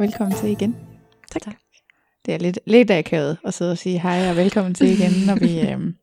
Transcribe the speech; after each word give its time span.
Velkommen 0.00 0.36
til 0.36 0.50
igen. 0.50 0.76
Tak. 1.30 1.42
tak. 1.42 1.54
Det 2.26 2.34
er 2.34 2.38
lidt, 2.38 2.58
lidt 2.66 2.90
akavet 2.90 3.38
at 3.44 3.54
sidde 3.54 3.72
og 3.72 3.78
sige 3.78 4.00
hej 4.00 4.30
og 4.30 4.36
velkommen 4.36 4.74
til 4.74 4.86
igen, 4.86 5.10
når 5.26 5.34
vi 5.34 5.60
øhm, 5.70 5.94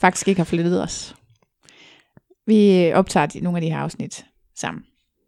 faktisk 0.00 0.28
ikke 0.28 0.38
har 0.38 0.44
flyttet 0.44 0.82
os. 0.82 1.16
Vi 2.46 2.86
øh, 2.86 2.94
optager 2.94 3.26
de, 3.26 3.40
nogle 3.40 3.56
af 3.58 3.62
de 3.62 3.70
her 3.70 3.78
afsnit 3.78 4.26
sammen, 4.56 4.84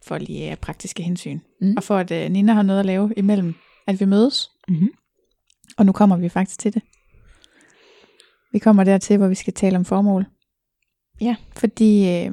for 0.07 0.19
lige 0.19 0.51
uh, 0.51 0.57
praktiske 0.57 1.03
hensyn. 1.03 1.41
Mm. 1.61 1.75
Og 1.77 1.83
for 1.83 1.97
at 1.97 2.11
uh, 2.11 2.33
Nina 2.33 2.53
har 2.53 2.63
noget 2.63 2.81
at 2.81 2.87
lave 2.87 3.15
imellem, 3.17 3.55
at 3.87 4.01
vi 4.01 4.05
mødes. 4.05 4.51
Mm-hmm. 4.69 4.91
Og 5.77 5.87
nu 5.87 5.93
kommer 5.93 6.17
vi 6.17 6.29
faktisk 6.29 6.61
til 6.61 6.75
det. 6.75 6.83
Vi 8.53 8.59
kommer 8.59 8.85
dertil, 8.85 9.17
hvor 9.17 9.29
vi 9.29 9.35
skal 9.35 9.53
tale 9.53 9.77
om 9.77 9.85
formål. 9.85 10.27
Ja. 11.21 11.37
Fordi 11.57 12.01
øh, 12.01 12.33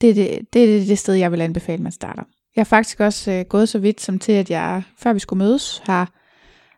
det, 0.00 0.10
er 0.10 0.14
det, 0.14 0.52
det 0.52 0.62
er 0.62 0.78
det, 0.78 0.88
det 0.88 0.98
sted, 0.98 1.14
jeg 1.14 1.32
vil 1.32 1.40
anbefale, 1.40 1.82
man 1.82 1.92
starter. 1.92 2.22
Jeg 2.56 2.60
har 2.60 2.64
faktisk 2.64 3.00
også 3.00 3.30
øh, 3.30 3.44
gået 3.44 3.68
så 3.68 3.78
vidt 3.78 4.00
som 4.00 4.18
til, 4.18 4.32
at 4.32 4.50
jeg, 4.50 4.82
før 4.98 5.12
vi 5.12 5.18
skulle 5.18 5.38
mødes, 5.44 5.82
har 5.84 6.12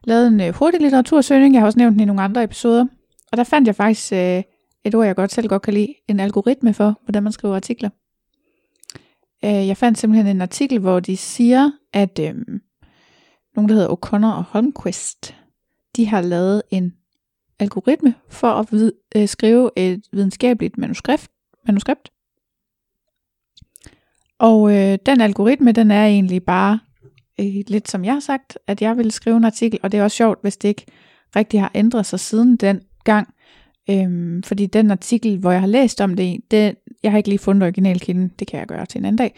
lavet 0.04 0.26
en 0.26 0.40
øh, 0.40 0.54
hurtig 0.54 0.80
litteratursøgning. 0.80 1.54
Jeg 1.54 1.60
har 1.60 1.66
også 1.66 1.78
nævnt 1.78 1.92
den 1.92 2.00
i 2.00 2.04
nogle 2.04 2.22
andre 2.22 2.44
episoder. 2.44 2.86
Og 3.32 3.36
der 3.36 3.44
fandt 3.44 3.66
jeg 3.66 3.74
faktisk 3.76 4.12
øh, 4.12 4.42
et 4.84 4.94
ord, 4.94 5.06
jeg 5.06 5.16
godt 5.16 5.32
selv 5.32 5.48
godt 5.48 5.62
kan 5.62 5.74
lide. 5.74 5.94
En 6.08 6.20
algoritme 6.20 6.74
for, 6.74 7.00
hvordan 7.04 7.22
man 7.22 7.32
skriver 7.32 7.54
artikler. 7.56 7.90
Øh, 9.44 9.68
jeg 9.68 9.76
fandt 9.76 9.98
simpelthen 9.98 10.26
en 10.36 10.42
artikel, 10.42 10.78
hvor 10.78 11.00
de 11.00 11.16
siger, 11.16 11.70
at 11.92 12.18
øh, 12.18 12.34
nogen, 13.56 13.68
der 13.68 13.74
hedder 13.74 13.88
O'Connor 13.88 14.36
og 14.36 14.42
Holmquist, 14.44 15.34
de 15.96 16.06
har 16.06 16.20
lavet 16.20 16.62
en 16.70 16.94
algoritme 17.58 18.14
for 18.28 18.48
at 18.48 18.72
vid- 18.72 19.10
øh, 19.16 19.28
skrive 19.28 19.70
et 19.76 20.02
videnskabeligt 20.12 20.78
manuskript. 20.78 21.28
manuskript. 21.66 22.12
Og 24.38 24.76
øh, 24.76 24.98
den 25.06 25.20
algoritme, 25.20 25.72
den 25.72 25.90
er 25.90 26.06
egentlig 26.06 26.42
bare 26.42 26.78
øh, 27.40 27.62
lidt 27.68 27.90
som 27.90 28.04
jeg 28.04 28.12
har 28.12 28.20
sagt, 28.20 28.58
at 28.66 28.82
jeg 28.82 28.96
vil 28.96 29.12
skrive 29.12 29.36
en 29.36 29.44
artikel, 29.44 29.80
og 29.82 29.92
det 29.92 30.00
er 30.00 30.04
også 30.04 30.16
sjovt, 30.16 30.38
hvis 30.42 30.56
det 30.56 30.68
ikke 30.68 30.86
rigtig 31.36 31.60
har 31.60 31.70
ændret 31.74 32.06
sig 32.06 32.20
siden 32.20 32.56
den 32.56 32.80
gang. 33.04 33.28
Øhm, 33.90 34.42
fordi 34.42 34.66
den 34.66 34.90
artikel, 34.90 35.38
hvor 35.38 35.50
jeg 35.50 35.60
har 35.60 35.66
læst 35.66 36.00
om 36.00 36.16
det, 36.16 36.40
det, 36.50 36.74
jeg 37.02 37.10
har 37.10 37.18
ikke 37.18 37.28
lige 37.28 37.38
fundet 37.38 37.62
originalkilden, 37.62 38.32
det 38.38 38.46
kan 38.46 38.58
jeg 38.58 38.66
gøre 38.66 38.86
til 38.86 38.98
en 38.98 39.04
anden 39.04 39.16
dag, 39.16 39.34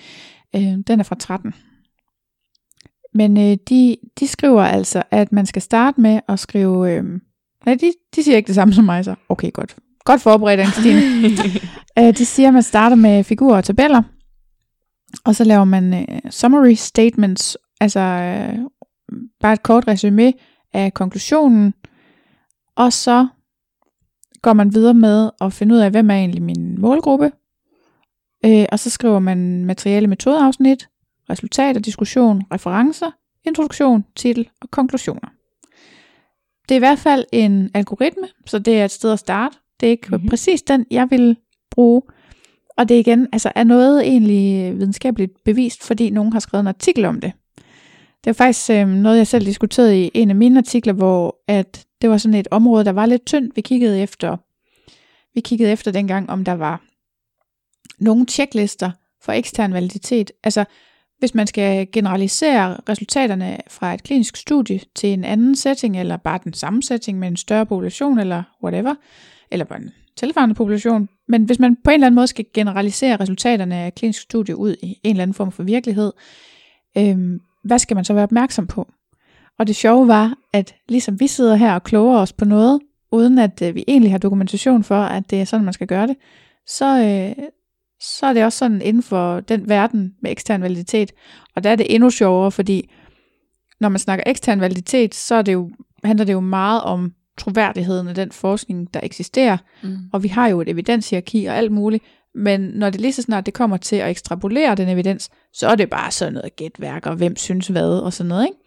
øh, 0.56 0.78
den 0.86 1.00
er 1.00 1.02
fra 1.02 1.16
13. 1.18 1.54
Men 3.14 3.36
øh, 3.36 3.56
de, 3.68 3.96
de 4.20 4.26
skriver 4.26 4.62
altså, 4.62 5.02
at 5.10 5.32
man 5.32 5.46
skal 5.46 5.62
starte 5.62 6.00
med 6.00 6.20
at 6.28 6.38
skrive, 6.38 6.92
øh, 6.92 7.04
nej, 7.66 7.74
de, 7.74 7.92
de 8.16 8.22
siger 8.22 8.36
ikke 8.36 8.46
det 8.46 8.54
samme 8.54 8.74
som 8.74 8.84
mig, 8.84 9.04
så 9.04 9.14
okay, 9.28 9.52
godt. 9.52 9.76
Godt 10.04 10.20
forberedt, 10.20 10.60
Anne-Christine. 10.60 11.00
øh, 11.98 12.18
de 12.18 12.26
siger, 12.26 12.48
at 12.48 12.54
man 12.54 12.62
starter 12.62 12.96
med 12.96 13.24
figurer 13.24 13.56
og 13.56 13.64
tabeller, 13.64 14.02
og 15.24 15.34
så 15.34 15.44
laver 15.44 15.64
man 15.64 15.94
øh, 15.94 16.30
summary 16.30 16.74
statements, 16.74 17.56
altså 17.80 18.00
øh, 18.00 18.58
bare 19.40 19.52
et 19.52 19.62
kort 19.62 19.88
resume 19.88 20.32
af 20.72 20.94
konklusionen, 20.94 21.74
og 22.76 22.92
så 22.92 23.26
går 24.42 24.52
man 24.52 24.74
videre 24.74 24.94
med 24.94 25.30
at 25.40 25.52
finde 25.52 25.74
ud 25.74 25.80
af, 25.80 25.90
hvem 25.90 26.10
er 26.10 26.14
egentlig 26.14 26.42
min 26.42 26.80
målgruppe, 26.80 27.32
øh, 28.44 28.66
og 28.72 28.78
så 28.78 28.90
skriver 28.90 29.18
man 29.18 29.64
materiale 29.64 30.06
metodeafsnit, 30.06 30.88
resultater, 31.30 31.80
diskussion, 31.80 32.42
referencer, 32.52 33.10
introduktion, 33.44 34.04
titel 34.16 34.48
og 34.60 34.70
konklusioner. 34.70 35.28
Det 36.68 36.74
er 36.74 36.76
i 36.76 36.78
hvert 36.78 36.98
fald 36.98 37.24
en 37.32 37.70
algoritme, 37.74 38.28
så 38.46 38.58
det 38.58 38.80
er 38.80 38.84
et 38.84 38.90
sted 38.90 39.12
at 39.12 39.18
starte. 39.18 39.56
Det 39.80 39.86
er 39.86 39.90
ikke 39.90 40.08
mm-hmm. 40.10 40.28
præcis 40.28 40.62
den, 40.62 40.86
jeg 40.90 41.10
vil 41.10 41.36
bruge, 41.70 42.02
og 42.78 42.88
det 42.88 42.94
igen, 42.94 43.28
altså 43.32 43.52
er 43.54 43.64
noget 43.64 44.06
egentlig 44.06 44.74
videnskabeligt 44.78 45.44
bevist, 45.44 45.82
fordi 45.84 46.10
nogen 46.10 46.32
har 46.32 46.40
skrevet 46.40 46.60
en 46.62 46.68
artikel 46.68 47.04
om 47.04 47.20
det. 47.20 47.32
Det 48.24 48.30
er 48.30 48.34
faktisk 48.34 48.70
øh, 48.70 48.88
noget, 48.88 49.18
jeg 49.18 49.26
selv 49.26 49.46
diskuterede 49.46 50.04
i 50.04 50.10
en 50.14 50.30
af 50.30 50.36
mine 50.36 50.58
artikler, 50.58 50.92
hvor 50.92 51.36
at 51.48 51.86
det 52.02 52.10
var 52.10 52.16
sådan 52.16 52.34
et 52.34 52.48
område, 52.50 52.84
der 52.84 52.92
var 52.92 53.06
lidt 53.06 53.26
tyndt. 53.26 53.56
Vi 53.56 53.60
kiggede 53.60 54.02
efter, 54.02 54.36
vi 55.34 55.40
kiggede 55.40 55.72
efter 55.72 55.90
dengang, 55.90 56.30
om 56.30 56.44
der 56.44 56.52
var 56.52 56.82
nogle 57.98 58.26
tjeklister 58.26 58.90
for 59.22 59.32
ekstern 59.32 59.72
validitet. 59.72 60.30
Altså, 60.44 60.64
hvis 61.18 61.34
man 61.34 61.46
skal 61.46 61.88
generalisere 61.92 62.76
resultaterne 62.88 63.58
fra 63.68 63.94
et 63.94 64.02
klinisk 64.02 64.36
studie 64.36 64.80
til 64.94 65.12
en 65.12 65.24
anden 65.24 65.56
setting, 65.56 66.00
eller 66.00 66.16
bare 66.16 66.40
den 66.44 66.52
samme 66.52 66.82
setting 66.82 67.18
med 67.18 67.28
en 67.28 67.36
større 67.36 67.66
population, 67.66 68.18
eller 68.18 68.42
whatever, 68.62 68.94
eller 69.50 69.64
bare 69.64 69.80
en 69.80 69.90
tilvarende 70.16 70.54
population. 70.54 71.08
Men 71.28 71.44
hvis 71.44 71.58
man 71.58 71.76
på 71.84 71.90
en 71.90 71.94
eller 71.94 72.06
anden 72.06 72.14
måde 72.14 72.26
skal 72.26 72.44
generalisere 72.54 73.16
resultaterne 73.16 73.76
af 73.76 73.94
klinisk 73.94 74.20
studie 74.20 74.56
ud 74.56 74.76
i 74.82 75.00
en 75.04 75.10
eller 75.10 75.22
anden 75.22 75.34
form 75.34 75.52
for 75.52 75.62
virkelighed, 75.62 76.12
øh, 76.98 77.18
hvad 77.64 77.78
skal 77.78 77.94
man 77.94 78.04
så 78.04 78.14
være 78.14 78.22
opmærksom 78.22 78.66
på? 78.66 78.88
Og 79.58 79.66
det 79.66 79.76
sjove 79.76 80.08
var, 80.08 80.34
at 80.52 80.74
ligesom 80.88 81.20
vi 81.20 81.26
sidder 81.26 81.56
her 81.56 81.74
og 81.74 81.82
kloger 81.82 82.18
os 82.18 82.32
på 82.32 82.44
noget, 82.44 82.80
uden 83.12 83.38
at 83.38 83.62
øh, 83.62 83.74
vi 83.74 83.84
egentlig 83.88 84.10
har 84.10 84.18
dokumentation 84.18 84.84
for, 84.84 85.00
at 85.00 85.30
det 85.30 85.40
er 85.40 85.44
sådan, 85.44 85.64
man 85.64 85.74
skal 85.74 85.86
gøre 85.86 86.06
det, 86.06 86.16
så, 86.66 86.98
øh, 87.04 87.44
så 88.00 88.26
er 88.26 88.32
det 88.32 88.44
også 88.44 88.58
sådan 88.58 88.82
inden 88.82 89.02
for 89.02 89.40
den 89.40 89.68
verden 89.68 90.14
med 90.22 90.30
ekstern 90.30 90.62
validitet. 90.62 91.12
Og 91.56 91.64
der 91.64 91.70
er 91.70 91.76
det 91.76 91.94
endnu 91.94 92.10
sjovere, 92.10 92.50
fordi 92.50 92.90
når 93.80 93.88
man 93.88 93.98
snakker 93.98 94.24
ekstern 94.26 94.60
validitet, 94.60 95.14
så 95.14 95.34
er 95.34 95.42
det 95.42 95.52
jo, 95.52 95.70
handler 96.04 96.24
det 96.24 96.32
jo 96.32 96.40
meget 96.40 96.82
om 96.82 97.12
troværdigheden 97.38 98.08
af 98.08 98.14
den 98.14 98.32
forskning, 98.32 98.94
der 98.94 99.00
eksisterer. 99.02 99.56
Mm. 99.82 99.96
Og 100.12 100.22
vi 100.22 100.28
har 100.28 100.48
jo 100.48 100.60
et 100.60 100.68
evidenshierarki 100.68 101.44
og 101.44 101.56
alt 101.56 101.72
muligt. 101.72 102.04
Men 102.34 102.60
når 102.60 102.90
det 102.90 103.00
lige 103.00 103.12
så 103.12 103.22
snart 103.22 103.46
det 103.46 103.54
kommer 103.54 103.76
til 103.76 103.96
at 103.96 104.10
ekstrapolere 104.10 104.74
den 104.74 104.88
evidens, 104.88 105.30
så 105.52 105.68
er 105.68 105.74
det 105.74 105.90
bare 105.90 106.10
sådan 106.10 106.32
noget 106.32 106.56
gætværk, 106.56 107.06
og 107.06 107.16
hvem 107.16 107.36
synes 107.36 107.68
hvad, 107.68 107.98
og 107.98 108.12
sådan 108.12 108.28
noget. 108.28 108.44
Ikke? 108.44 108.58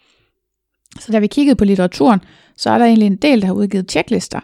Så 0.99 1.11
da 1.11 1.19
vi 1.19 1.27
kiggede 1.27 1.55
på 1.55 1.65
litteraturen, 1.65 2.19
så 2.57 2.69
er 2.69 2.77
der 2.77 2.85
egentlig 2.85 3.07
en 3.07 3.15
del, 3.15 3.41
der 3.41 3.47
har 3.47 3.53
udgivet 3.53 3.91
checklister. 3.91 4.39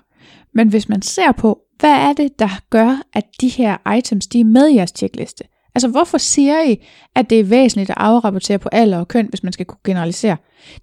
Men 0.53 0.67
hvis 0.67 0.89
man 0.89 1.01
ser 1.01 1.31
på, 1.31 1.59
hvad 1.79 1.93
er 1.93 2.13
det, 2.13 2.39
der 2.39 2.59
gør, 2.69 3.01
at 3.13 3.23
de 3.41 3.47
her 3.47 3.93
items, 3.97 4.27
de 4.27 4.39
er 4.39 4.43
med 4.45 4.67
i 4.69 4.75
jeres 4.75 4.93
checkliste? 4.95 5.43
Altså, 5.75 5.87
hvorfor 5.87 6.17
siger 6.17 6.63
I, 6.63 6.85
at 7.15 7.29
det 7.29 7.39
er 7.39 7.43
væsentligt 7.43 7.89
at 7.89 7.97
afrapportere 7.99 8.59
på 8.59 8.69
alder 8.71 8.99
og 8.99 9.07
køn, 9.07 9.27
hvis 9.29 9.43
man 9.43 9.53
skal 9.53 9.65
kunne 9.65 9.79
generalisere? 9.83 10.37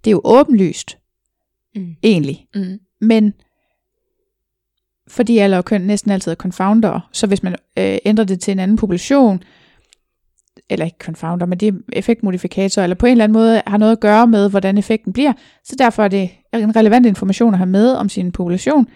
Det 0.04 0.10
er 0.10 0.12
jo 0.12 0.20
åbenlyst, 0.24 0.98
mm. 1.74 1.96
egentlig. 2.02 2.46
Mm. 2.54 2.78
Men 3.00 3.34
fordi 5.08 5.38
alle 5.38 5.58
og 5.58 5.64
køn 5.64 5.80
næsten 5.80 6.10
altid 6.10 6.32
er 6.32 6.36
confounder, 6.36 7.08
så 7.12 7.26
hvis 7.26 7.42
man 7.42 7.56
øh, 7.78 7.98
ændrer 8.04 8.24
det 8.24 8.40
til 8.40 8.52
en 8.52 8.58
anden 8.58 8.76
population, 8.76 9.42
eller 10.70 10.84
ikke 10.86 10.98
confounder, 11.00 11.46
men 11.46 11.58
det 11.58 11.68
er 11.68 11.78
effektmodifikator, 11.92 12.82
eller 12.82 12.96
på 12.96 13.06
en 13.06 13.12
eller 13.12 13.24
anden 13.24 13.32
måde 13.32 13.62
har 13.66 13.78
noget 13.78 13.92
at 13.92 14.00
gøre 14.00 14.26
med, 14.26 14.50
hvordan 14.50 14.78
effekten 14.78 15.12
bliver, 15.12 15.32
så 15.64 15.76
derfor 15.78 16.04
er 16.04 16.08
det 16.08 16.30
en 16.52 16.76
relevant 16.76 17.06
information 17.06 17.54
at 17.54 17.58
have 17.58 17.70
med 17.70 17.92
om 17.92 18.08
sin 18.08 18.32
population, 18.32 18.86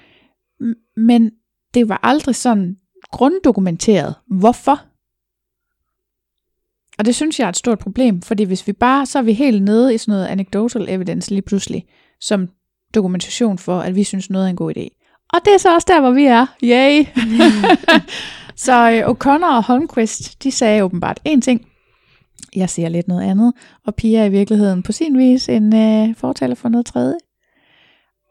men 0.97 1.31
det 1.75 1.89
var 1.89 2.01
aldrig 2.03 2.35
sådan 2.35 2.77
grunddokumenteret. 3.13 4.15
Hvorfor? 4.31 4.81
Og 6.99 7.05
det 7.05 7.15
synes 7.15 7.41
jeg 7.41 7.45
er 7.45 7.49
et 7.49 7.57
stort 7.57 7.79
problem, 7.79 8.23
fordi 8.23 8.45
hvis 8.45 8.67
vi 8.67 8.73
bare, 8.73 9.07
så 9.07 9.19
er 9.19 9.23
vi 9.23 9.33
helt 9.33 9.63
nede 9.63 9.95
i 9.95 9.99
sådan 9.99 10.13
noget 10.13 10.27
anecdotal 10.27 10.89
evidence 10.89 11.31
lige 11.31 11.43
pludselig, 11.43 11.87
som 12.21 12.49
dokumentation 12.95 13.59
for, 13.59 13.81
at 13.81 13.97
vi 13.97 14.05
synes 14.05 14.31
noget 14.31 14.47
er 14.47 14.51
en 14.51 14.57
god 14.57 14.77
idé. 14.77 14.99
Og 15.33 15.41
det 15.45 15.55
er 15.55 15.59
så 15.59 15.75
også 15.75 15.87
der, 15.91 16.01
hvor 16.01 16.11
vi 16.11 16.25
er. 16.25 16.47
Yay! 16.63 17.05
så 18.67 19.05
uh, 19.07 19.11
O'Connor 19.11 19.57
og 19.57 19.65
Holmquist, 19.65 20.43
de 20.43 20.51
sagde 20.51 20.85
åbenbart 20.85 21.21
én 21.29 21.41
ting. 21.41 21.67
Jeg 22.57 22.71
siger 22.71 22.89
lidt 22.89 23.09
noget 23.09 23.23
andet. 23.23 23.53
Og 23.87 23.95
Pia 23.95 24.21
er 24.21 24.25
i 24.25 24.31
virkeligheden 24.31 24.83
på 24.83 24.93
sin 24.93 25.19
vis 25.19 25.49
en 25.49 25.73
uh, 25.73 26.17
fortaler 26.17 26.55
for 26.55 26.69
noget 26.69 26.87
tredje. 26.87 27.17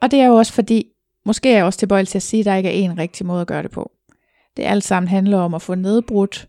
Og 0.01 0.11
det 0.11 0.19
er 0.19 0.25
jo 0.25 0.35
også 0.35 0.53
fordi, 0.53 0.85
måske 1.25 1.51
er 1.51 1.55
jeg 1.55 1.65
også 1.65 1.79
tilbøjelig 1.79 2.07
til 2.07 2.17
at 2.17 2.23
sige, 2.23 2.39
at 2.39 2.45
der 2.45 2.55
ikke 2.55 2.69
er 2.69 2.73
en 2.73 2.97
rigtig 2.97 3.25
måde 3.25 3.41
at 3.41 3.47
gøre 3.47 3.63
det 3.63 3.71
på. 3.71 3.91
Det 4.57 4.63
alt 4.63 4.83
sammen 4.83 5.07
handler 5.07 5.37
om 5.37 5.53
at 5.53 5.61
få 5.61 5.75
nedbrudt 5.75 6.47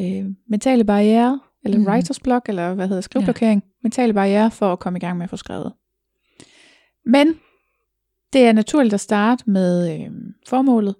øh, 0.00 0.24
mentale 0.48 0.84
barriere, 0.84 1.40
eller 1.64 1.78
mm. 1.78 1.86
writers 1.86 2.20
block, 2.20 2.48
eller 2.48 2.74
hvad 2.74 2.88
hedder 2.88 3.00
skriveblokering, 3.00 3.62
ja. 3.64 3.70
mentale 3.82 4.12
barriere 4.12 4.50
for 4.50 4.72
at 4.72 4.78
komme 4.78 4.96
i 4.96 5.00
gang 5.00 5.18
med 5.18 5.24
at 5.24 5.30
få 5.30 5.36
skrevet. 5.36 5.72
Men 7.06 7.34
det 8.36 8.44
er 8.44 8.52
naturligt 8.52 8.94
at 8.94 9.00
starte 9.00 9.50
med 9.50 9.94
øh, 10.00 10.10
formålet, 10.46 10.94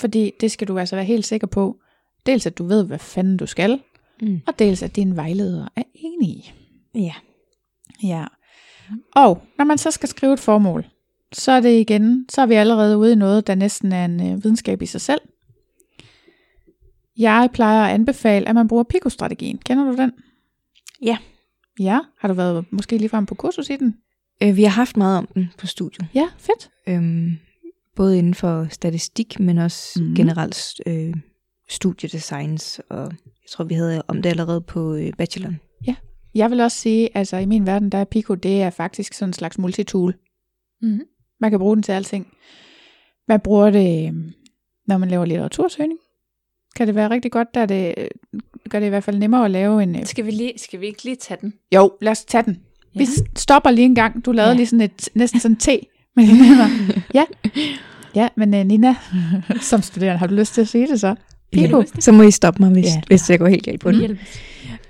fordi 0.00 0.32
det 0.40 0.50
skal 0.50 0.68
du 0.68 0.78
altså 0.78 0.96
være 0.96 1.04
helt 1.04 1.26
sikker 1.26 1.46
på. 1.46 1.76
Dels 2.26 2.46
at 2.46 2.58
du 2.58 2.64
ved, 2.64 2.84
hvad 2.86 2.98
fanden 2.98 3.36
du 3.36 3.46
skal, 3.46 3.80
Mm. 4.22 4.40
og 4.46 4.58
dels 4.58 4.82
at 4.82 4.96
din 4.96 5.16
vejleder 5.16 5.68
er 5.76 5.82
enig 5.94 6.28
i. 6.28 6.52
Ja. 6.94 7.14
Ja. 8.02 8.24
Og 9.16 9.42
når 9.58 9.64
man 9.64 9.78
så 9.78 9.90
skal 9.90 10.08
skrive 10.08 10.32
et 10.32 10.40
formål, 10.40 10.86
så 11.32 11.52
er 11.52 11.60
det 11.60 11.80
igen, 11.80 12.26
så 12.28 12.42
er 12.42 12.46
vi 12.46 12.54
allerede 12.54 12.98
ude 12.98 13.12
i 13.12 13.14
noget, 13.14 13.46
der 13.46 13.54
næsten 13.54 13.92
er 13.92 14.04
en 14.04 14.20
øh, 14.32 14.44
videnskab 14.44 14.82
i 14.82 14.86
sig 14.86 15.00
selv. 15.00 15.20
Jeg 17.18 17.48
plejer 17.52 17.84
at 17.84 17.94
anbefale, 17.94 18.48
at 18.48 18.54
man 18.54 18.68
bruger 18.68 18.82
Pico-strategien. 18.82 19.58
Kender 19.58 19.84
du 19.84 19.96
den? 19.96 20.12
Ja. 21.02 21.18
Ja, 21.80 21.98
har 22.18 22.28
du 22.28 22.34
været 22.34 22.64
måske 22.70 22.98
lige 22.98 23.08
frem 23.08 23.26
på 23.26 23.34
kursus 23.34 23.70
i 23.70 23.76
den? 23.76 23.96
Øh, 24.42 24.56
vi 24.56 24.62
har 24.62 24.70
haft 24.70 24.96
meget 24.96 25.18
om 25.18 25.28
den 25.34 25.50
på 25.58 25.66
studiet. 25.66 26.06
Ja, 26.14 26.28
fedt. 26.38 26.70
Øhm, 26.88 27.38
både 27.96 28.18
inden 28.18 28.34
for 28.34 28.66
statistik, 28.70 29.40
men 29.40 29.58
også 29.58 30.02
mm. 30.02 30.14
generelt 30.14 30.80
øh, 30.86 31.14
studiedesigns. 31.68 32.80
Og 32.90 33.02
jeg 33.24 33.48
tror, 33.50 33.64
vi 33.64 33.74
havde 33.74 34.02
om 34.08 34.22
det 34.22 34.30
allerede 34.30 34.60
på 34.60 34.94
øh, 34.94 35.12
bacheloren. 35.18 35.60
Jeg 36.34 36.50
vil 36.50 36.60
også 36.60 36.78
sige, 36.78 37.16
altså 37.16 37.36
i 37.36 37.46
min 37.46 37.66
verden, 37.66 37.90
der 37.90 37.98
er 37.98 38.04
Pico, 38.04 38.34
det 38.34 38.62
er 38.62 38.70
faktisk 38.70 39.14
sådan 39.14 39.28
en 39.28 39.32
slags 39.32 39.58
multitool. 39.58 40.14
Mm. 40.82 41.00
Man 41.40 41.50
kan 41.50 41.58
bruge 41.58 41.76
den 41.76 41.82
til 41.82 41.92
alting. 41.92 42.26
Man 43.28 43.40
bruger 43.40 43.70
det, 43.70 44.08
øh, 44.08 44.14
når 44.86 44.98
man 44.98 45.08
laver 45.08 45.24
litteratursøgning. 45.24 45.98
Kan 46.76 46.86
det 46.86 46.94
være 46.94 47.10
rigtig 47.10 47.32
godt, 47.32 47.54
der 47.54 47.66
det, 47.66 47.94
gør 48.68 48.78
det 48.78 48.86
i 48.86 48.88
hvert 48.88 49.04
fald 49.04 49.18
nemmere 49.18 49.44
at 49.44 49.50
lave 49.50 49.82
en... 49.82 49.96
øh, 49.96 50.06
Skal 50.06 50.26
vi, 50.26 50.30
lige, 50.30 50.52
skal 50.56 50.80
vi 50.80 50.86
ikke 50.86 51.04
lige 51.04 51.16
tage 51.16 51.38
den? 51.40 51.54
Jo, 51.74 51.92
lad 52.00 52.12
os 52.12 52.24
tage 52.24 52.44
den. 52.44 52.62
Ja. 52.94 52.98
Vi 53.00 53.06
stopper 53.36 53.70
lige 53.70 53.84
en 53.84 53.94
gang. 53.94 54.24
Du 54.24 54.32
lavede 54.32 54.50
ja. 54.50 54.56
Lige 54.56 54.66
sådan 54.66 54.80
et, 54.80 55.08
næsten 55.14 55.40
sådan 55.40 55.56
te 55.56 55.78
med 56.16 56.26
dine 56.26 56.44
hænder. 56.44 56.68
Ja, 57.14 57.24
ja 58.14 58.28
men 58.36 58.54
uh, 58.54 58.66
Nina, 58.66 58.94
som 59.60 59.82
studerende, 59.82 60.18
har 60.18 60.26
du 60.26 60.34
lyst 60.34 60.54
til 60.54 60.60
at 60.60 60.68
sige 60.68 60.86
det 60.88 61.00
så? 61.00 61.14
Pico? 61.52 61.78
Ja, 61.78 62.00
så 62.00 62.12
må 62.12 62.22
I 62.22 62.30
stoppe 62.30 62.62
mig, 62.62 62.72
hvis, 62.72 62.84
Ja. 62.86 63.00
hvis 63.06 63.30
jeg 63.30 63.38
går 63.38 63.46
helt 63.46 63.62
galt 63.64 63.80
på 63.80 63.90
det. 63.92 63.98
Hjælp. 63.98 64.18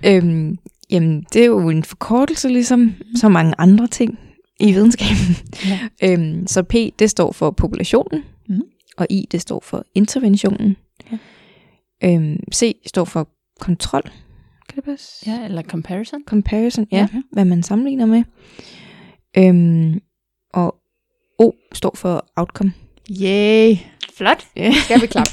Øhm, 0.06 0.58
jamen, 0.90 1.26
det 1.32 1.42
er 1.42 1.46
jo 1.46 1.68
en 1.68 1.84
forkortelse, 1.84 2.48
ligesom 2.48 2.94
så 3.16 3.28
mange 3.28 3.54
andre 3.58 3.86
ting 3.86 4.18
i 4.60 4.72
videnskaben. 4.72 5.36
Ja. 5.68 5.78
Øhm, 6.12 6.46
så 6.46 6.62
P, 6.62 6.74
det 6.98 7.10
står 7.10 7.32
for 7.32 7.50
populationen, 7.50 8.22
Mhm. 8.48 8.62
og 8.96 9.06
I, 9.10 9.26
det 9.32 9.40
står 9.40 9.62
for 9.66 9.84
interventionen. 9.94 10.76
Ja. 11.12 11.18
Øhm, 12.14 12.36
C 12.54 12.76
står 12.86 13.04
for 13.04 13.28
kontrol. 13.60 14.02
Passe? 14.80 15.30
Ja, 15.30 15.44
eller 15.44 15.62
comparison. 15.62 16.22
Comparison, 16.26 16.86
ja, 16.92 17.08
ja, 17.14 17.22
hvad 17.32 17.44
man 17.44 17.62
sammenligner 17.62 18.06
med. 18.06 18.24
Øhm, 19.38 20.00
og 20.52 20.74
O 21.38 21.52
står 21.72 21.92
for 21.96 22.26
outcome. 22.36 22.72
Yay. 23.22 23.76
Flot. 24.16 24.42
Skal 24.84 25.00
vi 25.00 25.06
klappe? 25.06 25.30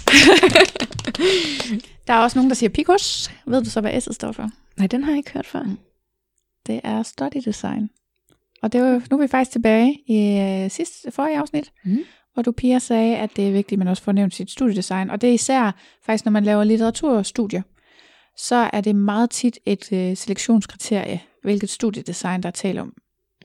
Der 2.08 2.14
er 2.14 2.18
også 2.18 2.38
nogen, 2.40 2.50
der 2.50 2.56
siger 2.56 2.70
Picos. 2.70 3.32
Ved 3.46 3.64
du 3.64 3.70
så, 3.70 3.82
hvad 3.82 3.94
S'et 3.98 4.14
står 4.14 4.32
for? 4.32 4.50
Nej, 4.78 4.88
den 4.88 5.04
har 5.04 5.12
jeg 5.12 5.18
ikke 5.18 5.32
hørt 5.34 5.46
før. 5.46 5.66
Det 6.68 6.82
er 6.84 7.04
study 7.04 7.42
design. 7.46 7.90
Og 8.62 8.74
det 8.74 8.82
var, 8.82 9.02
nu 9.12 9.18
er 9.18 9.22
vi 9.22 9.28
faktisk 9.28 9.52
tilbage 9.52 10.00
i 10.08 10.38
øh, 10.40 10.72
sidste, 10.72 11.12
forrige 11.12 11.38
afsnit, 11.38 11.72
Mhm. 11.86 12.00
hvor 12.34 12.44
du, 12.44 12.52
Pia, 12.52 12.80
sagde, 12.80 13.18
at 13.18 13.30
det 13.36 13.48
er 13.48 13.52
vigtigt, 13.52 13.72
at 13.78 13.80
man 13.80 13.88
også 13.88 14.04
får 14.04 14.12
nævnt 14.12 14.36
sit 14.36 14.52
studiedesign. 14.52 15.10
Og 15.10 15.22
det 15.22 15.30
er 15.30 15.34
især 15.34 15.72
faktisk, 16.06 16.26
når 16.26 16.32
man 16.32 16.44
laver 16.44 16.64
litteraturstudier, 16.64 17.62
så 18.40 18.70
er 18.74 18.82
det 18.82 18.96
meget 18.96 19.30
tit 19.30 19.60
et 19.66 19.94
øh, 19.94 20.18
selektionskriterie, 20.18 21.22
hvilket 21.44 21.70
studiedesign, 21.70 22.44
der 22.44 22.50
er 22.50 22.54
tale 22.54 22.82
om. 22.82 22.94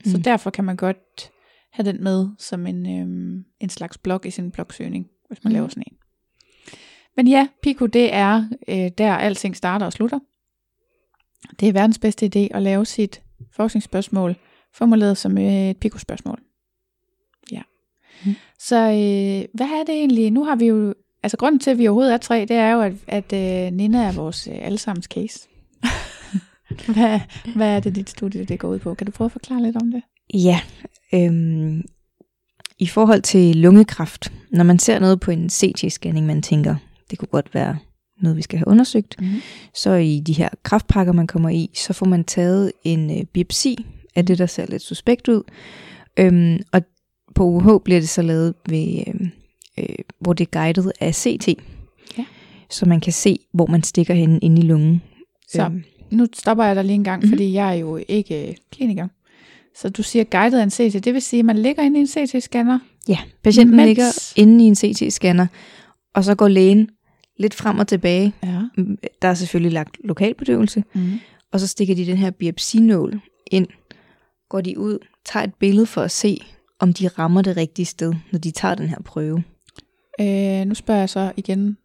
Mm. 0.05 0.11
Så 0.11 0.17
derfor 0.17 0.49
kan 0.49 0.63
man 0.63 0.75
godt 0.75 1.31
have 1.71 1.91
den 1.91 2.03
med 2.03 2.27
som 2.39 2.67
en, 2.67 2.99
øhm, 2.99 3.45
en 3.59 3.69
slags 3.69 3.97
blog 3.97 4.25
i 4.25 4.31
sin 4.31 4.51
blogsøgning, 4.51 5.07
hvis 5.27 5.43
man 5.43 5.51
mm. 5.51 5.53
Laver 5.53 5.67
sådan 5.67 5.83
en. 5.87 5.97
Men 7.15 7.27
ja, 7.27 7.47
Pico, 7.63 7.85
det 7.85 8.13
er 8.13 8.49
øh, 8.67 8.91
der 8.97 9.15
alting 9.15 9.55
starter 9.55 9.85
og 9.85 9.93
slutter. 9.93 10.19
Det 11.59 11.69
er 11.69 11.73
verdens 11.73 11.99
bedste 11.99 12.25
idé 12.25 12.55
at 12.55 12.61
lave 12.61 12.85
sit 12.85 13.21
forskningsspørgsmål 13.51 14.35
formuleret 14.73 15.17
som 15.17 15.37
øh, 15.37 15.69
et 15.69 15.77
Pico-spørgsmål. 15.77 16.41
Ja. 17.51 17.61
Mm. 18.25 18.35
Så 18.59 18.75
øh, 18.75 19.49
hvad 19.53 19.67
er 19.67 19.83
det 19.87 19.95
egentlig? 19.95 20.31
Nu 20.31 20.43
har 20.43 20.55
vi 20.55 20.65
jo, 20.65 20.93
altså 21.25 21.37
grunden 21.37 21.59
til, 21.59 21.71
at 21.71 21.77
vi 21.77 21.87
overhovedet 21.87 22.13
er 22.13 22.17
tre, 22.17 22.39
det 22.41 22.51
er 22.51 22.71
jo, 22.71 22.81
at, 22.81 22.93
at 23.07 23.33
øh, 23.33 23.73
Nina 23.73 24.03
er 24.03 24.11
vores 24.11 24.47
øh, 24.47 24.57
allesammens 24.61 25.05
case. 25.05 25.39
hvad, 26.93 27.19
hvad 27.55 27.67
er 27.75 27.79
det, 27.79 27.95
dit 27.95 28.09
studie 28.09 28.45
det 28.45 28.59
går 28.59 28.67
ud 28.69 28.79
på? 28.79 28.93
Kan 28.93 29.05
du 29.05 29.11
prøve 29.11 29.25
at 29.25 29.31
forklare 29.31 29.63
lidt 29.63 29.75
om 29.75 29.91
det? 29.91 30.01
Ja, 30.33 30.59
øhm, 31.13 31.81
i 32.79 32.87
forhold 32.87 33.21
til 33.21 33.55
lungekræft, 33.55 34.31
når 34.51 34.63
man 34.63 34.79
ser 34.79 34.99
noget 34.99 35.19
på 35.19 35.31
en 35.31 35.49
CT-scanning, 35.49 36.25
man 36.25 36.41
tænker, 36.41 36.75
det 37.11 37.19
kunne 37.19 37.27
godt 37.31 37.53
være 37.53 37.77
noget, 38.21 38.37
vi 38.37 38.41
skal 38.41 38.59
have 38.59 38.67
undersøgt, 38.67 39.15
Mhm. 39.21 39.41
så 39.73 39.93
i 39.93 40.19
de 40.19 40.33
her 40.33 40.49
kraftpakker, 40.63 41.13
man 41.13 41.27
kommer 41.27 41.49
i, 41.49 41.69
så 41.73 41.93
får 41.93 42.05
man 42.05 42.23
taget 42.23 42.71
en 42.83 43.17
øh, 43.19 43.25
biopsi 43.25 43.85
af 44.15 44.25
det, 44.25 44.37
der 44.37 44.45
ser 44.45 44.65
lidt 44.69 44.81
suspekt 44.81 45.27
ud. 45.27 45.43
Øhm, 46.17 46.59
og 46.71 46.81
på 47.35 47.43
UH 47.43 47.81
bliver 47.83 47.99
det 47.99 48.09
så 48.09 48.21
lavet, 48.21 48.53
ved, 48.69 49.03
øh, 49.07 49.13
øh, 49.79 49.85
hvor 50.19 50.33
det 50.33 50.47
er 50.47 50.59
guidet 50.59 50.91
af 50.99 51.15
CT. 51.15 51.47
Ja. 52.17 52.25
Så 52.69 52.85
man 52.85 52.99
kan 52.99 53.13
se, 53.13 53.39
hvor 53.53 53.65
man 53.65 53.83
stikker 53.83 54.13
hen 54.13 54.39
inde 54.41 54.61
i 54.61 54.65
lungen. 54.65 55.01
Så 55.47 55.61
Øhm, 55.65 55.83
nu 56.11 56.27
stopper 56.33 56.63
jeg 56.63 56.75
dig 56.75 56.83
lige 56.85 56.95
en 56.95 57.03
gang, 57.03 57.19
Mhm. 57.19 57.25
mm-hmm. 57.25 57.37
fordi 57.37 57.53
jeg 57.53 57.69
er 57.69 57.73
jo 57.79 57.99
ikke 58.07 58.47
øh, 58.49 58.55
kliniker. 58.71 59.07
Så 59.75 59.89
du 59.89 60.03
siger 60.03 60.23
guidet 60.23 60.59
af 60.59 60.63
en 60.63 60.69
CT, 60.71 61.05
det 61.05 61.13
vil 61.13 61.21
sige, 61.21 61.39
at 61.39 61.45
man 61.45 61.57
ligger 61.57 61.83
inde 61.83 61.97
i 61.97 62.01
en 62.01 62.07
CT-scanner. 62.07 62.79
Ja, 63.07 63.17
patienten 63.43 63.75
Mens- 63.75 63.85
ligger 63.87 64.33
inde 64.35 64.63
i 64.65 64.67
en 64.67 64.75
CT-scanner, 64.75 65.45
og 66.13 66.23
så 66.23 66.35
går 66.35 66.47
lægen 66.47 66.89
lidt 67.39 67.53
frem 67.53 67.79
og 67.79 67.87
tilbage. 67.87 68.33
Ja. 68.43 68.61
Mm, 68.77 68.97
Der 69.21 69.27
er 69.27 69.33
selvfølgelig 69.33 69.71
lagt 69.71 69.97
lokalbedøvelse, 70.03 70.83
Mm. 70.93 71.11
og 71.51 71.59
så 71.59 71.67
stikker 71.67 71.95
de 71.95 72.05
den 72.05 72.17
her 72.17 72.31
biopsinål 72.31 73.19
ind. 73.51 73.67
Går 74.49 74.61
de 74.61 74.79
ud, 74.79 74.97
tager 75.25 75.43
et 75.43 75.53
billede 75.59 75.85
for 75.85 76.01
at 76.01 76.11
se, 76.11 76.37
om 76.79 76.93
de 76.93 77.07
rammer 77.07 77.41
det 77.41 77.57
rigtige 77.57 77.85
sted, 77.85 78.13
når 78.31 78.39
de 78.39 78.51
tager 78.51 78.75
den 78.75 78.87
her 78.89 78.97
prøve. 79.05 79.43
Øh, 80.21 80.65
nu 80.67 80.75
spørger 80.75 80.99
jeg 80.99 81.09
så 81.09 81.31
igen, 81.37 81.77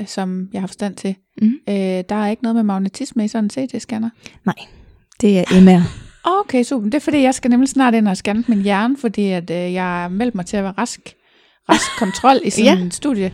øh, 0.00 0.06
som 0.06 0.48
jeg 0.52 0.62
har 0.62 0.66
forstand 0.66 0.94
til. 0.96 1.14
Mhm. 1.42 1.58
Øh, 1.68 1.74
der 1.74 2.14
er 2.14 2.28
ikke 2.28 2.42
noget 2.42 2.56
med 2.56 2.62
magnetisme 2.62 3.24
i 3.24 3.28
sådan 3.28 3.44
en 3.44 3.50
CT-scanner? 3.50 4.08
Det 5.20 5.38
er 5.38 5.60
MR. 5.60 5.80
Okay, 6.24 6.62
super. 6.62 6.84
Det 6.84 6.94
er 6.94 7.00
fordi, 7.00 7.22
jeg 7.22 7.34
skal 7.34 7.50
nemlig 7.50 7.68
snart 7.68 7.94
ind 7.94 8.08
og 8.08 8.16
scanne 8.16 8.44
min 8.48 8.62
hjerne, 8.62 8.96
fordi 8.96 9.28
at, 9.28 9.50
øh, 9.50 9.72
jeg 9.72 9.82
har 9.84 10.08
meldt 10.08 10.34
mig 10.34 10.46
til 10.46 10.56
at 10.56 10.64
være 10.64 10.74
rask, 10.78 11.00
rask 11.68 11.90
kontrol 12.04 12.36
i 12.44 12.50
sådan 12.50 12.64
Ja. 12.64 12.84
en 12.84 12.90
studie. 12.90 13.32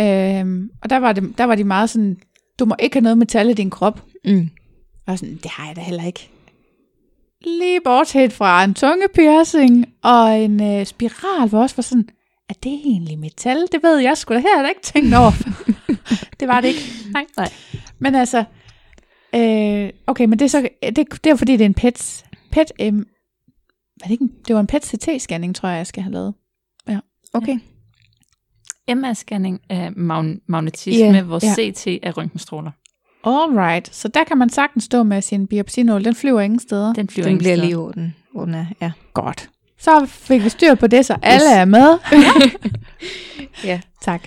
Øhm, 0.00 0.70
og 0.82 0.90
der 0.90 0.96
var, 0.96 1.12
det, 1.12 1.38
der 1.38 1.44
var 1.44 1.54
de 1.54 1.64
meget 1.64 1.90
sådan, 1.90 2.16
du 2.58 2.64
må 2.64 2.74
ikke 2.80 2.94
have 2.96 3.02
noget 3.02 3.18
metal 3.18 3.50
i 3.50 3.54
din 3.54 3.70
krop. 3.70 4.02
Mm. 4.24 4.48
Og 5.06 5.18
sådan, 5.18 5.34
det 5.42 5.50
har 5.50 5.66
jeg 5.66 5.76
da 5.76 5.80
heller 5.80 6.04
ikke. 6.04 6.30
Lige 7.44 7.80
bortset 7.84 8.32
fra 8.32 8.64
en 8.64 8.74
tungepiercing 8.74 9.86
og 10.02 10.38
en 10.40 10.62
øh, 10.62 10.86
spiral, 10.86 11.48
hvor 11.48 11.62
også 11.62 11.76
var 11.76 11.82
sådan, 11.82 12.08
er 12.48 12.54
det 12.62 12.72
egentlig 12.72 13.18
metal? 13.18 13.56
Det 13.72 13.82
ved 13.82 13.98
jeg 13.98 14.18
sgu 14.18 14.34
da, 14.34 14.38
her 14.38 14.56
har 14.56 14.62
jeg 14.62 14.70
ikke 14.70 14.82
tænkt 14.82 15.14
over. 15.14 15.30
det 16.40 16.48
var 16.48 16.60
det 16.60 16.68
ikke. 16.68 16.80
Nej. 17.12 17.26
Nej. 17.36 17.52
Men 17.98 18.14
altså, 18.14 18.44
øh, 19.34 19.90
okay, 20.06 20.24
men 20.24 20.38
det 20.38 20.44
er 20.44 20.48
så, 20.48 20.68
det, 20.96 21.24
det 21.24 21.30
er 21.30 21.36
fordi, 21.36 21.52
det 21.52 21.60
er 21.60 21.66
en 21.66 21.74
PET, 21.74 22.24
PET, 22.52 22.72
øh, 22.80 22.94
var 22.96 23.02
det, 24.04 24.10
ikke, 24.10 24.22
en- 24.24 24.32
det 24.48 24.54
var 24.54 24.60
en 24.60 24.66
PET-CT-scanning, 24.66 25.54
tror 25.54 25.68
jeg, 25.68 25.76
jeg 25.78 25.86
skal 25.86 26.02
have 26.02 26.12
lavet. 26.12 26.34
Okay. 27.34 27.58
MR-scanning 28.90 29.58
er 29.70 29.90
mag- 29.96 30.38
magnetisme, 30.48 31.04
Ja, 31.06 31.12
yeah, 31.12 31.26
hvor 31.26 31.40
ja. 31.42 31.72
CT 31.72 31.86
er 32.02 32.12
røntgenstråler. 32.18 32.70
Alright, 33.24 33.94
så 33.94 34.08
der 34.08 34.24
kan 34.24 34.38
man 34.38 34.50
sagtens 34.50 34.84
stå 34.84 35.02
med 35.02 35.22
sin 35.22 35.46
biopsinål, 35.46 36.04
den 36.04 36.14
flyver 36.14 36.40
ingen 36.40 36.58
steder. 36.60 36.92
Den 36.92 37.08
flyver 37.08 37.24
Den 37.24 37.30
ingen 37.30 37.38
bliver 37.38 37.54
steder. 37.56 37.66
lige 37.66 37.76
hvor 37.76 37.90
den, 37.90 38.14
hvor 38.32 38.44
den 38.44 38.54
er. 38.54 38.66
Ja. 38.80 38.92
Godt. 39.14 39.50
Så 39.86 40.06
fik 40.08 40.44
vi 40.44 40.48
styr 40.48 40.74
på 40.74 40.86
det, 40.86 41.06
så 41.06 41.16
alle 41.22 41.52
er 41.52 41.64
med. 41.64 41.98
ja. 43.64 43.80
tak. 44.02 44.22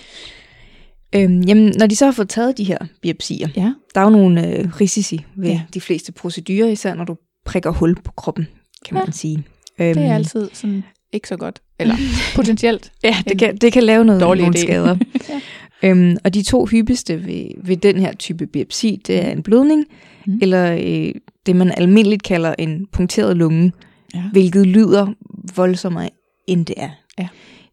Øhm, 1.14 1.40
jamen, 1.40 1.72
når 1.78 1.86
de 1.86 1.96
så 1.96 2.04
har 2.04 2.12
fået 2.12 2.28
taget 2.28 2.58
de 2.58 2.64
her 2.64 2.78
biopsier, 3.02 3.48
Ja. 3.56 3.72
der 3.94 4.00
er 4.00 4.04
jo 4.04 4.10
nogle 4.10 4.48
øh, 4.48 4.80
risici 4.80 5.24
ved 5.36 5.48
Ja. 5.48 5.52
ja. 5.54 5.60
de 5.74 5.80
fleste 5.80 6.12
procedurer, 6.12 6.68
især 6.68 6.94
når 6.94 7.04
du 7.04 7.16
prikker 7.46 7.70
hul 7.70 7.94
på 8.04 8.12
kroppen, 8.16 8.48
kan 8.86 8.96
Ja. 8.96 9.02
man 9.04 9.12
sige. 9.12 9.36
Øhm, 9.80 9.94
Det 9.94 10.02
er 10.04 10.14
altid 10.14 10.48
sådan 10.52 10.84
ikke 11.12 11.28
så 11.28 11.36
godt. 11.36 11.60
Eller 11.78 11.94
potentielt. 12.36 12.92
Ja, 13.04 13.16
det 13.28 13.38
kan, 13.38 13.56
det 13.56 13.72
kan 13.72 13.82
lave 13.82 14.04
noget, 14.04 14.20
nogle 14.20 14.46
idé. 14.46 14.60
skader. 14.62 14.96
øhm, 15.82 16.16
og 16.24 16.34
de 16.34 16.42
to 16.42 16.66
hyppigste 16.66 17.26
ved, 17.26 17.46
ved 17.64 17.76
den 17.76 17.98
her 17.98 18.12
type 18.14 18.46
biopsi, 18.46 19.00
det 19.06 19.24
er 19.26 19.30
en 19.30 19.42
blødning, 19.42 19.84
mm. 20.26 20.38
eller 20.42 20.72
øh, 20.82 21.14
det 21.46 21.56
man 21.56 21.72
almindeligt 21.76 22.22
kalder 22.22 22.54
en 22.58 22.86
punkteret 22.92 23.36
lunge, 23.36 23.72
Ja. 24.14 24.22
hvilket 24.32 24.66
lyder 24.66 25.06
voldsommere, 25.56 26.10
end 26.48 26.66
det 26.66 26.74
er. 26.76 26.90
Ja. 27.18 27.28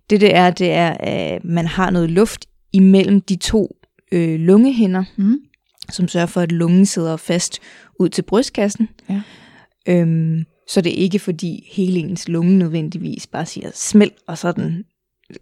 Det 0.09 0.21
det 0.21 0.35
er, 0.35 0.49
det 0.49 0.71
er, 0.71 0.89
at 0.99 1.43
man 1.43 1.67
har 1.67 1.89
noget 1.89 2.11
luft 2.11 2.45
imellem 2.73 3.21
de 3.21 3.35
to 3.35 3.75
øh, 4.11 4.39
lungehinder, 4.39 5.03
Mm. 5.17 5.37
som 5.91 6.07
sørger 6.07 6.27
for, 6.27 6.41
at 6.41 6.51
lungen 6.51 6.85
sidder 6.85 7.17
fast 7.17 7.59
ud 7.99 8.09
til 8.09 8.21
brystkassen. 8.21 8.89
Ja. 9.09 9.21
Øhm, 9.87 10.43
så 10.69 10.81
det 10.81 10.91
er 10.91 11.03
ikke 11.03 11.19
fordi 11.19 11.69
hele 11.71 11.99
ens 11.99 12.27
lunge 12.27 12.57
nødvendigvis 12.57 13.27
bare 13.27 13.45
siger 13.45 13.69
smæld, 13.73 14.11
og 14.27 14.37
så 14.37 14.47
er 14.47 14.51
den 14.51 14.83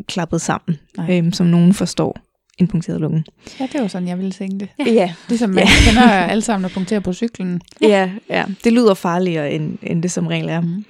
klappet 0.07 0.41
sammen, 0.41 0.79
Nej. 0.97 1.17
øhm, 1.17 1.31
som 1.31 1.45
nogen 1.47 1.73
forstår 1.73 2.17
en 2.57 2.67
punkteret 2.67 3.01
lunge. 3.01 3.23
Ja, 3.59 3.67
det 3.73 3.81
var 3.81 3.87
sådan, 3.87 4.07
jeg 4.07 4.17
ville 4.17 4.31
tænke 4.31 4.57
det. 4.59 4.69
Ja, 4.79 4.91
ja, 4.91 5.13
Ligesom 5.29 5.49
man 5.49 5.63
Ja. 5.63 5.69
kender 5.87 6.01
alle 6.09 6.41
sammen 6.41 6.65
at 6.65 6.71
punktere 6.71 7.01
på 7.01 7.13
cyklen. 7.13 7.61
ja, 7.81 8.11
ja. 8.29 8.45
Det 8.63 8.73
lyder 8.73 8.93
farligere, 8.93 9.51
end, 9.51 9.77
end 9.83 10.03
det 10.03 10.11
som 10.11 10.27
regel 10.27 10.49
er. 10.49 10.61
Mm. 10.61 10.85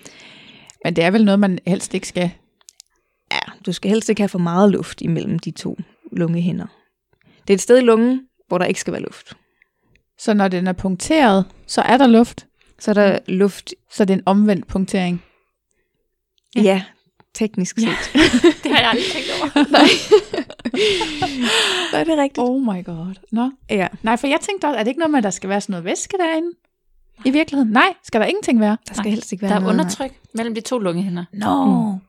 Men 0.85 0.95
det 0.95 1.03
er 1.03 1.11
vel 1.11 1.25
noget, 1.25 1.39
man 1.39 1.59
helst 1.67 1.93
ikke 1.93 2.07
skal. 2.07 2.31
Ja, 3.31 3.39
du 3.65 3.71
skal 3.71 3.91
helst 3.91 4.09
ikke 4.09 4.21
have 4.21 4.29
for 4.29 4.39
meget 4.39 4.71
luft 4.71 5.01
imellem 5.01 5.39
de 5.39 5.51
to 5.51 5.77
lungehinder. 6.11 6.65
Det 7.47 7.49
er 7.49 7.53
et 7.53 7.61
sted 7.61 7.77
i 7.77 7.81
lungen, 7.81 8.21
hvor 8.47 8.57
der 8.57 8.65
ikke 8.65 8.79
skal 8.79 8.93
være 8.93 9.01
luft. 9.01 9.37
Så 10.19 10.33
når 10.33 10.47
den 10.47 10.67
er 10.67 10.73
punkteret, 10.73 11.45
så 11.67 11.81
er 11.81 11.97
der 11.97 12.07
luft. 12.07 12.47
Så 12.79 12.91
er 12.91 12.93
der 12.93 13.19
luft, 13.27 13.73
Så 13.91 14.05
det 14.05 14.13
er 14.13 14.17
en 14.17 14.23
omvendt 14.25 14.67
punktering. 14.67 15.23
ja, 16.55 16.61
ja 16.61 16.83
teknisk 17.33 17.79
set. 17.79 17.85
Ja. 17.87 18.19
det 18.63 18.71
har 18.71 18.79
jeg 18.79 18.89
aldrig 18.89 19.05
tænkt 19.11 19.29
over. 19.41 19.63
Nej. 19.77 19.89
Nej, 21.93 22.03
det 22.03 22.13
er 22.13 22.23
rigtigt. 22.23 22.39
Oh 22.39 22.61
my 22.61 22.85
god. 22.85 23.15
Nå. 23.31 23.51
Ja, 23.69 23.87
Nej, 24.03 24.17
for 24.17 24.27
jeg 24.27 24.39
tænkte 24.41 24.65
også, 24.65 24.77
er 24.79 24.83
det 24.83 24.87
ikke 24.87 24.99
noget 24.99 25.11
med, 25.11 25.17
at 25.17 25.23
der 25.23 25.29
skal 25.29 25.49
være 25.49 25.61
sådan 25.61 25.73
noget 25.73 25.85
væske 25.85 26.17
derinde? 26.17 26.51
I 27.25 27.31
virkeligheden? 27.31 27.71
Nej, 27.73 27.93
skal 28.03 28.21
der 28.21 28.27
ingenting 28.27 28.59
være? 28.59 28.77
der 28.87 28.93
skal 28.93 29.03
Nej, 29.03 29.09
helst 29.09 29.31
ikke 29.31 29.41
være 29.41 29.49
Der 29.49 29.55
er 29.55 29.59
noget, 29.59 29.75
nej. 29.75 29.83
undertryk 29.83 30.11
mellem 30.33 30.55
de 30.55 30.61
to 30.61 30.79
lungehinder. 30.79 31.25
No. 31.33 31.65
Mm. 31.91 31.99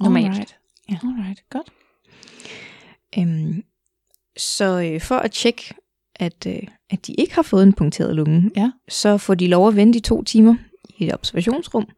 Normalt. 0.00 0.26
Alright. 0.26 0.56
Ja. 0.90 0.96
Alright, 1.02 1.42
godt. 1.50 1.68
Øhm, 3.18 3.62
så 4.36 4.80
øh, 4.80 5.00
for 5.00 5.14
at 5.14 5.30
tjekke, 5.30 5.74
at, 6.16 6.46
øh, 6.46 6.62
at 6.90 7.06
de 7.06 7.12
ikke 7.14 7.34
har 7.34 7.42
fået 7.42 7.62
en 7.62 7.72
punkteret 7.72 8.14
lunge, 8.16 8.50
Ja. 8.56 8.70
så 8.88 9.18
får 9.18 9.34
de 9.34 9.46
lov 9.46 9.68
at 9.68 9.76
vente 9.76 9.98
i 9.98 10.00
to 10.00 10.22
timer 10.22 10.54
i 10.98 11.06
et 11.06 11.14
observationsrum, 11.14 11.88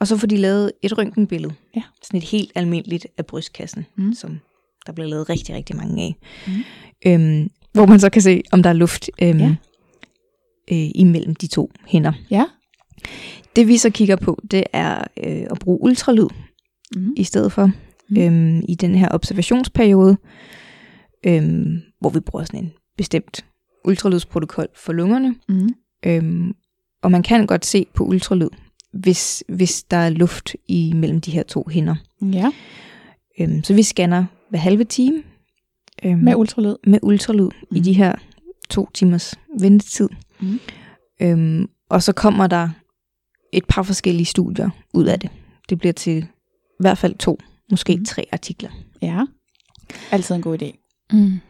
og 0.00 0.06
så 0.06 0.16
får 0.16 0.26
de 0.26 0.36
lavet 0.36 0.72
et 0.82 0.98
røntgenbillede. 0.98 1.54
Ja. 1.76 1.82
Sådan 2.02 2.18
et 2.18 2.24
helt 2.24 2.52
almindeligt 2.54 3.06
af 3.18 3.26
brystkassen, 3.26 3.86
mm. 3.96 4.14
som 4.14 4.38
der 4.86 4.92
bliver 4.92 5.08
lavet 5.08 5.28
rigtig, 5.28 5.54
rigtig 5.54 5.76
mange 5.76 6.02
af. 6.02 6.16
Mm. 6.46 6.52
Øhm, 7.06 7.50
hvor 7.72 7.86
man 7.86 8.00
så 8.00 8.10
kan 8.10 8.22
se, 8.22 8.42
om 8.52 8.62
der 8.62 8.70
er 8.70 8.74
luft 8.74 9.10
øhm, 9.22 9.38
Ja. 9.38 9.54
Øh, 10.72 10.88
imellem 10.94 11.34
de 11.34 11.46
to 11.46 11.70
hænder. 11.86 12.12
Ja. 12.30 12.44
Det 13.56 13.68
vi 13.68 13.76
så 13.76 13.90
kigger 13.90 14.16
på, 14.16 14.40
det 14.50 14.64
er 14.72 14.98
øh, 15.24 15.46
at 15.50 15.58
bruge 15.58 15.78
ultralyd 15.82 16.28
Mm. 16.96 17.14
i 17.16 17.24
stedet 17.24 17.52
for 17.52 17.70
Mm. 18.08 18.16
øhm, 18.20 18.62
i 18.68 18.74
den 18.74 18.94
her 18.94 19.08
observationsperiode, 19.10 20.16
øhm, 21.26 21.80
hvor 22.00 22.10
vi 22.10 22.20
bruger 22.20 22.44
sådan 22.44 22.64
en 22.64 22.72
bestemt 22.96 23.44
ultralydsprotokol 23.84 24.66
for 24.76 24.92
lungerne. 24.92 25.34
Mm. 25.48 25.68
Øhm, 26.06 26.52
og 27.02 27.10
man 27.10 27.22
kan 27.22 27.46
godt 27.46 27.66
se 27.66 27.86
på 27.94 28.04
ultralyd, 28.04 28.48
hvis, 28.92 29.44
hvis 29.48 29.82
der 29.82 29.96
er 29.96 30.10
luft 30.10 30.54
imellem 30.68 31.20
de 31.20 31.30
her 31.30 31.42
to 31.42 31.66
hænder. 31.70 31.94
Ja, 32.22 32.50
Øhm, 33.40 33.62
så 33.64 33.74
vi 33.74 33.82
scanner 33.82 34.24
hver 34.50 34.58
halve 34.58 34.84
time 34.84 35.22
øhm, 36.04 36.18
med 36.18 36.34
ultralyd. 36.34 36.74
med 36.86 36.98
ultralyd 37.02 37.44
mm. 37.44 37.76
i 37.76 37.78
Mhm. 37.78 37.82
de 37.84 37.92
her 37.92 38.14
to 38.70 38.88
timers 38.94 39.34
ventetid. 39.60 40.08
Mhm. 40.40 40.60
Øhm, 41.22 41.68
og 41.88 42.02
så 42.02 42.12
kommer 42.12 42.46
der 42.46 42.68
et 43.52 43.64
par 43.68 43.82
forskellige 43.82 44.26
studier 44.26 44.70
ud 44.94 45.04
af 45.04 45.20
det. 45.20 45.30
Det 45.68 45.78
bliver 45.78 45.92
til 45.92 46.22
i 46.70 46.80
hvert 46.80 46.98
fald 46.98 47.14
to, 47.14 47.38
måske 47.70 47.96
mm. 47.96 48.04
tre 48.04 48.26
artikler. 48.32 48.70
Ja. 49.02 49.24
Altid 50.10 50.34
en 50.34 50.42
god 50.42 50.62
idé. 50.62 50.96
Mm. 51.12 51.40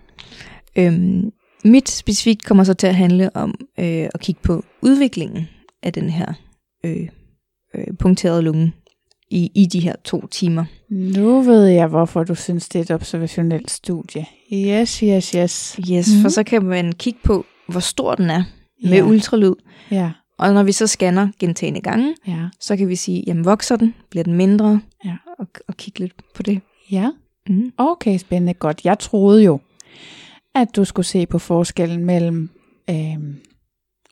Øhm, 0.77 1.33
mit 1.65 1.89
specifikt 1.89 2.45
kommer 2.45 2.65
så 2.65 2.75
til 2.75 2.87
at 2.87 2.95
handle 2.95 3.37
om 3.37 3.55
øh, 3.79 4.09
at 4.15 4.21
kigge 4.21 4.41
på 4.43 4.65
udviklingen 4.83 5.49
af 5.83 5.93
den 5.93 6.11
her 6.11 6.33
øh, 6.85 7.09
øh, 7.75 7.87
punkterede 7.99 8.43
lunge 8.43 8.73
i, 9.31 9.51
i 9.55 9.67
de 9.67 9.81
her 9.81 9.95
to 10.05 10.27
timer. 10.27 10.65
Nu 10.91 11.43
ved 11.43 11.65
jeg, 11.65 11.87
hvorfor 11.87 12.25
du 12.25 12.35
synes, 12.35 12.69
det 12.69 12.79
er 12.79 12.83
et 12.83 12.91
observationelt 12.91 13.71
studie. 13.71 14.27
Yes, 14.53 14.99
yes, 14.99 15.31
yes. 15.31 15.81
Yes, 15.91 16.17
mm. 16.17 16.23
for 16.23 16.29
så 16.29 16.43
kan 16.43 16.65
man 16.65 16.93
kigge 16.93 17.19
på, 17.25 17.47
hvor 17.69 17.81
stor 17.81 18.15
den 18.15 18.31
er 18.31 18.45
med 18.89 18.97
Ja. 18.99 19.05
ultralyd. 19.05 19.53
Ja, 19.91 20.11
Og 20.39 20.55
når 20.55 20.63
vi 20.63 20.73
så 20.73 20.87
scanner 20.87 21.29
gentagende 21.39 21.81
gange, 21.81 22.15
ja, 22.27 22.49
så 22.61 22.77
kan 22.77 22.89
vi 22.89 22.97
sige, 22.97 23.25
jamen 23.27 23.45
vokser 23.45 23.77
den, 23.77 23.95
bliver 24.11 24.25
den 24.25 24.35
mindre, 24.35 24.81
Ja. 25.05 25.17
og, 25.39 25.47
og 25.69 25.77
kigge 25.77 26.01
lidt 26.01 26.13
på 26.35 26.43
det. 26.43 26.61
ja. 26.91 27.11
Mm. 27.49 27.73
Okay, 27.79 28.19
spændende. 28.19 28.55
Godt. 28.55 28.85
Jeg 28.85 28.99
troede 28.99 29.43
jo, 29.45 29.61
at 30.55 30.77
du 30.77 30.85
skulle 30.85 31.07
se 31.07 31.27
på 31.27 31.39
forskellen 31.39 32.05
mellem 32.05 32.51
øh, 32.91 33.17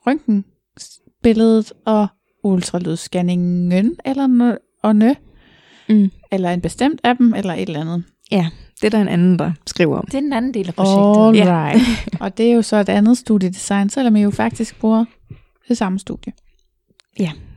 røntgenbilledet 0.07 1.73
og 1.87 2.07
ultralydsscanningen, 2.45 3.73
eller 4.05 4.27
nø, 4.27 4.55
og 4.83 4.97
nø, 4.97 5.13
Mm. 5.89 6.11
eller 6.33 6.51
en 6.51 6.61
bestemt 6.61 7.01
af 7.05 7.17
dem, 7.17 7.35
eller 7.35 7.53
et 7.55 7.63
eller 7.69 7.81
andet. 7.81 8.05
Det 8.81 8.85
er 8.87 8.91
der 8.91 9.01
en 9.03 9.09
anden, 9.09 9.39
der 9.39 9.53
skriver 9.67 9.99
om. 9.99 10.05
Det 10.07 10.15
er 10.15 10.21
den 10.21 10.33
anden 10.33 10.55
del 10.55 10.69
af 10.69 10.75
projektet. 10.75 11.27
All 11.27 11.37
Ja. 11.37 11.69
right. 11.69 11.83
og 12.21 12.37
det 12.39 12.51
er 12.51 12.55
jo 12.55 12.63
så 12.63 12.77
et 12.77 12.89
andet 12.89 13.19
studiedesign, 13.19 13.91
selvom 13.91 14.17
I 14.17 14.23
jo 14.23 14.31
faktisk 14.31 14.79
bruger 14.79 15.05
det 15.69 15.77
samme 15.79 15.99
studie. 15.99 16.33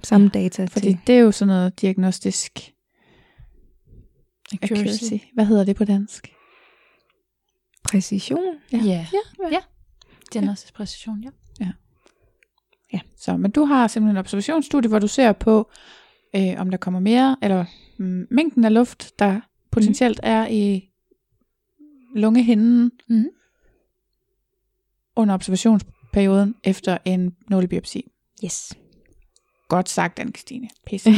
Samme 0.04 0.30
data 0.30 0.66
Fordi 0.66 0.88
til 0.88 0.98
det 1.08 1.16
er 1.16 1.20
jo 1.20 1.32
sådan 1.32 1.48
noget 1.48 1.82
diagnostisk 1.82 2.52
Accuracy. 4.54 4.74
accuracy. 4.74 5.14
Hvad 5.34 5.46
hedder 5.46 5.64
det 5.64 5.76
på 5.76 5.86
dansk? 5.86 6.32
præcision. 7.84 8.40
Ja. 8.72 8.78
Ja. 8.78 9.06
ja. 9.14 9.50
ja. 9.52 9.60
Diagnostisk 10.34 10.74
præcision, 10.74 11.24
ja. 11.24 11.30
Så, 13.18 13.38
men 13.38 13.52
du 13.52 13.66
har 13.66 13.88
simpelthen 13.88 14.16
en 14.16 14.20
observationsstudie, 14.20 14.90
hvor 14.90 15.00
du 15.00 15.08
ser 15.08 15.32
på, 15.32 15.70
øh, 16.36 16.54
om 16.58 16.70
der 16.70 16.78
kommer 16.78 17.00
mere, 17.00 17.36
eller 17.42 17.66
mm, 17.98 18.28
mængden 18.32 18.66
af 18.66 18.74
luft, 18.74 19.20
der 19.20 19.42
potentielt 19.82 20.20
mm. 20.24 20.30
er 20.30 20.48
i 20.48 20.90
lungehinden 22.16 22.92
Mhm. 23.10 23.28
under 25.16 25.34
observationsperioden 25.36 26.56
efter 26.64 26.98
en 27.06 27.36
nålebiopsi. 27.50 28.12
Yes. 28.46 28.74
Godt 29.68 29.90
sagt, 29.90 30.20
Anne-Christine. 30.20 30.68
Pisse. 30.86 31.10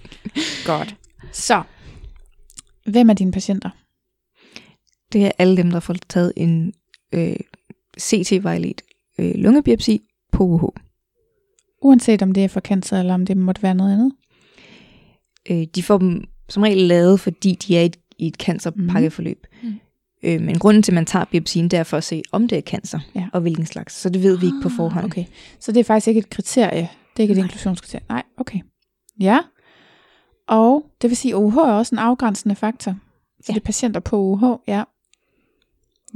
Godt. 0.70 0.96
Så, 1.32 1.62
hvem 2.86 3.10
er 3.10 3.14
dine 3.14 3.32
patienter? 3.32 3.70
Det 5.12 5.26
er 5.26 5.30
alle 5.38 5.56
dem, 5.56 5.70
der 5.70 5.80
får 5.80 5.94
taget 6.08 6.32
en 6.36 6.72
øh, 7.14 7.36
CT-vejledt 8.00 8.82
øh, 9.18 9.34
lungebiopsi 9.34 10.02
på 10.32 10.44
UH. 10.44 10.62
Uanset 11.82 12.22
om 12.22 12.32
det 12.32 12.44
er 12.44 12.48
for 12.48 12.60
cancer, 12.60 12.98
eller 13.00 13.14
om 13.14 13.26
det 13.26 13.36
måtte 13.36 13.62
være 13.62 13.74
noget 13.74 13.92
andet. 13.92 14.12
Øh, 15.50 15.66
de 15.74 15.82
får 15.82 15.98
dem 15.98 16.24
regel 16.56 16.78
lavet, 16.78 17.20
fordi 17.20 17.54
de 17.54 17.76
er 17.76 17.82
i 17.82 17.86
et, 17.86 17.96
i 18.18 18.26
et 18.26 18.34
cancerpakkeforløb. 18.34 19.46
Mhm. 19.62 19.70
Mm. 19.72 19.78
Øh, 20.22 20.40
men 20.40 20.58
grunden 20.58 20.82
til, 20.82 20.92
at 20.92 20.94
man 20.94 21.06
tager 21.06 21.24
biopsien, 21.24 21.68
det 21.68 21.78
er 21.78 21.82
for 21.82 21.96
at 21.96 22.04
se, 22.04 22.22
om 22.32 22.48
det 22.48 22.58
er 22.58 22.62
cancer, 22.62 23.00
Ja. 23.14 23.26
og 23.32 23.40
hvilken 23.40 23.66
slags. 23.66 23.94
Så 23.94 24.08
det 24.08 24.22
ved 24.22 24.38
vi 24.38 24.46
ikke 24.46 24.60
på 24.62 24.68
forhånd. 24.68 25.04
Okay, 25.04 25.24
så 25.60 25.72
det 25.72 25.80
er 25.80 25.84
faktisk 25.84 26.08
ikke 26.08 26.18
et 26.18 26.30
kriterie. 26.30 26.88
Det 27.16 27.18
er 27.18 27.22
ikke 27.22 27.32
et 27.32 27.36
Nej. 27.38 27.44
inklusionskriterie. 27.44 28.04
Nej, 28.08 28.22
okay. 28.36 28.58
Ja. 29.20 29.38
Og 30.46 30.86
det 31.02 31.10
vil 31.10 31.16
sige, 31.16 31.32
at 31.32 31.36
OUH 31.36 31.56
er 31.56 31.72
også 31.72 31.94
en 31.94 31.98
afgrænsende 31.98 32.54
faktor. 32.54 32.92
Så 33.40 33.44
Ja. 33.48 33.52
det 33.54 33.60
er 33.60 33.64
patienter 33.64 34.00
på 34.00 34.16
OUH, 34.18 34.58
ja. 34.68 34.82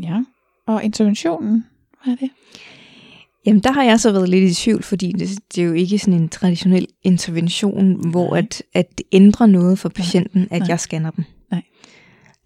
Ja. 0.03 0.25
Og 0.67 0.85
interventionen, 0.85 1.67
hvad 2.05 2.13
er 2.13 2.17
det? 2.17 2.31
Jamen, 3.47 3.63
der 3.63 3.73
har 3.73 3.83
jeg 3.83 4.01
så 4.01 4.13
været 4.13 4.29
lidt 4.29 4.51
i 4.51 4.55
tvivl, 4.55 4.83
fordi 4.83 5.13
det, 5.13 5.29
det 5.55 5.63
er 5.63 5.67
jo 5.67 5.73
ikke 5.73 5.99
sådan 5.99 6.21
en 6.21 6.29
traditionel 6.29 6.87
intervention, 7.03 8.11
hvor 8.11 8.31
Nej. 8.31 8.39
at, 8.39 8.63
at 8.75 8.99
det 8.99 9.07
ændrer 9.13 9.47
noget 9.47 9.79
for 9.79 9.89
patienten, 9.89 10.49
at 10.51 10.61
Nej. 10.61 10.69
jeg 10.69 10.81
scanner 10.81 11.11
dem. 11.11 11.25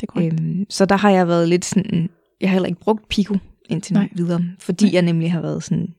Det 0.00 0.08
er. 0.14 0.22
Øhm, 0.22 0.66
så 0.70 0.86
der 0.86 0.96
har 0.96 1.10
jeg 1.10 1.28
været 1.28 1.48
lidt 1.48 1.64
sådan, 1.64 2.10
jeg 2.40 2.48
har 2.48 2.54
heller 2.54 2.68
ikke 2.68 2.80
brugt 2.80 3.08
Pico 3.08 3.36
indtil 3.68 3.94
Nej. 3.94 4.08
videre, 4.12 4.44
fordi 4.58 4.84
Nej. 4.84 4.94
jeg 4.94 5.02
nemlig 5.02 5.32
har 5.32 5.40
været 5.40 5.64
sådan, 5.64 5.94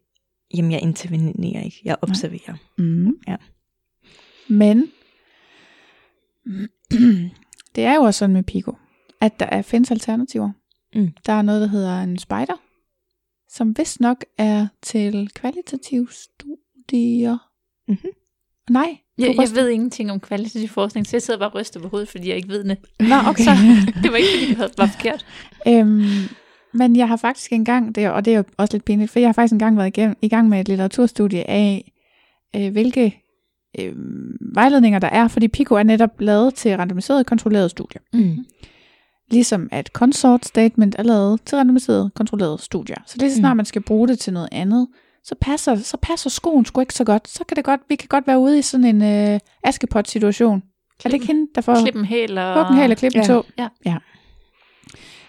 jamen 0.55 0.71
jeg 0.71 0.81
intervenerer 0.81 1.63
ikke, 1.63 1.81
jeg 1.85 1.95
observerer. 2.01 2.55
Mm. 2.77 3.11
Ja. 3.27 3.35
Men 4.47 4.87
det 7.75 7.83
er 7.83 7.95
jo 7.95 8.01
også 8.01 8.17
sådan 8.17 8.33
med 8.33 8.43
Pico, 8.43 8.75
at 9.21 9.39
der 9.39 9.45
er, 9.45 9.61
findes 9.61 9.91
alternativer. 9.91 10.51
Mm. 10.95 11.09
Der 11.25 11.33
er 11.33 11.41
noget, 11.41 11.61
der 11.61 11.67
hedder 11.67 12.01
en 12.01 12.17
spider, 12.17 12.61
som 13.57 13.77
vist 13.77 13.99
nok 13.99 14.25
er 14.37 14.67
til 14.81 15.29
kvalitative 15.35 16.07
studier. 16.11 17.37
Mhm. 17.87 18.11
Nej, 18.69 18.97
Jeg, 19.17 19.35
jeg 19.39 19.47
ved 19.55 19.69
ingenting 19.69 20.11
om 20.11 20.19
kvalitativ 20.19 20.67
forskning, 20.67 21.07
så 21.07 21.15
jeg 21.15 21.21
sidder 21.21 21.39
bare 21.39 21.49
og 21.49 21.55
ryster 21.55 21.79
på 21.79 21.87
hovedet, 21.87 22.09
fordi 22.09 22.29
jeg 22.29 22.37
ikke 22.37 22.49
ved 22.49 22.63
det. 22.63 22.77
Nå, 22.99 23.15
okay. 23.27 23.43
Så 23.43 23.51
det 24.03 24.11
var 24.11 24.17
ikke, 24.17 24.29
fordi 24.33 24.49
det 24.49 24.77
var 24.77 24.87
forkert. 24.87 25.25
Øhm, 25.67 26.03
men 26.73 26.95
jeg 26.95 27.07
har 27.07 27.17
faktisk 27.17 27.53
engang, 27.53 27.95
det, 27.95 28.09
og 28.09 28.25
det 28.25 28.33
er 28.33 28.37
jo 28.37 28.43
også 28.57 28.73
lidt 28.73 28.85
pinligt, 28.85 29.11
for 29.11 29.19
jeg 29.19 29.27
har 29.27 29.33
faktisk 29.33 29.51
engang 29.51 29.77
været 29.77 29.87
igennem, 29.87 30.15
i 30.21 30.27
gang 30.27 30.49
med 30.49 30.59
et 30.59 30.67
litteraturstudie 30.67 31.49
af, 31.49 31.91
øh, 32.55 32.71
hvilke 32.71 33.23
øh, 33.79 33.95
vejledninger, 34.55 34.99
der 34.99 35.09
er, 35.09 35.27
fordi 35.27 35.47
PICO 35.47 35.75
er 35.75 35.83
netop 35.83 36.21
lavet 36.21 36.53
til 36.53 36.77
randomiseret 36.77 37.25
kontrolleret 37.25 37.71
studier. 37.71 38.01
Mm. 38.13 38.45
Ligesom 39.31 39.69
at 39.71 39.87
consort 39.87 40.45
statement 40.45 40.95
er 40.99 41.03
lavet 41.03 41.41
til 41.45 41.55
randomiseret 41.57 42.11
kontrolleret 42.15 42.61
studier. 42.61 42.97
Så 43.05 43.15
lige 43.17 43.31
så 43.31 43.37
snart 43.37 43.53
Mm. 43.53 43.57
man 43.57 43.65
skal 43.65 43.81
bruge 43.81 44.07
det 44.07 44.19
til 44.19 44.33
noget 44.33 44.49
andet, 44.51 44.87
så 45.23 45.35
passer, 45.41 45.75
så 45.75 45.97
passer 46.01 46.29
skoen 46.29 46.65
sgu 46.65 46.81
ikke 46.81 46.93
så 46.93 47.03
godt. 47.03 47.27
Så 47.29 47.43
kan 47.43 47.55
det 47.57 47.63
godt, 47.65 47.81
vi 47.89 47.95
kan 47.95 48.07
godt 48.07 48.27
være 48.27 48.39
ude 48.39 48.59
i 48.59 48.61
sådan 48.61 48.85
en 48.85 49.01
øh, 49.33 49.39
askepot-situation. 49.63 50.63
Er 51.05 51.09
det 51.09 51.13
ikke 51.13 51.27
hende, 51.27 51.47
der 51.55 51.61
får 51.61 51.75
Klip 51.81 51.95
en 51.95 52.05
hæl 52.05 52.37
og... 52.37 52.53
huggen 52.53 52.77
hæl 52.81 52.91
og 52.91 52.97
klippe 52.97 53.17
en 53.17 53.21
Ja. 53.23 53.27
tå? 53.27 53.45
Ja. 53.57 53.67
ja. 53.85 53.97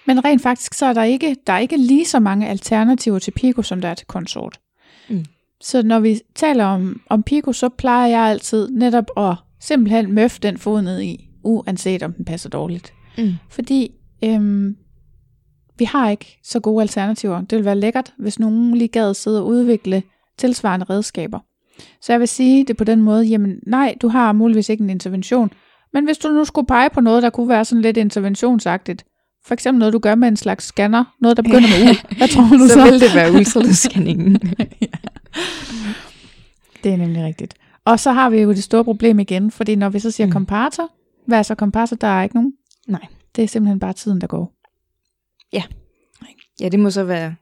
Men 0.06 0.24
rent 0.24 0.42
faktisk, 0.42 0.74
så 0.74 0.86
er 0.86 0.92
der 0.92 1.02
ikke, 1.02 1.36
der 1.46 1.52
er 1.52 1.58
ikke 1.58 1.76
lige 1.76 2.04
så 2.06 2.20
mange 2.20 2.48
alternativer 2.48 3.18
til 3.18 3.30
Pico, 3.30 3.62
som 3.62 3.80
der 3.80 3.88
er 3.88 3.94
til 3.94 4.06
Consort. 4.06 4.60
Mm. 5.08 5.24
Så 5.60 5.82
når 5.82 6.00
vi 6.00 6.20
taler 6.34 6.64
om, 6.64 7.00
om 7.10 7.22
Pico, 7.22 7.52
så 7.52 7.68
plejer 7.68 8.06
jeg 8.06 8.20
altid 8.20 8.68
netop 8.70 9.04
at 9.16 9.34
simpelthen 9.60 10.12
møffe 10.12 10.40
den 10.40 10.58
fod 10.58 10.82
ned 10.82 11.00
i, 11.02 11.28
uanset 11.44 12.02
om 12.02 12.12
den 12.12 12.24
passer 12.24 12.48
dårligt. 12.48 12.92
Mm. 13.18 13.32
Fordi 13.50 13.90
øhm, 14.24 14.76
vi 15.78 15.84
har 15.84 16.10
ikke 16.10 16.38
så 16.44 16.60
gode 16.60 16.82
alternativer. 16.82 17.40
Det 17.40 17.52
ville 17.52 17.64
være 17.64 17.76
lækkert, 17.76 18.14
hvis 18.18 18.38
nogen 18.38 18.74
lige 18.74 18.88
gad 18.88 19.14
sidde 19.14 19.40
og 19.40 19.46
udvikle 19.46 20.02
tilsvarende 20.38 20.86
redskaber. 20.90 21.38
Så 22.00 22.12
jeg 22.12 22.20
vil 22.20 22.28
sige 22.28 22.64
det 22.64 22.76
på 22.76 22.84
den 22.84 23.02
måde, 23.02 23.24
jamen 23.24 23.58
nej, 23.66 23.94
du 24.02 24.08
har 24.08 24.32
muligvis 24.32 24.68
ikke 24.68 24.84
en 24.84 24.90
intervention, 24.90 25.50
men 25.92 26.04
hvis 26.04 26.18
du 26.18 26.28
nu 26.28 26.44
skulle 26.44 26.66
pege 26.66 26.90
på 26.90 27.00
noget, 27.00 27.22
der 27.22 27.30
kunne 27.30 27.48
være 27.48 27.64
sådan 27.64 27.82
lidt 27.82 27.96
interventionsagtigt, 27.96 29.04
for 29.46 29.54
eksempel 29.54 29.78
noget, 29.78 29.92
du 29.92 29.98
gør 29.98 30.14
med 30.14 30.28
en 30.28 30.36
slags 30.36 30.64
scanner, 30.64 31.04
noget, 31.20 31.36
der 31.36 31.42
begynder 31.42 31.68
med 31.68 31.90
U, 31.90 31.94
hvad 32.18 32.28
tror 32.28 32.42
du 32.42 32.68
så? 32.68 32.74
Så 32.74 32.84
vil 32.84 33.00
det 33.00 33.14
være 33.14 33.32
ultralydsscanningen. 33.32 34.34
Det 36.84 36.92
er 36.92 36.96
nemlig 36.96 37.24
rigtigt. 37.24 37.54
Og 37.84 38.00
så 38.00 38.12
har 38.12 38.30
vi 38.30 38.38
jo 38.38 38.50
det 38.50 38.62
store 38.62 38.84
problem 38.84 39.18
igen, 39.18 39.50
fordi 39.50 39.74
når 39.74 39.88
vi 39.88 39.98
så 39.98 40.10
siger 40.10 40.26
mm. 40.26 40.32
komparator, 40.32 40.90
hvad 41.26 41.38
er 41.38 41.42
så 41.42 41.54
komparator? 41.54 41.96
Der 41.96 42.06
er 42.06 42.22
ikke 42.22 42.34
nogen. 42.34 42.52
Nej. 42.88 43.06
Det 43.36 43.44
er 43.44 43.48
simpelthen 43.48 43.78
bare 43.80 43.92
tiden, 43.92 44.20
der 44.20 44.26
går. 44.26 44.54
ja, 46.60 46.68
det 46.68 46.80
må 46.80 46.90
så 46.90 47.04
være 47.04 47.34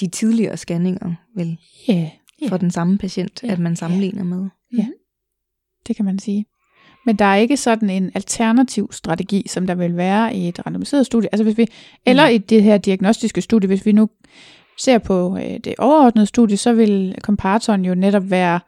de 0.00 0.06
tidligere 0.06 0.56
scanninger, 0.56 1.14
vel, 1.36 1.58
Ja, 1.88 1.92
yeah, 1.94 2.48
for 2.48 2.56
den 2.56 2.70
samme 2.70 2.98
patient, 2.98 3.42
Ja. 3.42 3.52
at 3.52 3.58
man 3.58 3.76
sammenligner 3.76 4.24
med. 4.24 4.48
det 5.86 5.96
kan 5.96 6.04
man 6.04 6.18
sige. 6.18 6.46
Men 7.06 7.16
der 7.16 7.24
er 7.24 7.36
ikke 7.36 7.56
sådan 7.56 7.90
en 7.90 8.10
alternativ 8.14 8.92
strategi, 8.92 9.48
som 9.48 9.66
der 9.66 9.74
vil 9.74 9.96
være 9.96 10.36
i 10.36 10.48
et 10.48 10.66
randomiseret 10.66 11.06
studie. 11.06 11.28
Altså 11.32 11.44
hvis 11.44 11.58
vi, 11.58 11.66
eller 12.06 12.28
i 12.28 12.38
det 12.38 12.62
her 12.62 12.78
diagnostiske 12.78 13.40
studie, 13.40 13.66
hvis 13.66 13.86
vi 13.86 13.92
nu 13.92 14.08
ser 14.78 14.98
på 14.98 15.36
øh, 15.36 15.58
det 15.64 15.74
overordnede 15.78 16.26
studie, 16.26 16.56
så 16.56 16.72
vil 16.72 17.14
komparatoren 17.22 17.84
jo 17.84 17.94
netop 17.94 18.30
være 18.30 18.60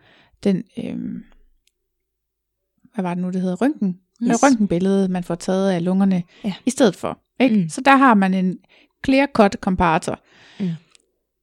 den, 0.44 0.64
øh, 0.78 0.96
hvad 2.94 3.02
var 3.02 3.14
det 3.14 3.22
nu, 3.22 3.30
det 3.30 3.40
hedder, 3.40 3.56
røntgen, 3.56 3.98
yes. 4.30 4.42
Røntgenbillede, 4.42 5.08
man 5.08 5.24
får 5.24 5.34
taget 5.34 5.70
af 5.70 5.84
lungerne 5.84 6.22
Ja. 6.44 6.54
i 6.66 6.70
stedet 6.70 6.96
for. 6.96 7.18
Ikke? 7.40 7.56
Mm. 7.56 7.68
Så 7.68 7.80
der 7.80 7.96
har 7.96 8.14
man 8.14 8.34
en 8.34 8.58
clear-cut 9.06 9.60
komparator. 9.60 10.20
Mm. 10.60 10.68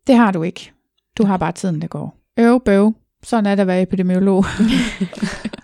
Det 0.08 0.16
har 0.16 0.32
du 0.32 0.44
ikke. 0.44 0.72
Du 1.18 1.26
har 1.26 1.38
bare 1.38 1.52
tiden, 1.52 1.82
der 1.82 1.88
går. 1.88 2.18
Øv, 2.38 2.62
bøv. 2.66 2.94
Sådan 3.24 3.46
er 3.46 3.56
det 3.56 3.62
at 3.62 3.68
være 3.68 3.82
epidemiolog. 3.82 4.46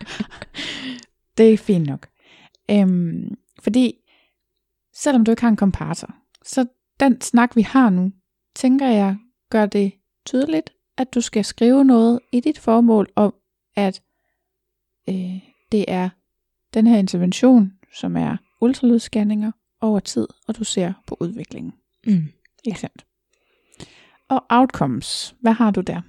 det 1.37 1.53
er 1.53 1.57
fint 1.57 1.87
nok. 1.87 2.07
Øhm, 2.71 3.35
fordi 3.63 3.93
selvom 4.95 5.25
du 5.25 5.31
ikke 5.31 5.41
har 5.41 5.49
en 5.49 5.55
komparator, 5.55 6.15
så 6.43 6.65
den 6.99 7.21
snak, 7.21 7.55
vi 7.55 7.61
har 7.61 7.89
nu, 7.89 8.11
tænker 8.55 8.87
jeg, 8.87 9.17
gør 9.51 9.65
det 9.65 9.91
tydeligt, 10.25 10.69
at 10.97 11.13
du 11.13 11.21
skal 11.21 11.45
skrive 11.45 11.85
noget 11.85 12.19
i 12.31 12.39
dit 12.39 12.59
formål 12.59 13.07
om, 13.15 13.33
at 13.75 14.01
øh, 15.09 15.39
det 15.71 15.85
er 15.87 16.09
den 16.77 16.87
her 16.87 16.97
intervention, 16.97 17.73
som 17.93 18.17
er 18.17 18.37
ultralydsscanninger 18.61 19.51
over 19.81 19.99
tid, 19.99 20.27
og 20.47 20.57
du 20.57 20.63
ser 20.63 20.93
på 21.07 21.17
udviklingen. 21.19 21.73
Mm. 22.07 22.27
Ikke 22.63 22.79
sandt? 22.79 23.05
Og 24.29 24.45
outcomes, 24.49 25.35
hvad 25.41 25.53
har 25.53 25.71
du 25.71 25.81
der? 25.81 26.01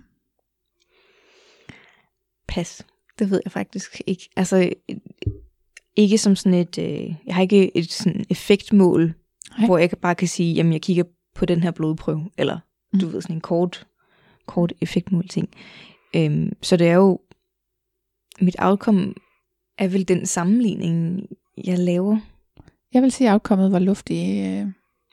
Pas. 2.49 2.87
Det 3.19 3.31
ved 3.31 3.41
jeg 3.45 3.53
faktisk 3.53 4.03
ikke. 4.07 4.29
Altså, 4.37 4.73
ikke 5.97 6.19
som 6.19 6.37
sådan 6.37 6.59
et, 6.59 6.79
øh, 6.79 7.15
jeg 7.27 7.35
har 7.35 7.43
ikke 7.43 7.77
et 7.77 7.93
sådan 7.93 8.25
effektmål, 8.31 9.15
Nej. 9.59 9.67
Hvor 9.67 9.79
jeg 9.79 9.91
bare 10.03 10.15
kan 10.15 10.29
sige, 10.29 10.55
jamen 10.55 10.73
jeg 10.73 10.83
kigger 10.83 11.05
på 11.35 11.47
den 11.47 11.63
her 11.63 11.71
blodprøve, 11.71 12.31
eller 12.39 12.59
Mm. 12.93 12.99
du 12.99 13.09
ved, 13.09 13.23
sådan 13.23 13.37
en 13.37 13.41
kort, 13.41 13.87
kort 14.47 14.73
effektmål 14.81 15.29
ting. 15.29 15.49
Øhm, 16.17 16.53
så 16.63 16.77
det 16.77 16.89
er 16.89 16.95
jo, 16.95 17.21
mit 18.41 18.57
outcome 18.59 19.15
er 19.79 19.89
vel 19.89 20.09
den 20.09 20.27
sammenligning, 20.27 21.23
jeg 21.65 21.79
laver. 21.79 22.19
Jeg 22.95 23.03
vil 23.03 23.13
sige, 23.13 23.29
at 23.29 23.33
outcomet 23.33 23.73
var 23.73 23.79
luft 23.79 24.11
i 24.11 24.41
øh, 24.41 24.67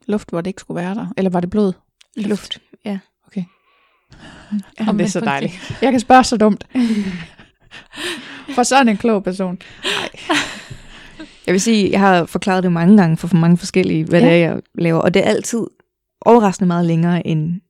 luft, 0.07 0.29
hvor 0.29 0.41
det 0.41 0.47
ikke 0.49 0.59
skulle 0.61 0.81
være 0.81 0.95
der. 0.95 1.07
Eller 1.17 1.29
var 1.29 1.39
det 1.39 1.49
blod? 1.49 1.73
Luft. 2.15 2.61
Ja. 2.85 2.99
Okay. 3.27 3.43
Om 4.89 4.97
det 4.97 5.05
er 5.05 5.09
så 5.09 5.19
dejligt. 5.19 5.77
Jeg 5.81 5.91
kan 5.91 5.99
spørge 5.99 6.23
så 6.23 6.37
dumt. 6.37 6.67
For 8.55 8.63
sådan 8.63 8.89
en 8.89 8.97
klog 8.97 9.23
person. 9.23 9.57
Jeg 11.47 11.53
vil 11.53 11.61
sige, 11.61 11.91
jeg 11.91 11.99
har 11.99 12.25
forklaret 12.25 12.63
det 12.63 12.71
mange 12.71 12.97
gange 12.97 13.17
for, 13.17 13.27
for 13.27 13.35
mange 13.37 13.57
forskellige, 13.57 14.03
hvad 14.05 14.21
Ja. 14.21 14.27
ja. 14.27 14.33
det 14.33 14.43
er, 14.43 14.47
jeg 14.49 14.61
laver. 14.75 14.99
Og 14.99 15.13
det 15.13 15.25
er 15.25 15.29
altid 15.29 15.59
overraskende 16.21 16.67
meget 16.67 16.85
længere 16.85 17.27
end, 17.27 17.61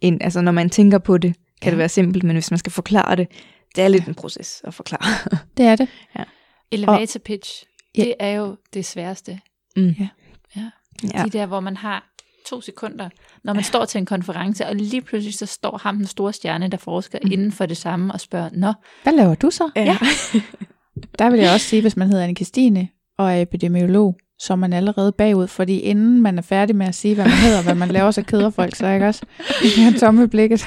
end 0.00 0.18
altså 0.22 0.40
når 0.40 0.52
man 0.52 0.70
tænker 0.70 0.98
på 0.98 1.18
det, 1.18 1.34
kan 1.34 1.40
Ja. 1.62 1.66
ja. 1.66 1.70
det 1.70 1.78
være 1.78 1.88
simpelt, 1.88 2.24
men 2.24 2.36
hvis 2.36 2.50
man 2.50 2.58
skal 2.58 2.72
forklare 2.72 3.16
det, 3.16 3.28
det 3.76 3.84
er 3.84 3.88
lidt 3.88 4.06
en 4.08 4.14
proces 4.14 4.60
at 4.64 4.74
forklare. 4.74 5.38
Det 5.56 5.66
er 5.66 5.76
det. 5.76 5.88
Elevator 6.72 7.18
pitch, 7.24 7.64
Ja. 7.98 8.02
det 8.04 8.14
er 8.20 8.30
jo 8.30 8.56
det 8.74 8.84
sværeste. 8.84 9.40
Mm. 9.76 9.94
Ja. 10.00 10.08
Ja. 10.56 10.70
Ja. 11.14 11.24
De 11.24 11.30
der, 11.30 11.46
hvor 11.46 11.60
man 11.60 11.76
har 11.76 12.08
to 12.46 12.60
sekunder, 12.60 13.08
når 13.44 13.52
man 13.52 13.64
står 13.64 13.84
til 13.84 13.98
en 13.98 14.06
konference, 14.06 14.66
og 14.66 14.76
lige 14.76 15.02
pludselig 15.02 15.34
så 15.34 15.46
står 15.46 15.78
ham 15.82 15.96
den 15.96 16.06
store 16.06 16.32
stjerne, 16.32 16.68
der 16.68 16.76
forsker 16.76 17.18
mm. 17.24 17.32
inden 17.32 17.52
for 17.52 17.66
det 17.66 17.76
samme, 17.76 18.12
og 18.12 18.20
spørger, 18.20 18.50
nå, 18.52 18.72
Hvad 19.02 19.12
laver 19.12 19.34
du 19.34 19.50
så? 19.50 19.70
Ja. 19.76 19.98
Der 21.18 21.30
vil 21.30 21.40
jeg 21.40 21.52
også 21.54 21.66
sige, 21.66 21.82
hvis 21.82 21.96
man 21.96 22.08
hedder 22.08 22.24
Anne 22.24 22.34
Christine 22.36 22.88
og 23.18 23.32
er 23.32 23.42
epidemiolog, 23.42 24.16
så 24.38 24.52
er 24.52 24.56
man 24.56 24.72
allerede 24.72 25.12
bagud, 25.12 25.46
fordi 25.46 25.78
inden 25.78 26.22
man 26.22 26.38
er 26.38 26.42
færdig 26.42 26.76
med 26.76 26.86
at 26.86 26.94
sige, 26.94 27.14
hvad 27.14 27.24
man 27.24 27.34
hedder, 27.34 27.58
og 27.58 27.64
hvad 27.64 27.74
man 27.74 27.88
laver, 27.88 28.10
så 28.10 28.22
keder 28.22 28.50
folk 28.50 28.74
sig, 28.76 28.94
ikke 28.94 29.06
også? 29.06 29.22
Jeg 29.76 29.84
har 29.92 29.98
tomme 29.98 30.24
i 30.24 30.26
blikket. 30.26 30.66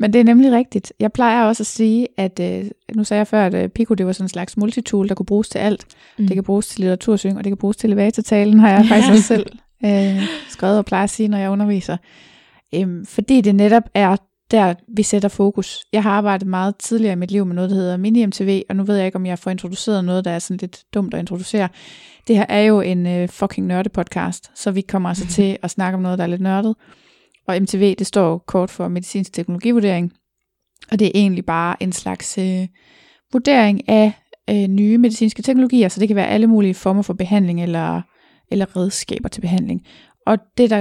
Men 0.00 0.12
det 0.12 0.18
er 0.18 0.24
nemlig 0.24 0.52
rigtigt. 0.52 0.92
Jeg 1.00 1.12
plejer 1.12 1.44
også 1.44 1.62
at 1.62 1.66
sige, 1.66 2.08
at 2.16 2.40
øh, 2.40 2.64
nu 2.94 3.04
sagde 3.04 3.18
jeg 3.18 3.26
før, 3.26 3.46
at 3.46 3.54
øh, 3.54 3.68
Pico 3.68 3.94
det 3.94 4.06
var 4.06 4.12
sådan 4.12 4.24
en 4.24 4.28
slags 4.28 4.56
multitool, 4.56 5.08
der 5.08 5.14
kunne 5.14 5.26
bruges 5.26 5.48
til 5.48 5.58
alt. 5.58 5.86
Mm. 6.18 6.26
Det 6.26 6.34
kan 6.34 6.44
bruges 6.44 6.66
til 6.66 6.80
litteratursyn, 6.80 7.36
og 7.36 7.44
det 7.44 7.50
kan 7.50 7.56
bruges 7.56 7.76
til 7.76 7.86
elevatortalen, 7.86 8.60
har 8.60 8.70
jeg 8.70 8.86
faktisk 8.88 9.10
også 9.10 9.22
selv 9.22 9.46
øh, 9.84 10.22
skrevet 10.48 10.78
og 10.78 10.84
plejer 10.84 11.04
at 11.04 11.10
sige, 11.10 11.28
når 11.28 11.38
jeg 11.38 11.50
underviser. 11.50 11.96
Øhm, 12.74 13.06
fordi 13.06 13.40
det 13.40 13.54
netop 13.54 13.82
er 13.94 14.16
der, 14.50 14.74
vi 14.88 15.02
sætter 15.02 15.28
fokus. 15.28 15.84
Jeg 15.92 16.02
har 16.02 16.10
arbejdet 16.10 16.48
meget 16.48 16.76
tidligere 16.76 17.12
i 17.12 17.16
mit 17.16 17.30
liv 17.30 17.46
med 17.46 17.54
noget, 17.54 17.70
der 17.70 17.76
hedder 17.76 17.96
Mini-MTV, 17.96 18.62
og 18.68 18.76
nu 18.76 18.82
ved 18.82 18.96
jeg 18.96 19.06
ikke, 19.06 19.16
om 19.16 19.26
jeg 19.26 19.38
får 19.38 19.50
introduceret 19.50 20.04
noget, 20.04 20.24
der 20.24 20.30
er 20.30 20.38
sådan 20.38 20.58
lidt 20.60 20.84
dumt 20.94 21.14
at 21.14 21.20
introducere. 21.20 21.68
Det 22.28 22.36
her 22.36 22.46
er 22.48 22.60
jo 22.60 22.80
en 22.80 23.06
øh, 23.06 23.28
fucking 23.28 23.66
nørde-podcast, 23.66 24.50
så 24.54 24.70
vi 24.70 24.80
kommer 24.80 25.08
altså 25.08 25.26
til 25.36 25.58
at 25.62 25.70
snakke 25.70 25.96
om 25.96 26.02
noget, 26.02 26.18
der 26.18 26.24
er 26.24 26.28
lidt 26.28 26.40
nørdet. 26.40 26.74
Og 27.50 27.62
MTV, 27.62 27.94
det 27.98 28.06
står 28.06 28.38
kort 28.38 28.70
for 28.70 28.88
medicinsk 28.88 29.32
teknologivurdering, 29.32 30.12
og 30.92 30.98
det 30.98 31.06
er 31.06 31.10
egentlig 31.14 31.46
bare 31.46 31.82
en 31.82 31.92
slags 31.92 32.38
øh, 32.38 32.66
vurdering 33.32 33.88
af 33.88 34.12
øh, 34.50 34.68
nye 34.68 34.98
medicinske 34.98 35.42
teknologier, 35.42 35.88
så 35.88 36.00
det 36.00 36.08
kan 36.08 36.16
være 36.16 36.28
alle 36.28 36.46
mulige 36.46 36.74
former 36.74 37.02
for 37.02 37.14
behandling 37.14 37.62
eller, 37.62 38.02
eller 38.50 38.76
redskaber 38.76 39.28
til 39.28 39.40
behandling. 39.40 39.82
Og 40.26 40.38
det, 40.58 40.70
der 40.70 40.76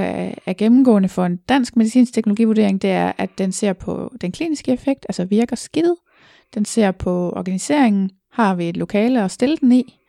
er 0.46 0.54
gennemgående 0.54 1.10
for 1.10 1.26
en 1.26 1.38
dansk 1.38 1.76
medicinsk 1.76 2.14
teknologivurdering, 2.14 2.82
det 2.82 2.90
er, 2.90 3.12
at 3.18 3.30
den 3.38 3.52
ser 3.52 3.74
på 3.74 4.14
den 4.22 4.32
kliniske 4.32 4.72
effekt, 4.72 5.06
altså 5.10 5.26
virker 5.26 5.56
skidtet. 5.56 5.96
Den 6.56 6.66
ser 6.66 6.92
på 6.92 7.34
organiseringen. 7.36 8.10
Har 8.32 8.56
vi 8.56 8.70
et 8.70 8.78
lokale 8.78 9.24
at 9.24 9.32
stille 9.32 9.58
den 9.58 9.72
i? 9.72 10.00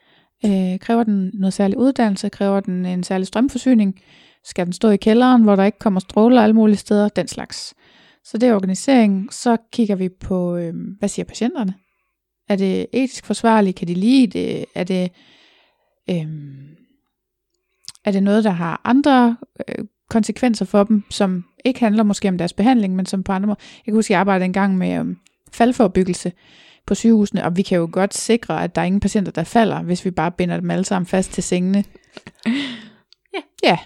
Øh, 0.45 0.79
kræver 0.79 1.03
den 1.03 1.31
noget 1.35 1.53
særlig 1.53 1.79
uddannelse? 1.79 2.29
Kræver 2.29 2.61
den 2.61 2.87
en 2.87 3.03
særlig 3.03 3.27
strømforsyning? 3.27 4.01
Skal 4.45 4.65
den 4.65 4.73
stå 4.73 4.91
i 4.91 4.97
kælderen, 4.97 5.43
hvor 5.43 5.57
der 5.57 5.65
ikke 5.65 5.79
kommer 5.79 6.01
stråler 6.01 6.43
alle 6.43 6.55
mulige 6.55 6.77
steder? 6.77 7.09
Den 7.09 7.29
slags. 7.29 7.75
Så 8.25 8.39
det 8.39 8.49
er 8.49 8.55
organiseringen. 8.55 9.29
Så 9.31 9.57
kigger 9.73 9.95
vi 9.95 10.09
på, 10.09 10.57
øh, 10.57 10.75
hvad 10.99 11.09
siger 11.09 11.27
patienterne? 11.27 11.75
Er 12.49 12.57
det 12.57 12.87
etisk 12.93 13.27
forsvarligt? 13.27 13.77
Kan 13.77 13.89
de 13.89 13.95
lide 13.95 14.27
det? 14.27 14.65
Er 14.75 14.85
det... 14.85 15.13
Øh, 16.11 16.27
er 18.05 18.11
det 18.13 18.23
noget, 18.23 18.45
der 18.45 18.51
har 18.51 18.81
andre 18.85 19.37
øh, 19.69 19.85
konsekvenser 20.11 20.65
for 20.65 20.85
dem, 20.85 21.05
som 21.11 21.45
ikke 21.65 21.81
handler 21.81 22.03
måske 22.03 22.29
om 22.29 22.39
deres 22.39 22.53
behandling, 22.53 22.97
men 22.97 23.07
som 23.07 23.23
på 23.23 23.33
andre 23.33 23.47
måder. 23.47 23.61
Jeg 23.77 23.85
kan 23.85 23.95
huske, 23.95 24.13
jeg 24.13 24.21
arbejdede 24.21 24.45
engang 24.45 24.79
med 24.79 24.99
øh, 24.99 25.17
faldforebyggelse 25.53 26.33
på 26.87 26.95
sygehusene, 26.95 27.45
og 27.45 27.57
vi 27.57 27.63
kan 27.63 27.79
jo 27.79 27.89
godt 27.93 28.15
sikre, 28.15 28.65
at 28.65 28.75
der 28.75 28.81
er 28.81 28.85
ingen 28.87 29.01
patienter, 29.01 29.33
der 29.33 29.45
falder, 29.45 29.83
hvis 29.83 30.05
vi 30.05 30.11
bare 30.11 30.31
binder 30.31 30.61
dem 30.61 30.71
alle 30.71 30.85
sammen 30.85 31.07
fast 31.07 31.33
til 31.33 31.43
sengene. 31.43 31.85
Ja. 33.35 33.43
Ja, 33.63 33.79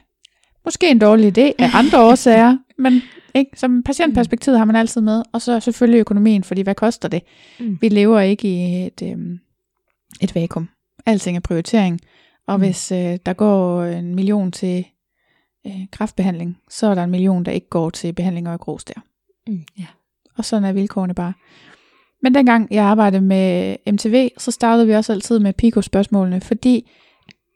måske 0.64 0.90
en 0.90 0.98
dårlig 0.98 1.38
idé 1.38 1.52
af 1.58 1.74
andre 1.80 2.04
årsager, 2.04 2.58
men 2.78 3.02
ikke? 3.34 3.50
som 3.56 3.82
patientperspektiv 3.82 4.54
har 4.54 4.64
man 4.64 4.76
altid 4.76 5.00
med, 5.00 5.22
og 5.32 5.42
så 5.42 5.60
selvfølgelig 5.60 5.98
økonomien, 6.00 6.44
fordi 6.44 6.62
hvad 6.62 6.74
koster 6.74 7.08
det? 7.08 7.22
Mm. 7.60 7.78
Vi 7.80 7.88
lever 7.88 8.20
ikke 8.20 8.48
i 8.48 8.86
et, 8.86 9.02
øhm, 9.02 9.38
et 10.20 10.34
vakuum. 10.34 10.68
Alting 11.06 11.36
er 11.36 11.40
prioritering, 11.40 12.00
og 12.46 12.56
Mm. 12.60 12.64
hvis 12.66 12.92
øh, 12.92 13.18
der 13.26 13.32
går 13.32 13.82
en 13.84 14.14
million 14.14 14.52
til 14.52 14.86
øh, 15.66 15.86
kræftbehandling, 15.92 16.58
så 16.70 16.86
er 16.86 16.94
der 16.94 17.04
en 17.04 17.10
million, 17.10 17.44
der 17.44 17.52
ikke 17.52 17.68
går 17.68 17.90
til 17.90 18.12
behandling 18.12 18.48
og 18.48 18.60
grus 18.60 18.84
der. 18.84 19.00
Mm. 19.46 19.60
Ja. 19.78 19.86
Og 20.38 20.44
sådan 20.44 20.64
er 20.64 20.72
vilkårene 20.72 21.14
bare. 21.14 21.32
Men 22.22 22.34
dengang 22.34 22.68
jeg 22.70 22.84
arbejdede 22.84 23.22
med 23.22 23.76
MTV, 23.92 24.28
så 24.38 24.50
startede 24.50 24.86
vi 24.86 24.92
også 24.92 25.12
altid 25.12 25.38
med 25.38 25.52
Pico-spørgsmålene, 25.52 26.40
fordi, 26.40 26.90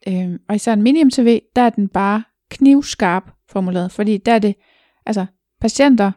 øh, 0.08 0.30
og 0.48 0.54
især 0.54 0.72
en 0.72 0.86
mini-MTV, 0.86 1.52
der 1.56 1.62
er 1.62 1.70
den 1.70 1.88
bare 1.88 2.22
knivskarp 2.50 3.30
formuleret, 3.48 3.92
fordi 3.92 4.16
der 4.16 4.32
er 4.32 4.38
det, 4.38 4.54
altså 5.06 5.26
patienter, 5.60 6.12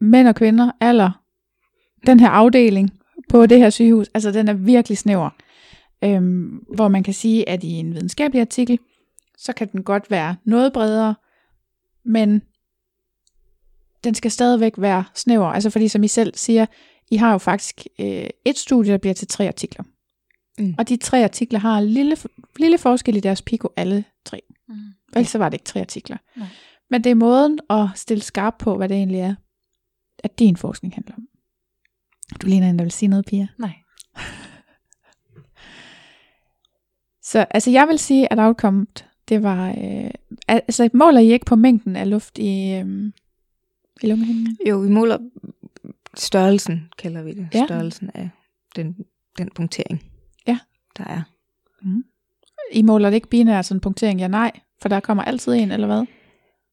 mænd 0.00 0.28
og 0.28 0.34
kvinder, 0.34 0.70
alder, 0.80 1.22
den 2.06 2.20
her 2.20 2.28
afdeling 2.28 2.90
på 3.28 3.46
det 3.46 3.58
her 3.58 3.70
sygehus, 3.70 4.10
altså 4.14 4.32
den 4.32 4.48
er 4.48 4.52
virkelig 4.52 4.98
snæver. 4.98 5.30
Øhm, 6.04 6.64
hvor 6.74 6.88
man 6.88 7.02
kan 7.02 7.14
sige, 7.14 7.48
at 7.48 7.64
i 7.64 7.70
en 7.72 7.94
videnskabelig 7.94 8.40
artikel, 8.40 8.78
så 9.38 9.52
kan 9.52 9.68
den 9.72 9.82
godt 9.82 10.10
være 10.10 10.36
noget 10.44 10.72
bredere, 10.72 11.14
men 12.04 12.42
den 14.04 14.14
skal 14.14 14.30
stadigvæk 14.30 14.72
være 14.76 15.04
snæver. 15.14 15.46
Altså 15.46 15.70
fordi, 15.70 15.88
som 15.88 16.02
I 16.02 16.08
selv 16.08 16.34
siger, 16.34 16.66
I 17.10 17.16
har 17.16 17.32
jo 17.32 17.38
faktisk 17.38 17.86
øh, 17.98 18.26
et 18.44 18.58
studie, 18.58 18.92
der 18.92 18.98
bliver 18.98 19.14
til 19.14 19.28
tre 19.28 19.46
artikler. 19.48 19.84
Mm. 20.58 20.74
Og 20.78 20.88
de 20.88 20.96
tre 20.96 21.24
artikler 21.24 21.58
har 21.58 21.80
lille, 21.80 22.16
lille 22.58 22.78
forskel 22.78 23.16
i 23.16 23.20
deres 23.20 23.42
piko, 23.42 23.68
alle 23.76 24.04
tre. 24.24 24.40
Mm. 24.68 24.74
Ellers 25.16 25.28
så 25.30 25.38
var 25.38 25.48
det 25.48 25.54
ikke 25.54 25.64
tre 25.64 25.80
artikler. 25.80 26.16
Nej. 26.36 26.46
Men 26.90 27.04
det 27.04 27.10
er 27.10 27.14
måden 27.14 27.58
at 27.70 27.86
stille 27.94 28.22
skarp 28.22 28.54
på, 28.58 28.76
hvad 28.76 28.88
det 28.88 28.96
egentlig 28.96 29.20
er, 29.20 29.34
at 30.24 30.38
din 30.38 30.56
forskning 30.56 30.94
handler 30.94 31.14
om. 31.14 31.28
Du 32.42 32.46
ligner 32.46 32.70
en, 32.70 32.78
der 32.78 32.84
vil 32.84 32.92
sige 32.92 33.08
noget, 33.08 33.24
Pia. 33.26 33.48
Nej. 33.58 33.72
Så 37.22 37.46
altså, 37.50 37.70
jeg 37.70 37.88
vil 37.88 37.98
sige, 37.98 38.32
at 38.32 38.38
outcome, 38.38 38.86
det 39.28 39.42
var... 39.42 39.68
Øh, 39.68 40.10
altså, 40.48 40.90
måler 40.94 41.20
I 41.20 41.32
ikke 41.32 41.46
på 41.46 41.56
mængden 41.56 41.96
af 41.96 42.10
luft 42.10 42.38
i, 42.38 42.70
øh, 42.72 43.12
i 44.02 44.06
lungehinden? 44.06 44.56
Jo, 44.68 44.78
vi 44.78 44.88
måler 44.88 45.18
størrelsen, 46.16 46.88
kalder 46.98 47.22
vi 47.22 47.32
det. 47.34 47.48
Ja. 47.54 47.64
Størrelsen 47.66 48.10
af 48.14 48.30
den, 48.76 48.96
den 49.38 49.50
punktering, 49.54 50.02
Ja. 50.46 50.58
der 50.98 51.04
er. 51.04 51.22
I 52.72 52.82
måler 52.82 53.10
det 53.10 53.14
ikke 53.14 53.28
binært 53.28 53.66
sådan 53.66 53.80
punktering, 53.80 54.20
ja 54.20 54.28
nej, 54.28 54.60
for 54.82 54.88
der 54.88 55.00
kommer 55.00 55.22
altid 55.24 55.52
en, 55.52 55.70
eller 55.72 55.86
hvad? 55.86 56.04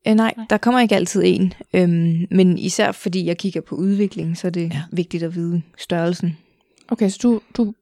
Eh, 0.05 0.15
nej, 0.15 0.33
Nej. 0.37 0.45
der 0.49 0.57
kommer 0.57 0.81
ikke 0.81 0.95
altid 0.95 1.21
en. 1.25 1.53
Øhm, 1.73 2.27
men 2.31 2.57
især 2.57 2.91
fordi 2.91 3.25
jeg 3.25 3.37
kigger 3.37 3.61
på 3.61 3.75
udvikling, 3.75 4.37
så 4.37 4.47
er 4.47 4.51
det 4.51 4.61
Ja. 4.61 4.65
ja. 4.75 4.83
vigtigt 4.91 5.23
at 5.23 5.35
vide 5.35 5.61
størrelsen. 5.77 6.37
Okay, 6.87 7.09
så 7.09 7.19
du, 7.23 7.41
du 7.57 7.73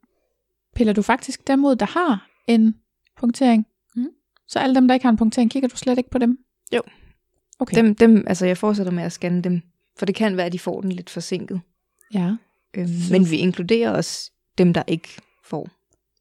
piller 0.75 0.93
du 0.93 1.01
faktisk 1.01 1.47
dem 1.47 1.65
ud, 1.65 1.75
der 1.75 1.85
har 1.85 2.27
en 2.47 2.75
punktering? 3.19 3.65
Mm. 3.95 4.07
Så 4.47 4.59
alle 4.59 4.75
dem, 4.75 4.87
der 4.87 4.93
ikke 4.95 5.03
har 5.05 5.11
en 5.11 5.17
punktering, 5.17 5.51
kigger 5.51 5.69
du 5.69 5.75
slet 5.77 5.97
ikke 5.97 6.09
på 6.09 6.17
dem? 6.17 6.37
Jo. 6.75 6.81
Okay. 7.59 7.77
Dem, 7.77 7.95
dem, 7.95 8.23
altså 8.27 8.45
jeg 8.45 8.57
fortsætter 8.57 8.91
med 8.91 9.03
at 9.03 9.11
scanne 9.11 9.41
dem, 9.41 9.61
for 9.97 10.05
det 10.05 10.15
kan 10.15 10.37
være, 10.37 10.45
at 10.45 10.53
de 10.53 10.59
får 10.59 10.81
den 10.81 10.91
lidt 10.91 11.09
forsinket. 11.09 11.61
Ja. 12.13 12.35
Øhm, 12.73 12.87
Så- 12.87 13.13
men 13.13 13.31
vi 13.31 13.37
inkluderer 13.37 13.91
også 13.91 14.31
dem, 14.57 14.73
der 14.73 14.83
ikke 14.87 15.07
får 15.45 15.69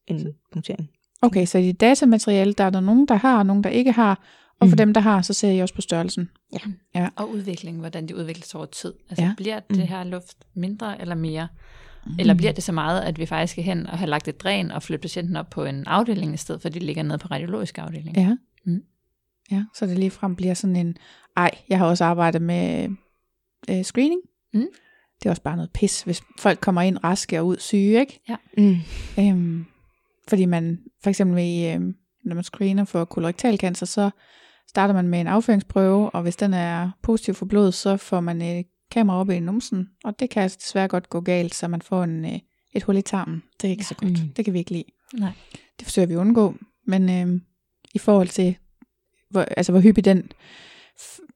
en 0.06 0.26
punktering. 0.52 0.90
Okay, 1.22 1.46
så 1.46 1.58
i 1.58 1.62
dit 1.66 1.80
datamateriale, 1.80 2.52
der 2.52 2.64
er 2.64 2.70
der 2.70 2.80
nogen, 2.80 3.06
der 3.08 3.14
har, 3.14 3.38
og 3.38 3.46
nogen, 3.46 3.64
der 3.64 3.70
ikke 3.70 3.92
har, 3.92 4.22
og 4.61 4.68
for 4.68 4.74
Mm. 4.74 4.76
dem, 4.76 4.94
der 4.94 5.00
har, 5.00 5.22
så 5.22 5.32
ser 5.32 5.50
I 5.50 5.58
også 5.61 5.74
på 5.74 5.80
størrelsen. 5.80 6.30
Og 7.16 7.30
udviklingen, 7.30 7.80
hvordan 7.80 8.06
de 8.08 8.16
udvikler 8.16 8.44
sig 8.44 8.58
over 8.58 8.66
tid. 8.66 8.92
Altså 9.11 9.22
Ja. 9.22 9.28
ja. 9.28 9.35
bliver 9.37 9.61
Mm. 9.70 9.76
det 9.76 9.88
her 9.88 10.04
luft 10.04 10.37
mindre 10.54 11.00
eller 11.00 11.14
mere? 11.14 11.48
Eller 12.18 12.35
bliver 12.35 12.52
det 12.52 12.64
så 12.64 12.72
meget, 12.72 13.00
at 13.00 13.18
vi 13.18 13.26
faktisk 13.26 13.50
skal 13.52 13.64
hen 13.64 13.87
og 13.87 13.98
have 13.98 14.11
lagt 14.11 14.28
et 14.28 14.40
dræn 14.40 14.70
og 14.70 14.82
flytte 14.82 15.02
patienten 15.02 15.37
op 15.37 15.50
på 15.50 15.64
en 15.64 15.85
afdeling, 15.87 16.35
i 16.35 16.37
stedet 16.37 16.62
for 16.62 16.68
at 16.68 16.74
de 16.74 16.78
ligger 16.78 17.02
nede 17.02 17.18
på 17.18 17.28
radiologisk 17.30 17.78
afdeling? 17.78 18.16
Ja. 18.16 18.37
Mm. 18.66 18.82
Ja, 19.50 19.64
så 19.74 19.87
det 19.87 19.98
lige 19.98 20.11
frem 20.11 20.37
bliver 20.37 20.54
sådan 20.54 20.76
en, 20.76 20.96
ej, 21.37 21.50
jeg 21.68 21.78
har 21.78 21.87
også 21.87 22.04
arbejdet 22.04 22.42
med 22.42 22.88
øh, 23.70 23.82
screening. 23.82 24.20
Mm. 24.54 24.66
Det 25.18 25.26
er 25.26 25.30
også 25.30 25.42
bare 25.42 25.56
noget 25.56 25.70
pis, 25.74 26.02
hvis 26.02 26.22
folk 26.38 26.61
kommer 26.61 26.82
ind 26.82 27.04
raske 27.04 27.40
og 27.40 27.46
ud 27.46 27.56
syge, 27.58 28.00
ikke? 28.00 28.20
Mm. 28.58 28.76
Øhm, 29.18 29.62
fordi 30.28 30.44
man, 30.44 30.78
for 31.02 31.11
eksempel 31.11 31.35
med, 31.35 31.74
øhm, 31.74 31.94
når 32.24 32.35
man 32.35 32.44
screener 32.44 32.85
for 32.85 33.04
kolorektal 33.04 33.58
cancer, 33.58 33.87
så 33.87 34.11
starter 34.68 34.94
man 34.94 35.08
med 35.08 35.20
en 35.20 35.26
afføringsprøve, 35.26 36.11
og 36.11 36.22
hvis 36.22 36.37
den 36.37 36.54
er 36.54 36.90
positiv 37.02 37.35
for 37.35 37.46
blod, 37.46 37.72
så 37.72 37.96
får 37.96 38.20
man 38.20 38.42
et 38.42 38.66
kamera 38.90 39.16
op 39.20 39.30
i 39.30 39.40
numsen, 39.40 39.88
og 40.04 40.20
det 40.20 40.30
kan 40.30 40.42
altså 40.42 40.58
desværre 40.61 40.88
godt 40.88 41.08
gå 41.08 41.20
galt, 41.20 41.54
så 41.54 41.68
man 41.68 41.82
får 41.82 42.04
en, 42.04 42.24
øh, 42.24 42.38
et 42.74 42.82
hul 42.82 42.96
i 42.96 43.02
tarmen. 43.02 43.42
Det 43.61 43.68
er 43.68 43.70
ikke 43.70 43.80
Ja. 43.80 43.85
så 43.85 43.94
godt. 43.94 44.11
Mm. 44.22 44.28
Det 44.37 44.44
kan 44.44 44.54
vi 44.54 44.58
ikke 44.58 44.70
lide. 44.70 44.85
Nej. 45.14 45.32
Det 45.78 45.87
forsøger 45.87 46.06
vi 46.08 46.14
at 46.14 46.18
undgå, 46.18 46.54
men 46.87 47.11
øhm, 47.11 47.42
i 47.94 47.98
forhold 47.98 48.28
til, 48.28 48.56
hvor, 49.30 49.40
altså 49.42 49.72
hvor 49.72 49.80
hyppig 49.80 50.04
den 50.04 50.30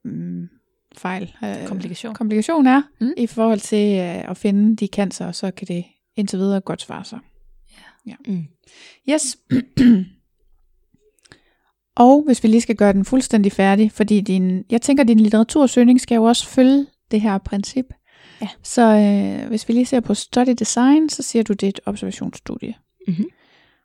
mm, 0.05 0.49
fejl, 0.97 1.35
øh, 1.45 1.67
Komplikation. 1.69 2.15
komplikation 2.15 2.67
er, 2.67 2.83
Mm. 3.01 3.13
i 3.17 3.27
forhold 3.27 3.61
til 3.61 3.99
øh, 3.99 4.31
at 4.31 4.37
finde 4.37 4.77
de 4.77 4.87
cancer, 4.87 5.33
så 5.33 5.51
kan 5.51 5.69
det 5.69 5.85
indtil 6.17 6.39
videre 6.39 6.61
godt 6.61 6.83
svare 6.83 7.05
sig. 7.05 7.19
Mm. 8.27 8.45
Yes. 9.11 9.39
og 12.05 12.23
hvis 12.27 12.43
vi 12.43 12.49
lige 12.49 12.61
skal 12.61 12.77
gøre 12.77 12.93
den 12.93 13.05
fuldstændig 13.05 13.53
færdig, 13.53 13.93
fordi 13.93 14.21
din, 14.21 14.65
jeg 14.71 14.83
tænker, 14.83 15.05
din 15.05 15.21
litteratursøgning 15.21 16.01
skal 16.01 16.15
jo 16.15 16.25
også 16.25 16.47
følge 16.47 16.87
det 17.11 17.21
her 17.21 17.39
princip. 17.39 17.87
Ja. 18.41 18.49
Så 18.63 18.83
øh, 18.83 19.49
hvis 19.49 19.69
vi 19.69 19.73
lige 19.73 19.87
ser 19.87 20.01
på 20.01 20.15
study 20.15 20.55
design, 20.59 21.09
så 21.09 21.23
siger 21.23 21.43
du, 21.43 21.53
det 21.53 21.63
er 21.63 21.69
et 21.69 21.81
observationsstudie. 21.87 22.75
Mhm. 23.09 23.25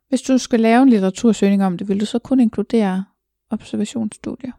Hvis 0.08 0.22
du 0.22 0.38
skal 0.38 0.60
lave 0.60 0.82
en 0.82 0.88
litteratursøgning 0.88 1.64
om 1.64 1.78
det, 1.78 1.88
vil 1.88 2.00
du 2.00 2.06
så 2.06 2.18
kun 2.18 2.40
inkludere 2.40 3.04
observationsstudier? 3.50 4.52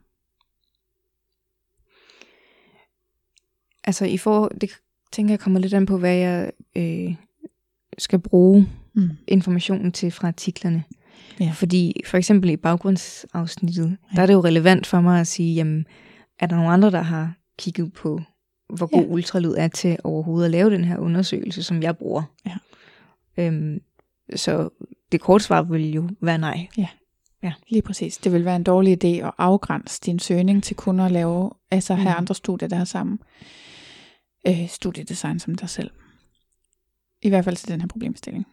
Altså 3.83 4.05
i 4.05 4.17
for, 4.17 4.47
det 4.47 4.71
tænker 5.11 5.31
jeg 5.31 5.39
kommer 5.39 5.59
lidt 5.59 5.73
an 5.73 5.85
på, 5.85 5.97
hvad 5.97 6.15
jeg 6.15 6.51
øh, 6.75 7.15
skal 7.97 8.19
bruge 8.19 8.69
Mm. 8.95 9.09
informationen 9.27 9.91
til 9.91 10.11
fra 10.11 10.27
artiklerne. 10.27 10.83
Ja. 11.39 11.51
Fordi 11.55 12.01
for 12.05 12.17
eksempel 12.17 12.49
i 12.49 12.57
baggrundsafsnittet, 12.57 13.85
Ja. 13.85 13.89
ja. 14.11 14.15
der 14.15 14.21
er 14.21 14.25
det 14.25 14.33
jo 14.33 14.41
relevant 14.43 14.87
for 14.87 15.01
mig 15.01 15.19
at 15.19 15.27
sige, 15.27 15.53
jamen, 15.55 15.85
er 16.39 16.47
der 16.47 16.55
nogle 16.55 16.71
andre, 16.71 16.91
der 16.91 17.01
har 17.01 17.33
kigget 17.59 17.93
på, 17.93 18.21
hvor 18.75 18.85
god 18.87 19.01
Ja. 19.01 19.07
ja. 19.07 19.13
ultralyd 19.13 19.53
er 19.57 19.67
til 19.67 19.97
overhovedet 20.03 20.45
at 20.45 20.51
lave 20.51 20.69
den 20.69 20.83
her 20.83 20.97
undersøgelse, 20.97 21.63
som 21.63 21.83
jeg 21.83 21.97
bruger? 21.97 22.23
Ja. 22.45 22.55
Øhm, 23.37 23.79
så 24.35 24.69
det 25.11 25.21
korte 25.21 25.43
svar 25.43 25.61
vil 25.61 25.93
jo 25.93 26.09
være 26.21 26.37
nej. 26.37 26.67
Lige 27.69 27.81
præcis. 27.81 28.17
Det 28.17 28.31
vil 28.33 28.45
være 28.45 28.55
en 28.55 28.63
dårlig 28.63 29.03
idé 29.03 29.07
at 29.27 29.31
afgrænse 29.37 30.01
din 30.05 30.19
søgning 30.19 30.63
til 30.63 30.75
kun 30.75 30.99
at 30.99 31.11
lave, 31.11 31.51
altså 31.71 31.93
have 31.95 32.09
Mm. 32.13 32.17
andre 32.17 32.35
studier, 32.35 32.69
der 32.69 32.75
har 32.75 32.85
samme 32.85 33.17
øh, 34.47 34.67
studiedesign 34.69 35.39
som 35.39 35.55
dig 35.55 35.69
selv. 35.69 35.91
I 37.21 37.29
hvert 37.29 37.43
fald 37.45 37.55
til 37.55 37.67
den 37.67 37.81
her 37.81 37.87
problemstilling. 37.87 38.45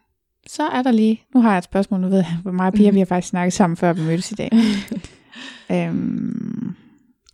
Så 0.46 0.62
er 0.68 0.82
der 0.82 0.90
lige, 0.92 1.22
nu 1.34 1.40
har 1.40 1.50
jeg 1.50 1.58
et 1.58 1.64
spørgsmål, 1.64 2.00
nu 2.00 2.08
ved 2.08 2.16
jeg, 2.18 2.38
hvor 2.42 2.52
meget 2.52 2.74
Pia, 2.74 2.86
Mhm. 2.90 2.94
vi 2.94 2.98
har 3.00 3.06
faktisk 3.06 3.28
snakket 3.30 3.52
sammen, 3.52 3.76
før 3.76 3.92
vi 3.92 4.00
mødtes 4.02 4.32
i 4.32 4.34
dag. 4.34 4.50
øhm, 5.72 6.74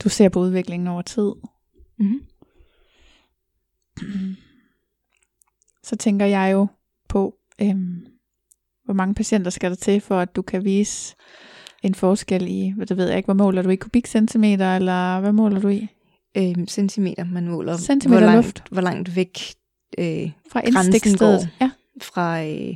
du 0.04 0.08
ser 0.08 0.28
på 0.28 0.40
udviklingen 0.40 0.88
over 0.88 1.02
tid. 1.02 1.32
Mm-hmm. 1.98 2.20
Så 5.82 5.96
tænker 5.96 6.26
jeg 6.26 6.52
jo 6.52 6.66
på, 7.08 7.34
øhm, 7.62 8.06
hvor 8.84 8.94
mange 8.94 9.14
patienter 9.14 9.50
skal 9.50 9.70
der 9.70 9.76
til, 9.76 10.00
for 10.00 10.18
at 10.20 10.36
du 10.36 10.42
kan 10.42 10.64
vise 10.64 11.14
en 11.82 11.94
forskel 11.94 12.46
i, 12.48 12.72
hvad 12.76 12.86
det 12.86 12.96
ved 12.96 13.08
jeg 13.08 13.16
ikke, 13.16 13.26
hvad 13.26 13.34
måler 13.34 13.62
du 13.62 13.68
i 13.68 13.76
kubikcentimeter, 13.76 14.76
eller 14.76 15.20
hvad 15.20 15.32
måler 15.32 15.60
du 15.60 15.68
i? 15.68 15.88
Øhm, 16.36 16.66
centimeter, 16.68 17.24
man 17.24 17.48
måler, 17.48 17.76
Centimeter 17.76 18.20
hvor, 18.20 18.26
langt, 18.32 18.46
luft. 18.46 18.62
hvor 18.70 18.80
langt 18.80 19.16
væk 19.16 19.38
øh, 19.98 20.30
Fra 20.52 20.60
Grænsen 20.72 21.18
går. 21.18 21.38
Ja. 21.60 21.70
fra 22.02 22.44
øh, 22.44 22.74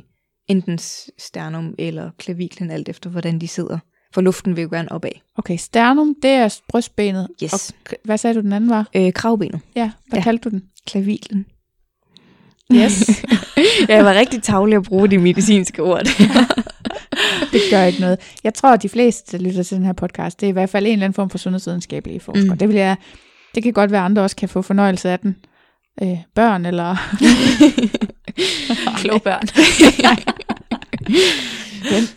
enten 0.51 0.77
sternum 1.19 1.75
eller 1.79 2.09
klaviklen, 2.19 2.71
alt 2.71 2.89
efter 2.89 3.09
hvordan 3.09 3.39
de 3.39 3.47
sidder. 3.47 3.77
For 4.13 4.21
luften 4.21 4.55
vil 4.55 4.61
jo 4.61 4.69
gerne 4.71 4.91
opad. 4.91 5.11
Okay, 5.37 5.57
sternum, 5.57 6.15
det 6.21 6.31
er 6.31 6.59
brystbenet. 6.69 7.27
Yes. 7.43 7.53
Og 7.53 7.91
hvad 8.05 8.17
sagde 8.17 8.33
du, 8.35 8.41
den 8.41 8.53
anden 8.53 8.69
var? 8.69 8.89
Øh, 8.95 9.13
kravbenet, 9.13 9.59
Ja, 9.75 9.91
hvad 10.07 10.19
Ja. 10.19 10.23
kaldte 10.23 10.49
du 10.49 10.49
den? 10.49 10.63
klaviklen. 10.87 11.45
Yes. 12.73 13.23
jeg 13.89 14.05
var 14.05 14.13
rigtig 14.13 14.43
tavlig 14.43 14.75
at 14.75 14.83
bruge 14.83 15.07
de 15.07 15.17
medicinske 15.17 15.83
ord. 15.83 16.03
det 17.53 17.61
gør 17.71 17.83
ikke 17.83 18.01
noget. 18.01 18.19
Jeg 18.43 18.53
tror, 18.53 18.73
at 18.73 18.83
de 18.83 18.89
fleste, 18.89 19.37
der 19.37 19.43
lytter 19.43 19.63
til 19.63 19.77
den 19.77 19.85
her 19.85 19.93
podcast, 19.93 20.41
det 20.41 20.47
er 20.47 20.49
i 20.49 20.53
hvert 20.53 20.69
fald 20.69 20.85
en 20.85 20.91
eller 20.91 21.05
anden 21.05 21.13
form 21.15 21.29
for 21.29 21.37
sundhedsvidenskabelige 21.37 22.19
forskere. 22.19 22.53
Mm. 22.53 22.57
Det, 22.57 22.67
vil 22.67 22.75
jeg, 22.77 22.95
det 23.55 23.63
kan 23.63 23.73
godt 23.73 23.91
være, 23.91 24.01
at 24.01 24.05
andre 24.05 24.21
også 24.21 24.35
kan 24.35 24.49
få 24.49 24.61
fornøjelse 24.61 25.09
af 25.09 25.19
den. 25.19 25.35
Øh, 26.03 26.17
børn 26.35 26.65
eller... 26.65 26.95
Kloge 29.01 29.19
børn. 29.19 29.47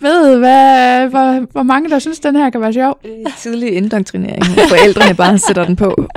Ved, 0.00 0.38
hvad, 0.38 1.08
hvor, 1.08 1.52
hvor 1.52 1.62
mange 1.62 1.90
der 1.90 1.98
synes, 1.98 2.20
den 2.20 2.36
her 2.36 2.50
kan 2.50 2.60
være 2.60 2.72
sjov. 2.72 3.00
Tidlig 3.38 3.72
indoktrinering. 3.72 4.44
Forældrene 4.44 5.14
bare 5.14 5.38
sætter 5.38 5.64
den 5.64 5.76
på. 5.76 6.08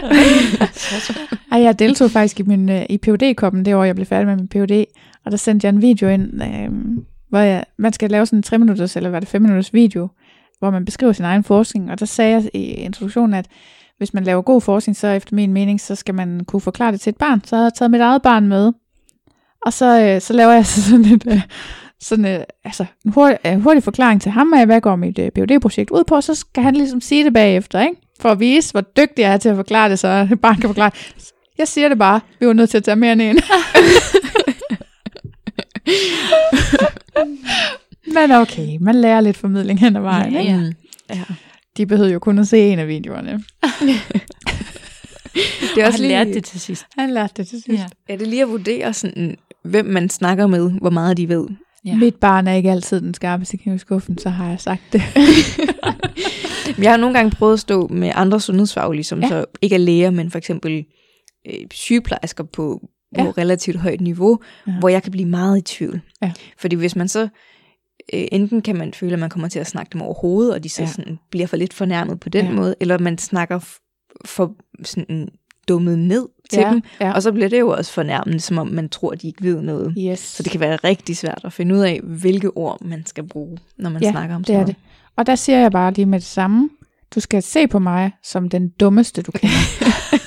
Ej, 1.52 1.62
jeg 1.62 1.80
deltog 1.80 2.12
faktisk 2.12 2.40
i, 2.40 2.44
min, 2.44 2.70
øh, 2.70 2.86
i 2.90 2.98
phd 2.98 3.36
koppen 3.36 3.66
det 3.66 3.76
år, 3.76 3.84
jeg 3.84 3.96
blev 3.96 4.06
færdig 4.06 4.28
med 4.28 4.36
min 4.36 4.48
PhD, 4.48 4.86
og 5.26 5.32
der 5.32 5.38
sendte 5.38 5.66
jeg 5.66 5.74
en 5.74 5.82
video 5.82 6.08
ind, 6.10 6.44
øh, 6.44 6.70
hvor 7.30 7.40
jeg, 7.40 7.64
man 7.78 7.94
skal 7.94 8.10
lave 8.10 8.26
sådan 8.26 8.40
en 8.40 8.44
3 8.44 8.58
minutters, 8.58 8.96
eller 8.96 9.10
var 9.10 9.20
det 9.20 9.30
5 9.30 9.42
minutters 9.42 9.74
video, 9.74 10.10
hvor 10.60 10.72
man 10.72 10.86
beskriver 10.86 11.14
sin 11.14 11.26
egen 11.26 11.44
forskning, 11.44 11.92
og 11.92 12.00
der 12.00 12.06
sagde 12.06 12.32
jeg 12.32 12.50
i 12.54 12.64
introduktionen, 12.64 13.34
at 13.34 13.46
hvis 13.98 14.14
man 14.14 14.24
laver 14.24 14.42
god 14.42 14.62
forskning, 14.62 14.96
så 14.96 15.08
efter 15.08 15.36
min 15.36 15.54
mening, 15.54 15.82
så 15.82 15.96
skal 15.96 16.16
man 16.16 16.46
kunne 16.46 16.62
forklare 16.62 16.92
det 16.92 17.02
til 17.02 17.10
et 17.10 17.18
barn. 17.18 17.42
Så 17.46 17.56
havde 17.56 17.66
jeg 17.66 17.74
taget 17.74 17.92
mit 17.92 18.02
eget 18.02 18.22
barn 18.22 18.48
med, 18.48 18.72
og 19.66 19.74
så, 19.74 20.02
øh, 20.02 20.22
så 20.22 20.34
laver 20.34 20.52
jeg 20.52 20.66
sådan 20.90 21.06
et, 21.06 21.28
øh, 21.28 21.42
sådan, 22.02 22.26
øh, 22.26 22.40
altså, 22.64 22.86
en 23.06 23.12
hurtig, 23.12 23.38
øh, 23.46 23.62
hurtig 23.62 23.84
forklaring 23.84 24.22
til 24.22 24.32
ham 24.32 24.54
af, 24.54 24.66
hvad 24.66 24.82
går 24.82 24.96
mit 24.96 25.20
øh, 25.20 25.32
PhD-projekt 25.32 25.90
ud 25.92 26.04
på, 26.04 26.16
og 26.16 26.24
så 26.24 26.36
skal 26.36 26.64
han 26.64 26.76
ligesom 26.76 27.02
sige 27.02 27.24
det 27.24 27.34
bagefter, 27.34 27.82
ikke? 27.82 27.96
for 28.20 28.30
at 28.30 28.40
vise, 28.40 28.72
hvor 28.72 28.82
dygtig 28.82 29.24
jeg 29.24 29.34
er 29.34 29.38
til 29.38 29.50
at 29.50 29.56
forklare 29.56 29.90
det, 29.90 30.00
så 30.00 30.08
et 30.32 30.42
barn 30.42 30.56
kan 30.56 30.70
forklare 30.70 30.92
Jeg 31.58 31.68
siger 31.68 31.90
det 31.90 31.98
bare, 31.98 32.20
vi 32.40 32.48
var 32.48 32.54
nødt 32.54 32.70
til 32.70 32.78
at 32.78 32.84
tage 32.84 32.96
mere 32.96 33.12
end 33.12 33.22
en. 33.22 33.40
Men 38.14 38.32
okay, 38.32 38.78
man 38.82 38.96
lærer 38.96 39.22
lidt 39.22 39.38
formidling 39.38 39.80
hen 39.80 39.96
ad 39.96 40.02
vejen. 40.02 40.34
Ja, 40.34 40.40
ikke? 40.40 40.54
ja. 41.10 41.16
Ja. 41.16 41.24
De 41.78 41.86
behøvede 41.86 42.14
jo 42.14 42.20
kun 42.20 42.40
at 42.40 42.48
se 42.48 42.60
en 42.60 42.80
af 42.80 42.88
videoerne. 42.88 43.32
Det 45.76 45.82
er 45.82 45.86
Og 45.86 45.88
også 45.88 45.92
han 45.92 46.02
lige, 46.02 46.10
lærte 46.10 46.34
det 46.34 46.44
til 46.44 46.60
sidst. 46.60 46.86
Han 46.98 47.10
lærte 47.10 47.34
det 47.38 47.48
til 47.48 47.62
sidst. 47.62 47.80
Ja. 47.80 48.14
er 48.14 48.18
det 48.18 48.28
lige 48.28 48.42
at 48.42 48.50
vurdere, 48.50 48.94
sådan, 48.94 49.38
hvem 49.64 49.86
man 49.86 50.10
snakker 50.10 50.48
med, 50.48 50.72
hvor 50.72 50.90
meget 50.90 51.18
de 51.18 51.30
ved. 51.30 51.48
Ja. 51.88 51.96
Mit 51.96 52.16
barn 52.16 52.48
er 52.48 52.54
ikke 52.54 52.72
altid 52.72 53.02
den 53.02 53.14
skarpeste 53.14 53.58
kniv 53.58 53.76
i 53.76 53.78
skuffen, 53.78 54.18
så 54.18 54.30
har 54.30 54.50
jeg 54.50 54.60
sagt 54.60 54.82
det. 54.94 55.02
Jeg 56.84 56.92
har 56.92 56.98
nogle 56.98 57.16
gange 57.18 57.32
prøvet 57.32 57.54
at 57.54 57.60
stå 57.60 57.88
med 57.88 58.12
andre 58.16 58.40
sundhedsfaglige, 58.40 59.04
som 59.04 59.20
Ja. 59.20 59.26
ja. 59.26 59.30
så 59.30 59.46
ikke 59.62 59.76
er 59.76 59.80
læger, 59.80 60.10
men 60.12 60.32
for 60.32 60.38
eksempel 60.38 60.86
øh, 61.48 61.54
sygeplejersker 61.72 62.44
på, 62.44 62.80
på 63.18 63.24
Ja. 63.24 63.32
relativt 63.38 63.78
højt 63.78 64.02
niveau, 64.02 64.40
Ja. 64.68 64.80
hvor 64.80 64.90
jeg 64.90 65.04
kan 65.04 65.12
blive 65.12 65.28
meget 65.30 65.58
i 65.58 65.62
tvivl. 65.62 66.02
Ja. 66.22 66.32
Fordi 66.58 66.76
hvis 66.76 66.96
man 66.96 67.08
så, 67.08 67.22
øh, 68.14 68.26
enten 68.32 68.62
kan 68.62 68.76
man 68.76 68.94
føle, 68.94 69.14
at 69.14 69.20
man 69.20 69.30
kommer 69.30 69.48
til 69.48 69.60
at 69.60 69.68
snakke 69.68 69.90
dem 69.94 70.02
over 70.02 70.14
hovedet, 70.14 70.54
og 70.54 70.64
de 70.64 70.70
så 70.70 70.82
Ja. 70.82 70.88
sådan, 70.88 71.20
bliver 71.32 71.48
for 71.48 71.58
lidt 71.58 71.74
fornærmet 71.74 72.20
på 72.20 72.30
den 72.30 72.46
Ja. 72.46 72.52
måde, 72.52 72.76
eller 72.80 72.98
man 73.00 73.18
snakker 73.18 73.60
for 74.26 74.54
sådan 74.84 75.30
dummet 75.68 76.00
ned 76.00 76.28
til 76.50 76.60
Ja, 76.60 76.70
dem, 76.70 76.82
ja. 77.02 77.12
og 77.14 77.22
så 77.24 77.32
bliver 77.32 77.50
det 77.50 77.60
jo 77.60 77.70
også 77.70 77.92
fornærmende, 77.92 78.40
som 78.40 78.58
om 78.58 78.68
man 78.68 78.90
tror, 78.90 79.12
de 79.12 79.28
ikke 79.28 79.44
ved 79.44 79.62
noget. 79.62 79.94
Yes. 80.00 80.20
Så 80.20 80.44
det 80.44 80.52
kan 80.52 80.60
være 80.62 80.76
rigtig 80.76 81.18
svært 81.18 81.42
at 81.44 81.54
finde 81.54 81.76
ud 81.76 81.80
af, 81.80 82.00
hvilke 82.04 82.50
ord 82.58 82.82
man 82.86 83.06
skal 83.06 83.24
bruge, 83.28 83.58
når 83.78 83.90
man 83.90 84.02
Ja, 84.04 84.12
snakker 84.12 84.36
om 84.36 84.42
det 84.44 84.48
sådan 84.48 84.62
er 84.62 84.66
det. 84.66 84.76
Og 85.16 85.26
der 85.26 85.36
siger 85.36 85.60
jeg 85.60 85.72
bare 85.72 85.94
lige 85.94 86.06
med 86.06 86.20
det 86.20 86.28
samme. 86.28 86.70
Du 87.16 87.20
skal 87.20 87.44
se 87.44 87.68
på 87.68 87.80
mig 87.80 88.12
som 88.24 88.50
den 88.50 88.70
dummeste, 88.70 89.22
du 89.22 89.32
kender. 89.32 89.56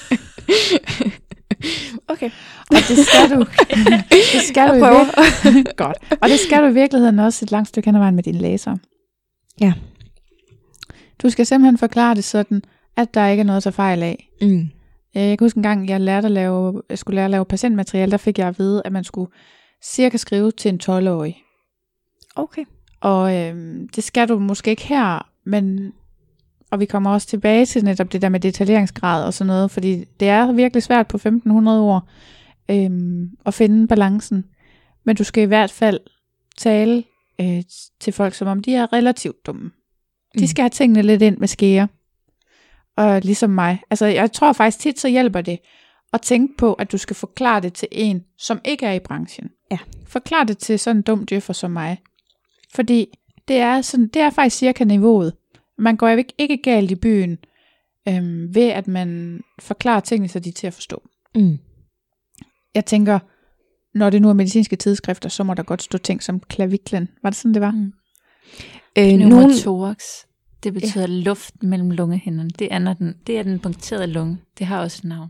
Okay. 2.08 2.30
Og 2.70 2.76
det 2.88 2.98
skal 3.06 3.36
du. 3.36 3.44
det 4.34 4.42
skal 4.48 4.68
du 4.68 4.74
i 4.74 5.64
Godt. 5.76 5.96
Og 6.22 6.28
det 6.28 6.38
skal 6.40 6.62
du 6.62 6.66
i 6.66 6.72
virkeligheden 6.74 7.18
også 7.18 7.44
et 7.44 7.50
langt 7.50 7.68
stykke 7.68 7.86
hen 7.88 7.94
ad 7.94 8.00
vejen 8.00 8.14
med 8.14 8.22
dine 8.22 8.38
læsere. 8.38 8.78
Ja. 9.60 9.72
Du 11.22 11.30
skal 11.30 11.46
simpelthen 11.46 11.78
forklare 11.78 12.14
det 12.14 12.24
sådan, 12.24 12.62
at 12.96 13.14
der 13.14 13.26
ikke 13.26 13.40
er 13.40 13.44
noget 13.44 13.56
at 13.56 13.62
tage 13.62 13.72
fejl 13.72 14.02
af. 14.02 14.28
Mm. 14.42 14.68
Øh, 15.16 15.22
Jeg 15.22 15.38
kan 15.38 15.44
huske 15.44 15.56
en 15.56 15.62
gang, 15.62 15.88
jeg, 15.88 16.00
lærte 16.00 16.26
at 16.26 16.32
lave, 16.32 16.82
jeg 16.90 16.98
skulle 16.98 17.14
lære 17.14 17.24
at 17.24 17.30
lave 17.30 17.44
patientmateriale, 17.44 18.10
der 18.10 18.16
fik 18.16 18.38
jeg 18.38 18.48
at 18.48 18.58
vide, 18.58 18.82
at 18.84 18.92
man 18.92 19.04
skulle 19.04 19.30
cirka 19.84 20.16
skrive 20.16 20.50
til 20.50 20.68
en 20.68 20.80
12-årig. 20.82 21.42
Okay. 22.36 22.64
Og 23.00 23.36
øhm, 23.36 23.88
det 23.88 24.04
skal 24.04 24.28
du 24.28 24.38
måske 24.38 24.70
ikke 24.70 24.86
her, 24.86 25.30
men 25.44 25.92
og 26.70 26.80
vi 26.80 26.84
kommer 26.84 27.10
også 27.10 27.26
tilbage 27.26 27.66
til 27.66 27.84
netop 27.84 28.12
det 28.12 28.22
der 28.22 28.28
med 28.28 28.40
detaljeringsgrad 28.40 29.24
og 29.24 29.34
sådan 29.34 29.46
noget, 29.46 29.70
fordi 29.70 30.04
det 30.20 30.28
er 30.28 30.52
virkelig 30.52 30.82
svært 30.82 31.08
på 31.08 31.16
1500 31.16 31.80
ord 31.80 32.08
øhm, 32.70 33.30
at 33.46 33.54
finde 33.54 33.88
balancen. 33.88 34.44
Men 35.04 35.16
du 35.16 35.24
skal 35.24 35.42
i 35.42 35.46
hvert 35.46 35.70
fald 35.70 36.00
tale 36.58 37.04
øh, 37.40 37.62
til 38.00 38.12
folk, 38.12 38.34
som 38.34 38.48
om 38.48 38.62
de 38.62 38.74
er 38.74 38.92
relativt 38.92 39.46
dumme. 39.46 39.70
De 40.38 40.40
Mm. 40.42 40.46
skal 40.46 40.62
have 40.62 40.70
tingene 40.70 41.02
lidt 41.02 41.22
ind 41.22 41.36
med 41.38 41.48
skære. 41.48 41.88
Og 43.00 43.20
ligesom 43.20 43.50
mig. 43.50 43.82
Altså, 43.90 44.06
jeg 44.06 44.32
tror 44.32 44.52
faktisk 44.52 44.78
tit, 44.78 45.00
så 45.00 45.08
hjælper 45.08 45.40
det 45.40 45.58
at 46.12 46.20
tænke 46.20 46.54
på, 46.58 46.72
at 46.72 46.92
du 46.92 46.98
skal 46.98 47.16
forklare 47.16 47.60
det 47.60 47.72
til 47.72 47.88
en, 47.92 48.24
som 48.38 48.60
ikke 48.64 48.86
er 48.86 48.92
i 48.92 48.98
branchen. 48.98 49.50
Ja. 49.70 49.78
Forklar 50.06 50.44
det 50.44 50.58
til 50.58 50.78
sådan 50.78 50.96
en 50.96 51.02
dum 51.02 51.26
djøffer 51.26 51.52
som 51.52 51.70
mig. 51.70 52.02
Fordi 52.74 53.06
det 53.48 53.56
er, 53.56 53.80
sådan, 53.80 54.08
det 54.08 54.22
er 54.22 54.30
faktisk 54.30 54.56
cirka 54.56 54.84
niveauet. 54.84 55.32
Man 55.78 55.96
går 55.96 56.08
ikke, 56.08 56.34
ikke 56.38 56.56
galt 56.56 56.90
i 56.90 56.94
byen, 56.94 57.38
øhm, 58.08 58.54
ved 58.54 58.68
at 58.68 58.88
man 58.88 59.40
forklarer 59.58 60.00
tingene, 60.00 60.28
så 60.28 60.38
de 60.38 60.48
er 60.48 60.52
til 60.52 60.66
at 60.66 60.74
forstå. 60.74 61.02
Mm. 61.34 61.58
Jeg 62.74 62.84
tænker, 62.86 63.18
når 63.94 64.10
det 64.10 64.22
nu 64.22 64.28
er 64.28 64.32
medicinske 64.32 64.76
tidsskrifter, 64.76 65.28
så 65.28 65.44
må 65.44 65.54
der 65.54 65.62
godt 65.62 65.82
stå 65.82 65.98
ting 65.98 66.22
som 66.22 66.40
klaviklen. 66.40 67.08
Var 67.22 67.30
det 67.30 67.36
sådan, 67.36 67.54
det 67.54 67.62
var? 67.62 67.70
Mm. 67.70 67.92
Øh, 68.98 69.04
nogen, 69.04 69.20
Pneumothorax, 69.20 70.02
det 70.62 70.74
betyder 70.74 71.08
ja. 71.08 71.14
luft 71.22 71.62
mellem 71.62 71.90
lungehinderne. 71.90 72.50
Det 72.58 72.68
er, 72.70 72.78
når 72.78 72.92
den, 72.92 73.14
det 73.26 73.38
er 73.38 73.42
den 73.42 73.58
punkterede 73.58 74.06
lunge. 74.06 74.38
Det 74.58 74.66
har 74.66 74.80
også 74.80 75.00
et 75.00 75.08
navn. 75.08 75.28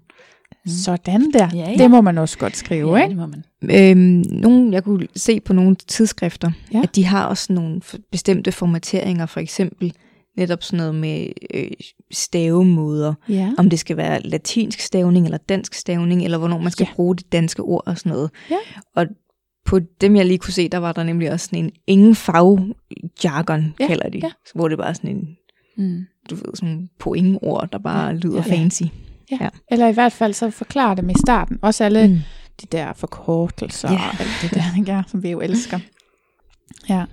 Mm. 0.64 0.70
Sådan 0.70 1.30
der. 1.32 1.48
Ja, 1.54 1.70
ja. 1.70 1.76
Det 1.76 1.90
må 1.90 2.00
man 2.00 2.18
også 2.18 2.38
godt 2.38 2.56
skrive, 2.56 2.96
ja, 2.96 3.02
ikke? 3.02 3.08
det 3.08 3.16
må 3.16 3.26
man. 3.26 3.44
Øhm, 3.62 4.22
nogen, 4.40 4.72
jeg 4.72 4.84
kunne 4.84 5.06
se 5.16 5.40
på 5.40 5.52
nogle 5.52 5.74
tidsskrifter, 5.74 6.50
Ja. 6.72 6.80
at 6.82 6.96
de 6.96 7.04
har 7.04 7.26
også 7.26 7.52
nogle 7.52 7.80
bestemte 8.10 8.52
formateringer, 8.52 9.26
for 9.26 9.40
eksempel 9.40 9.92
netop 10.36 10.62
sådan 10.62 10.76
noget 10.76 10.94
med 10.94 11.28
øh, 11.54 11.70
stavemåder, 12.12 13.14
Ja. 13.28 13.50
om 13.58 13.70
det 13.70 13.78
skal 13.78 13.96
være 13.96 14.22
latinsk 14.22 14.80
stavning 14.80 15.24
eller 15.24 15.38
dansk 15.38 15.74
stavning, 15.74 16.24
eller 16.24 16.38
hvornår 16.38 16.58
man 16.58 16.72
skal 16.72 16.86
ja. 16.90 16.94
bruge 16.94 17.16
det 17.16 17.32
danske 17.32 17.62
ord 17.62 17.82
og 17.86 17.98
sådan 17.98 18.12
noget. 18.12 18.30
Ja. 18.50 18.56
Og 18.96 19.06
på 19.64 19.78
dem, 20.00 20.16
jeg 20.16 20.26
lige 20.26 20.38
kunne 20.38 20.52
se, 20.52 20.68
der 20.68 20.78
var 20.78 20.92
der 20.92 21.02
nemlig 21.02 21.32
også 21.32 21.46
sådan 21.46 21.64
en 21.64 21.72
ingen 21.86 22.14
fagjargon, 22.14 23.74
Ja, 23.80 23.86
kalder 23.86 24.08
de, 24.08 24.18
ja. 24.18 24.30
hvor 24.54 24.68
det 24.68 24.78
bare 24.78 24.88
er 24.88 24.92
sådan 24.92 25.10
en, 25.16 25.36
Mm. 25.76 26.04
du 26.30 26.34
ved, 26.34 26.44
sådan 26.54 26.88
pointord, 26.98 27.68
der 27.72 27.78
bare 27.78 28.06
Ja. 28.06 28.12
lyder 28.12 28.42
Ja. 28.46 28.54
fancy. 28.56 28.82
Ja. 29.30 29.38
Ja. 29.40 29.48
Eller 29.70 29.88
i 29.88 29.92
hvert 29.92 30.12
fald 30.12 30.32
så 30.32 30.50
forklare 30.50 30.96
dem 30.96 31.10
i 31.10 31.14
starten. 31.26 31.58
Også 31.62 31.84
alle 31.84 32.08
mm. 32.08 32.18
De 32.62 32.66
der 32.72 32.92
forkortelser 32.92 33.92
Ja. 33.92 33.96
og 34.08 34.20
alt 34.20 34.30
det 34.42 34.54
der? 34.54 34.92
Ja, 34.94 35.02
som 35.06 35.22
vi 35.22 35.30
jo 35.30 35.40
elsker. 35.40 35.78
Ja. 36.88 37.04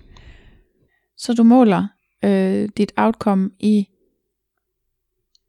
Så 1.17 1.33
du 1.33 1.43
måler 1.43 1.88
øh, 2.25 2.69
dit 2.77 2.91
outcome 2.97 3.49
i, 3.60 3.88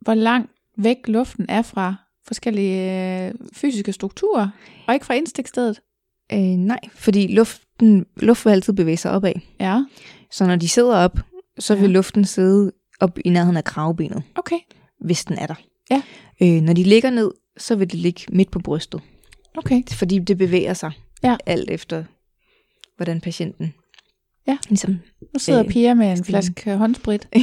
hvor 0.00 0.14
langt 0.14 0.50
væk 0.76 0.96
luften 1.08 1.46
er 1.48 1.62
fra 1.62 1.94
forskellige 2.26 3.26
øh, 3.28 3.34
fysiske 3.52 3.92
strukturer, 3.92 4.48
og 4.87 4.94
ikke 4.94 5.06
fra 5.06 5.14
indstikstedet. 5.14 5.80
Øh, 6.32 6.38
nej, 6.40 6.80
fordi 6.94 7.26
luften, 7.26 8.06
luft 8.16 8.44
vil 8.44 8.50
altid 8.52 8.72
bevæge 8.72 8.96
sig 8.96 9.10
opad. 9.10 9.32
Ja, 9.60 9.84
Så 10.30 10.46
når 10.46 10.56
de 10.56 10.68
sidder 10.68 10.96
op, 10.96 11.18
så 11.58 11.74
vil 11.74 11.82
Ja. 11.82 11.88
luften 11.92 12.24
sidde 12.24 12.72
op 13.00 13.18
i 13.24 13.28
nærheden 13.30 13.56
af 13.56 13.64
kravbenet, 13.64 14.22
okay. 14.34 14.58
hvis 15.00 15.24
den 15.24 15.38
er 15.38 15.46
der. 15.46 15.54
Ja. 15.90 16.02
Øh, 16.42 16.62
når 16.62 16.72
de 16.72 16.82
ligger 16.82 17.10
ned, 17.10 17.30
så 17.56 17.76
vil 17.76 17.90
det 17.90 17.98
ligge 17.98 18.22
midt 18.28 18.50
på 18.50 18.58
brystet, 18.58 19.00
Okay. 19.56 19.82
fordi 19.92 20.18
det 20.18 20.38
bevæger 20.38 20.74
sig 20.74 20.92
Ja. 21.22 21.36
alt 21.46 21.70
efter, 21.70 22.04
hvordan 22.96 23.20
patienten 23.20 23.74
Ja. 24.48 24.58
ligesom... 24.68 25.00
Nu 25.32 25.38
sidder 25.38 25.64
Øh, 25.64 25.70
Pia 25.70 25.94
med 25.94 26.12
en 26.12 26.24
flaske 26.24 26.76
håndsprit. 26.76 27.22
Det 27.32 27.40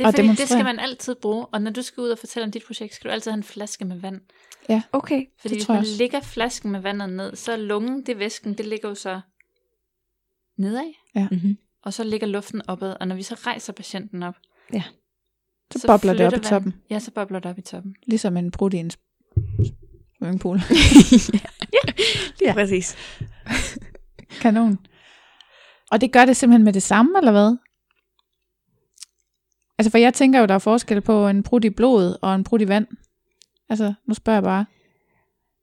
er 0.00 0.06
Og 0.06 0.14
fordi, 0.14 0.28
det 0.28 0.48
skal 0.48 0.64
man 0.64 0.78
altid 0.78 1.14
bruge. 1.14 1.46
Og 1.46 1.62
når 1.62 1.70
du 1.70 1.82
skal 1.82 2.00
ud 2.00 2.08
og 2.08 2.18
fortælle 2.18 2.44
om 2.44 2.50
dit 2.52 2.62
projekt, 2.66 2.94
skal 2.94 3.08
du 3.08 3.12
altid 3.12 3.30
have 3.30 3.36
en 3.36 3.42
flaske 3.42 3.84
med 3.84 4.00
vand. 4.00 4.20
Okay. 4.92 5.24
Fordi 5.40 5.48
Det 5.48 5.50
hvis 5.52 5.64
tror 5.64 5.74
jeg 5.74 5.78
man 5.80 5.86
også. 5.88 5.98
lægger 5.98 6.20
flasken 6.20 6.70
med 6.72 6.80
vandet 6.80 7.10
ned, 7.10 7.36
så 7.36 7.52
er 7.52 7.56
lungen, 7.56 8.00
det 8.00 8.08
er 8.08 8.16
væsken, 8.16 8.54
det 8.54 8.66
ligger 8.66 8.88
jo 8.88 8.94
så 8.94 9.20
nedad. 10.58 10.92
Mm-hmm. 11.30 11.56
Og 11.84 11.94
så 11.94 12.04
ligger 12.04 12.26
luften 12.26 12.62
opad. 12.68 12.94
Og 13.00 13.08
når 13.08 13.14
vi 13.16 13.22
så 13.22 13.34
rejser 13.34 13.72
patienten 13.72 14.22
op, 14.22 14.34
Så, 15.76 15.86
bobler 15.86 16.12
det 16.12 16.26
op 16.26 16.32
i 16.32 16.36
flytter 16.36 16.50
toppen. 16.50 16.72
vand- 16.72 16.82
Ja, 16.90 16.98
så 16.98 17.10
bobler 17.10 17.38
det 17.38 17.50
op 17.50 17.58
i 17.58 17.62
toppen. 17.62 17.94
Ligesom 18.06 18.36
en 18.36 18.50
brud 18.50 18.72
i 18.74 18.76
en 18.76 18.90
swimmingpool. 20.18 20.60
Ja, 22.42 22.52
præcis. 22.52 22.96
Kanon. 24.40 24.78
Og 25.90 26.00
det 26.00 26.12
gør 26.12 26.24
det 26.24 26.36
simpelthen 26.36 26.64
med 26.64 26.72
det 26.72 26.82
samme, 26.82 27.18
eller 27.18 27.32
hvad? 27.32 27.56
Altså, 29.78 29.90
for 29.90 29.98
jeg 29.98 30.14
tænker 30.14 30.40
jo, 30.40 30.46
der 30.46 30.54
er 30.54 30.58
forskel 30.58 31.00
på 31.00 31.28
en 31.28 31.42
brud 31.42 31.64
i 31.64 31.70
blod 31.70 32.16
og 32.22 32.34
en 32.34 32.44
brud 32.44 32.60
i 32.60 32.68
vand. 32.68 32.86
Altså, 33.68 33.94
nu 34.06 34.14
spørger 34.14 34.36
jeg 34.36 34.42
bare. 34.42 34.64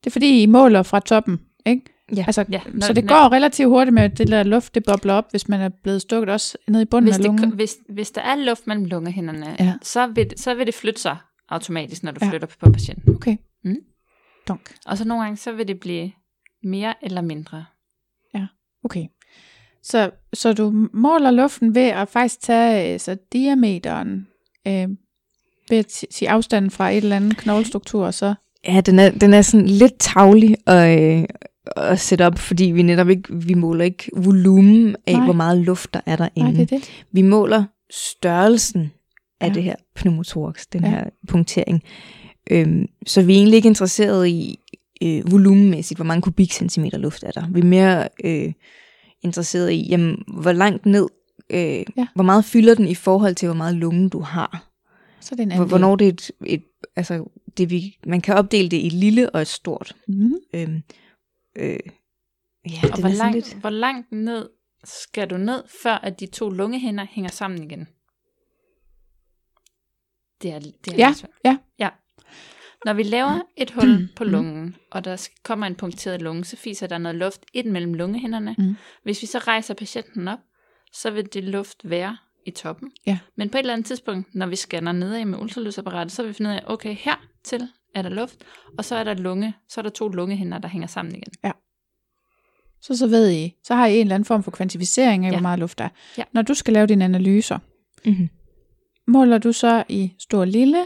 Det 0.03 0.07
er 0.09 0.11
fordi, 0.11 0.41
I 0.41 0.45
måler 0.45 0.83
fra 0.83 0.99
toppen, 0.99 1.39
ikke? 1.65 1.81
Ja. 2.15 2.23
Altså, 2.27 2.45
Ja, 2.49 2.61
så 2.81 2.93
det 2.93 3.07
går 3.07 3.31
relativt 3.31 3.69
hurtigt 3.69 3.93
med, 3.93 4.09
det 4.09 4.27
der 4.27 4.43
luft, 4.43 4.75
det 4.75 4.83
bobler 4.83 5.13
op, 5.13 5.31
hvis 5.31 5.47
man 5.49 5.61
er 5.61 5.69
blevet 5.69 6.01
stukket 6.01 6.29
også 6.29 6.57
ned 6.67 6.81
i 6.81 6.85
bunden 6.85 7.11
hvis, 7.11 7.17
af 7.17 7.23
lungen. 7.25 7.43
det, 7.49 7.55
hvis, 7.55 7.77
hvis 7.89 8.11
der 8.11 8.21
er 8.21 8.35
luft 8.35 8.67
mellem 8.67 8.85
lungehinderne, 8.85 9.55
Ja. 9.59 9.73
så, 9.81 10.07
vil, 10.07 10.31
så 10.37 10.53
vil 10.53 10.65
det 10.65 10.75
flytte 10.75 11.01
sig 11.01 11.17
automatisk, 11.49 12.03
når 12.03 12.11
du 12.11 12.17
Ja. 12.21 12.25
ja. 12.25 12.31
flytter 12.31 12.47
på 12.59 12.69
patienten. 12.71 13.15
Okay. 13.15 13.37
Mm. 13.63 13.75
Dunk. 14.47 14.75
Og 14.85 14.97
så 14.97 15.05
nogle 15.07 15.23
gange, 15.23 15.37
så 15.37 15.51
vil 15.51 15.67
det 15.67 15.79
blive 15.79 16.11
mere 16.63 16.93
eller 17.01 17.21
mindre. 17.21 17.65
Okay. 18.83 19.05
Så, 19.87 20.09
så 20.33 20.53
du 20.53 20.87
måler 20.93 21.31
luften 21.31 21.75
ved 21.75 21.81
at 21.87 22.09
faktisk 22.09 22.41
tage 22.41 22.93
øh, 22.93 22.99
så 22.99 23.17
diameteren, 23.33 24.27
øh, 24.67 24.87
ved 25.69 25.77
at 25.77 25.91
si- 25.91 26.05
sige 26.11 26.29
afstanden 26.29 26.71
fra 26.71 26.89
et 26.89 26.97
eller 26.97 27.15
andet 27.15 27.37
knoglestruktur, 27.37 28.05
og 28.05 28.13
så 28.13 28.33
Ja, 28.67 28.81
den 28.81 28.99
er, 28.99 29.09
den 29.09 29.33
er 29.33 29.41
sådan 29.41 29.65
lidt 29.67 29.93
tavlig 29.99 30.55
at, 30.67 30.99
øh, 31.19 31.23
at 31.75 31.99
sætte 31.99 32.25
op, 32.25 32.37
fordi 32.39 32.63
vi 32.63 32.81
netop 32.81 33.09
ikke, 33.09 33.33
vi 33.35 33.53
måler 33.53 33.85
ikke 33.85 34.09
volumen 34.17 34.95
af, 35.07 35.13
Nej. 35.13 35.23
Hvor 35.23 35.33
meget 35.33 35.57
luft 35.57 35.93
der 35.93 35.99
er 36.05 36.15
derinde. 36.15 36.51
Nej, 36.51 36.51
det 36.65 36.71
er 36.71 36.77
det. 36.77 37.05
Vi 37.11 37.21
måler 37.21 37.63
størrelsen 37.91 38.91
af 39.41 39.47
Ja. 39.49 39.53
det 39.53 39.63
her 39.63 39.75
pneumothorax, 39.95 40.65
den 40.73 40.83
ja. 40.83 40.89
her 40.89 41.03
punktering. 41.27 41.83
Øhm, 42.51 42.85
så 43.05 43.21
vi 43.21 43.33
er 43.33 43.37
egentlig 43.37 43.55
ikke 43.57 43.67
interesseret 43.67 44.27
i 44.27 44.59
øh, 45.03 45.31
volumenmæssigt, 45.31 45.97
hvor 45.97 46.05
mange 46.05 46.21
kubikcentimeter 46.21 46.97
luft 46.97 47.23
er 47.23 47.31
der. 47.31 47.43
Vi 47.51 47.59
er 47.59 47.63
mere 47.63 48.07
øh, 48.23 48.53
interesseret 49.25 49.71
i, 49.71 49.87
jamen, 49.89 50.23
hvor 50.27 50.51
langt 50.51 50.85
ned, 50.85 51.07
øh, 51.49 51.59
Ja. 51.97 52.07
hvor 52.15 52.23
meget 52.23 52.45
fylder 52.45 52.75
den 52.75 52.87
i 52.87 52.95
forhold 52.95 53.35
til, 53.35 53.47
hvor 53.47 53.55
meget 53.55 53.75
lunge 53.75 54.09
du 54.09 54.19
har. 54.19 54.69
Så 55.19 55.29
er 55.31 55.35
det 55.35 55.43
en 55.43 55.49
Hvor, 55.49 55.55
anden 55.55 55.67
hvornår 55.69 55.95
det 55.95 56.05
er 56.07 56.11
et, 56.11 56.31
et 56.45 56.63
altså, 56.95 57.25
det 57.57 57.69
vi, 57.69 57.97
man 58.07 58.21
kan 58.21 58.35
opdele 58.35 58.69
det 58.69 58.77
i 58.77 58.87
et 58.87 58.93
lille 58.93 59.29
og 59.29 59.41
et 59.41 59.47
stort. 59.47 59.95
Mm. 60.07 60.33
Øhm, 60.53 60.81
øh, 61.55 61.79
ja, 62.71 62.79
Og 62.91 62.99
hvor 62.99 63.09
langt, 63.17 63.35
lidt... 63.35 63.53
hvor 63.53 63.69
langt 63.69 64.11
ned 64.11 64.49
skal 64.83 65.29
du 65.29 65.37
ned, 65.37 65.63
før 65.83 65.93
at 65.93 66.19
de 66.19 66.25
to 66.25 66.49
lungehinder 66.49 67.05
hænger 67.09 67.29
sammen 67.31 67.63
igen? 67.63 67.87
Det 70.41 70.51
er, 70.51 70.59
det 70.59 70.93
er 70.93 70.97
Ja, 70.97 71.13
ja. 71.45 71.57
ja. 71.79 71.89
Når 72.85 72.93
vi 72.93 73.03
laver 73.03 73.39
et 73.57 73.71
hul 73.71 74.09
på 74.15 74.23
lungen, 74.23 74.75
og 74.91 75.05
der 75.05 75.29
kommer 75.43 75.67
en 75.67 75.75
punkteret 75.75 76.21
lunge, 76.21 76.45
så 76.45 76.57
fiser 76.57 76.87
der 76.87 76.97
noget 76.97 77.15
luft 77.15 77.45
ind 77.53 77.67
mellem 77.67 77.93
lungehinderne. 77.93 78.55
Mm. 78.57 78.75
Hvis 79.03 79.21
vi 79.21 79.27
så 79.27 79.39
rejser 79.39 79.73
patienten 79.73 80.27
op, 80.27 80.39
så 80.93 81.11
vil 81.11 81.33
det 81.33 81.43
luft 81.43 81.89
være 81.89 82.17
i 82.45 82.51
toppen. 82.51 82.91
Ja. 83.07 83.19
Men 83.35 83.49
på 83.49 83.57
et 83.57 83.59
eller 83.59 83.73
andet 83.73 83.87
tidspunkt, 83.87 84.35
når 84.35 84.45
vi 84.47 84.55
scanner 84.55 84.91
nedad 84.91 85.25
med 85.25 85.39
ultralydsapparatet, 85.39 86.11
så 86.11 86.21
vil 86.21 86.29
vi 86.29 86.33
finde 86.33 86.49
ud 86.49 86.55
af, 86.55 86.63
okay, 86.65 86.95
her 86.95 87.27
til 87.43 87.67
er 87.95 88.01
der 88.01 88.09
luft, 88.09 88.37
og 88.77 88.85
så 88.85 88.95
er 88.95 89.03
der 89.03 89.13
lunge, 89.13 89.53
så 89.69 89.81
er 89.81 89.83
der 89.83 89.89
to 89.89 90.07
lungehinder, 90.07 90.57
der 90.57 90.67
hænger 90.67 90.87
sammen 90.87 91.15
igen. 91.15 91.33
Så 92.81 92.97
så 92.97 93.07
ved 93.07 93.31
I, 93.31 93.55
så 93.63 93.75
har 93.75 93.87
I 93.87 93.95
en 93.95 94.01
eller 94.01 94.15
anden 94.15 94.25
form 94.25 94.43
for 94.43 94.51
kvantificering 94.51 95.25
af, 95.25 95.29
ja. 95.29 95.33
Ja. 95.33 95.37
hvor 95.37 95.41
meget 95.41 95.59
luft 95.59 95.77
der 95.77 95.83
er. 95.83 95.89
Ja. 96.17 96.23
Når 96.31 96.41
du 96.41 96.53
skal 96.53 96.73
lave 96.73 96.87
dine 96.87 97.05
analyser, 97.05 97.59
Mm-hmm. 98.05 98.29
måler 99.07 99.37
du 99.37 99.51
så 99.51 99.83
i 99.89 100.13
stor 100.19 100.45
lille 100.45 100.85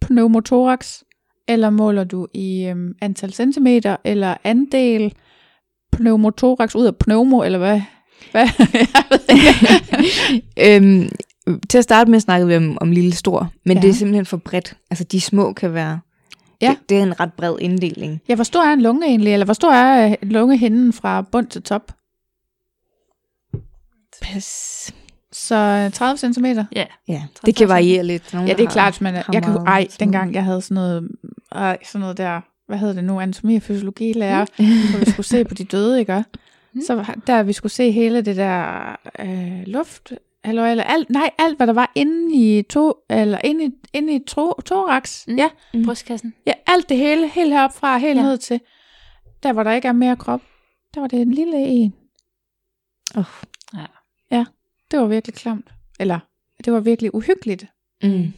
pneumothorax, 0.00 1.02
eller 1.50 1.70
måler 1.70 2.04
du 2.04 2.26
i 2.34 2.64
øhm, 2.66 2.94
antal 3.00 3.32
centimeter, 3.32 3.96
eller 4.04 4.34
andel 4.44 5.14
pneumothorax 5.92 6.74
ud 6.74 6.86
af 6.86 6.96
pneumo, 6.96 7.42
eller 7.42 7.58
hvad? 7.58 7.80
hvad? 8.32 8.48
Øhm, 10.76 11.08
til 11.70 11.78
at 11.78 11.84
starte 11.84 12.10
med 12.10 12.20
snakkede 12.20 12.48
vi 12.48 12.56
om, 12.56 12.78
om 12.80 12.90
lille 12.92 13.12
stor, 13.12 13.52
men 13.64 13.76
Ja. 13.76 13.80
ja. 13.80 13.86
det 13.86 13.90
er 13.90 13.94
simpelthen 13.94 14.26
for 14.26 14.36
bredt. 14.36 14.76
Altså 14.90 15.04
de 15.04 15.20
små 15.20 15.52
kan 15.52 15.74
være... 15.74 16.00
Ja. 16.60 16.68
Det, 16.70 16.88
det 16.88 16.98
er 16.98 17.02
en 17.02 17.20
ret 17.20 17.32
bred 17.32 17.56
inddeling. 17.60 18.20
ja, 18.28 18.34
hvor 18.34 18.44
stor 18.44 18.60
er 18.62 18.72
en 18.72 18.82
lunge 18.82 19.06
egentlig, 19.06 19.32
eller 19.32 19.44
hvor 19.44 19.54
stor 19.54 19.72
er 19.72 20.10
øh, 20.10 20.16
lungehinden 20.22 20.92
fra 20.92 21.22
bund 21.22 21.46
til 21.46 21.62
top? 21.62 21.92
Pas. 24.22 24.92
Så 25.50 25.56
øh, 25.86 25.92
30 25.92 26.18
cm? 26.34 26.44
Ja, 26.44 26.62
Ja, 26.76 26.86
30 27.08 27.28
det 27.46 27.56
kan 27.56 27.68
variere 27.68 28.04
lidt. 28.04 28.32
Nogle, 28.34 28.48
Ja, 28.48 28.54
det 28.56 28.64
er 28.64 28.70
klart, 28.70 29.00
men 29.00 29.14
har 29.14 29.24
jeg 29.32 29.42
kan, 29.42 29.56
ej, 29.66 29.86
dengang 30.00 30.34
jeg 30.34 30.44
havde 30.44 30.60
sådan 30.62 30.74
noget, 30.74 31.08
ej, 31.52 31.78
sådan 31.84 32.00
noget 32.00 32.16
der, 32.16 32.40
hvad 32.68 32.78
hedder 32.78 32.94
det 32.94 33.04
nu, 33.04 33.20
anatomi 33.20 33.56
og 33.56 33.62
fysiologi 33.62 34.12
lærer, 34.12 34.46
hvor 34.90 35.04
vi 35.04 35.10
skulle 35.10 35.26
se 35.26 35.44
på 35.44 35.54
de 35.54 35.64
døde, 35.64 36.00
ikke? 36.00 36.24
Mm. 36.74 36.80
Så 36.86 37.04
der 37.26 37.42
vi 37.42 37.52
skulle 37.52 37.72
se 37.72 37.90
hele 37.90 38.22
det 38.22 38.36
der 38.36 38.96
øh, 39.18 39.62
luft, 39.66 40.12
eller, 40.44 40.66
eller 40.66 40.84
alt, 40.84 41.10
nej, 41.10 41.30
alt 41.38 41.56
hvad 41.56 41.66
der 41.66 41.72
var 41.72 41.92
inde 41.94 42.34
i 42.36 42.62
to, 42.62 42.94
eller 43.10 43.38
inde 43.44 43.64
i, 43.64 43.70
inde 43.92 44.14
i 44.14 44.18
to, 44.28 44.52
thorax, 44.66 45.26
Mm. 45.28 45.36
ja, 45.36 45.48
Mm. 45.74 45.84
brystkassen. 45.84 46.34
ja, 46.46 46.52
alt 46.66 46.88
det 46.88 46.96
hele, 46.96 47.28
helt 47.28 47.52
heroppe 47.52 47.76
fra, 47.76 47.98
helt 47.98 48.16
Ja. 48.18 48.22
ned 48.22 48.38
til, 48.38 48.60
der 49.42 49.52
hvor 49.52 49.62
der 49.62 49.72
ikke 49.72 49.88
er 49.88 49.92
mere 49.92 50.16
krop, 50.16 50.40
der 50.94 51.00
var 51.00 51.08
det 51.08 51.20
en 51.20 51.30
lille 51.34 51.56
en. 51.66 51.94
Oh. 53.16 53.24
Ja. 53.74 53.84
Ja, 54.92 54.96
det 54.96 55.02
var 55.02 55.06
virkelig 55.08 55.34
klamt. 55.34 55.68
Eller, 56.00 56.18
det 56.64 56.72
var 56.72 56.80
virkelig 56.80 57.14
uhyggeligt. 57.14 57.66
Mm. 58.02 58.32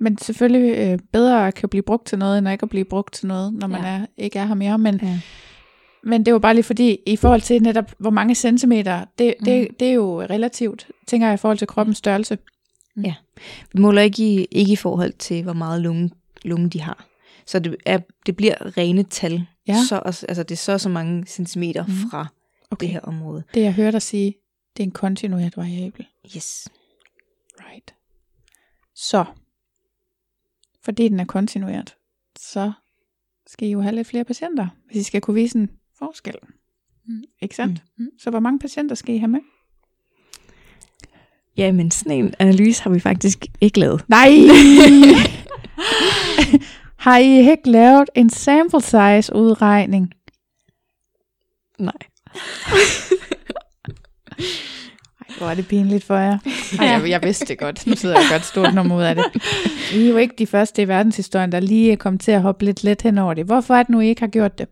Men 0.00 0.18
selvfølgelig 0.18 0.78
øh, 0.78 0.98
bedre 1.12 1.46
at 1.48 1.54
kan 1.54 1.68
blive 1.68 1.82
brugt 1.82 2.06
til 2.06 2.18
noget, 2.18 2.38
end 2.38 2.48
at 2.48 2.52
ikke 2.52 2.62
at 2.62 2.68
blive 2.70 2.84
brugt 2.84 3.14
til 3.14 3.26
noget, 3.26 3.54
når 3.54 3.66
man 3.66 3.80
Ja. 3.82 3.86
er, 3.88 4.06
ikke 4.16 4.38
er 4.38 4.44
her 4.46 4.54
mere. 4.54 4.78
Men, 4.78 5.00
Ja. 5.02 5.20
men 6.04 6.24
det 6.26 6.32
var 6.32 6.38
bare 6.38 6.54
lige 6.54 6.64
fordi, 6.64 6.98
i 7.06 7.16
forhold 7.16 7.40
til 7.40 7.62
netop, 7.62 7.92
hvor 7.98 8.10
mange 8.10 8.34
centimeter, 8.34 9.04
det, 9.18 9.34
Mm. 9.40 9.44
det, 9.44 9.68
det 9.80 9.88
er 9.88 9.92
jo 9.92 10.22
relativt, 10.22 10.86
tænker 11.06 11.26
jeg, 11.26 11.34
i 11.34 11.36
forhold 11.36 11.58
til 11.58 11.66
kroppens 11.66 11.98
størrelse. 11.98 12.38
Vi 13.72 13.80
måler 13.80 14.02
ikke 14.02 14.22
i, 14.34 14.44
ikke 14.50 14.72
i 14.72 14.76
forhold 14.76 15.12
til, 15.12 15.42
hvor 15.42 15.52
meget 15.52 15.80
lunge, 15.80 16.10
lunge 16.44 16.68
de 16.70 16.80
har. 16.80 17.08
Så 17.46 17.58
det, 17.58 17.76
er, 17.86 17.98
det 18.26 18.36
bliver 18.36 18.76
rene 18.78 19.02
tal. 19.02 19.46
Ja. 19.68 19.76
Så, 19.88 19.98
altså, 19.98 20.42
det 20.42 20.50
er 20.50 20.56
så 20.56 20.78
så 20.78 20.88
mange 20.88 21.26
centimeter 21.26 21.86
mm. 21.86 21.92
fra 22.10 22.26
Okay. 22.70 22.86
det 22.86 22.92
her 22.92 23.00
område. 23.00 23.42
Det 23.54 23.62
jeg 23.62 23.72
hørte 23.74 23.92
dig 23.92 24.02
sige, 24.02 24.34
det 24.76 24.82
er 24.82 24.86
en 24.86 24.90
kontinuert 24.90 25.56
variabel. 25.56 26.06
Yes. 26.36 26.68
Right. 27.60 27.94
Så, 28.94 29.24
fordi 30.84 31.08
den 31.08 31.20
er 31.20 31.24
kontinuert, 31.24 31.96
så 32.38 32.72
skal 33.46 33.68
I 33.68 33.70
jo 33.70 33.80
have 33.80 33.94
lidt 33.94 34.08
flere 34.08 34.24
patienter, 34.24 34.68
hvis 34.86 34.96
I 34.96 35.02
skal 35.02 35.20
kunne 35.20 35.34
vise 35.34 35.58
en 35.58 35.70
forskel. 35.98 36.34
Mm. 37.04 37.22
Ikke 37.42 37.56
sandt? 37.56 37.82
Mm. 37.96 38.10
Så 38.18 38.30
hvor 38.30 38.40
mange 38.40 38.58
patienter 38.58 38.94
skal 38.94 39.14
I 39.14 39.18
have 39.18 39.28
med? 39.28 39.40
Ja, 41.56 41.72
men 41.72 41.90
sådan 41.90 42.24
en 42.24 42.34
analyse 42.38 42.82
har 42.82 42.90
vi 42.90 43.00
faktisk 43.00 43.46
ikke 43.60 43.80
lavet. 43.80 44.04
Nej! 44.08 44.30
Har 46.96 47.18
I 47.18 47.50
ikke 47.50 47.70
lavet 47.70 48.10
en 48.14 48.30
sample 48.30 48.80
size 48.80 49.36
udregning? 49.36 50.12
Nej. 51.78 51.92
Ej, 54.38 55.34
hvor 55.38 55.46
er 55.46 55.54
det 55.54 55.68
pinligt 55.68 56.04
for 56.04 56.16
jer. 56.16 56.38
Ej, 56.80 56.86
jeg, 56.86 57.08
jeg 57.08 57.22
vidste 57.22 57.44
det 57.46 57.58
godt. 57.58 57.86
Nu 57.86 57.96
sidder 57.96 58.14
jeg 58.20 58.26
godt 58.30 58.44
stort 58.44 58.74
nummer 58.74 58.96
ud 58.96 59.02
af 59.02 59.14
det. 59.14 59.24
I 59.94 60.04
er 60.06 60.10
jo 60.10 60.16
ikke 60.16 60.34
de 60.38 60.46
første 60.46 60.82
i 60.82 60.88
verdenshistorien, 60.88 61.52
der 61.52 61.60
lige 61.60 61.92
er 61.92 61.96
kommet 61.96 62.20
til 62.22 62.32
at 62.32 62.42
hoppe 62.42 62.64
lidt 62.64 62.84
let 62.84 63.02
hen 63.02 63.18
over 63.18 63.34
det. 63.34 63.44
Hvorfor 63.46 63.74
er 63.74 63.82
det 63.82 63.90
nu, 63.90 64.00
I 64.00 64.08
ikke 64.08 64.20
har 64.20 64.28
gjort 64.28 64.58
det? 64.58 64.68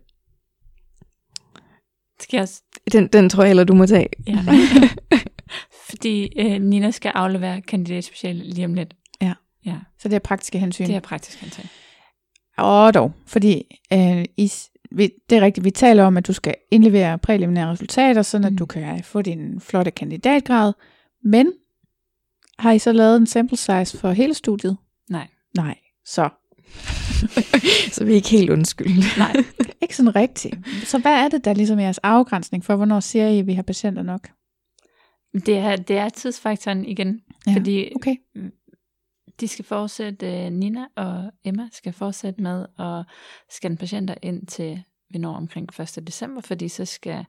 Skal 2.21 2.37
jeg? 2.37 2.47
Den, 2.91 3.07
den 3.07 3.29
tror 3.29 3.43
jeg 3.43 3.49
heller, 3.49 3.63
du 3.63 3.73
må 3.73 3.85
tage. 3.85 4.07
Ja. 4.27 4.37
Fordi 5.89 6.29
øh, 6.39 6.61
Nina 6.61 6.91
skal 6.91 7.11
aflevere 7.15 7.61
kandidatspecial 7.61 8.35
lige 8.35 8.65
om 8.65 8.73
lidt. 8.73 8.93
Ja. 9.21 9.33
Ja, 9.65 9.75
Så 9.99 10.07
det 10.07 10.15
er 10.15 10.19
praktiske 10.19 10.59
hensyn. 10.59 10.87
det 10.87 10.95
er 10.95 10.99
praktisk 10.99 11.41
hensyn. 11.41 11.63
Og 12.57 12.93
dog, 12.93 13.13
fordi 13.27 13.63
øh, 13.93 14.25
I, 14.37 14.51
vi, 14.91 15.09
det 15.29 15.37
er 15.37 15.41
rigtigt, 15.41 15.63
vi 15.65 15.71
taler 15.71 16.03
om, 16.03 16.17
at 16.17 16.27
du 16.27 16.33
skal 16.33 16.55
indlevere 16.71 17.17
præliminære 17.17 17.71
resultater, 17.71 18.21
sådan 18.21 18.45
at 18.45 18.51
Mm. 18.51 18.57
du 18.57 18.65
kan 18.65 19.03
få 19.03 19.21
din 19.21 19.59
flotte 19.59 19.91
kandidatgrad. 19.91 20.73
Men 21.23 21.53
har 22.59 22.71
I 22.71 22.79
så 22.79 22.91
lavet 22.91 23.17
en 23.17 23.27
sample 23.27 23.57
size 23.57 23.97
for 23.97 24.11
hele 24.11 24.33
studiet? 24.33 24.77
Nej. 25.09 25.27
Nej, 25.55 25.77
så 26.05 26.29
Så 27.95 28.03
vi 28.05 28.11
er 28.11 28.15
ikke 28.15 28.29
helt 28.29 28.49
undskyldt. 28.49 29.17
Nej. 29.17 29.35
ikke 29.81 29.95
sådan 29.95 30.15
rigtigt. 30.15 30.55
Så 30.83 30.99
hvad 30.99 31.11
er 31.11 31.27
det, 31.29 31.45
der 31.45 31.53
ligesom 31.53 31.79
er 31.79 31.83
jeres 31.83 31.97
afgrænsning 31.97 32.65
for, 32.65 32.75
hvornår 32.75 32.99
siger 32.99 33.27
I, 33.27 33.39
at 33.39 33.47
vi 33.47 33.53
har 33.53 33.61
patienter 33.63 34.03
nok? 34.03 34.29
Det 35.45 35.57
er, 35.57 35.75
det 35.75 35.97
er 35.97 36.09
tidsfaktoren 36.09 36.85
igen, 36.85 37.21
Ja, 37.47 37.53
fordi 37.53 37.91
Okay, 37.95 38.15
de 39.41 39.47
skal 39.47 39.65
fortsætte, 39.65 40.45
øh, 40.45 40.51
Nina 40.51 40.85
og 40.95 41.31
Emma 41.43 41.69
skal 41.71 41.93
fortsætte 41.93 42.41
med 42.41 42.65
at 42.79 43.05
scanne 43.51 43.77
patienter 43.77 44.15
ind 44.21 44.47
til 44.47 44.83
vi 45.09 45.17
når 45.17 45.33
omkring 45.33 45.69
1. 45.79 46.07
december, 46.07 46.41
fordi 46.41 46.67
så 46.67 46.85
skal 46.85 47.25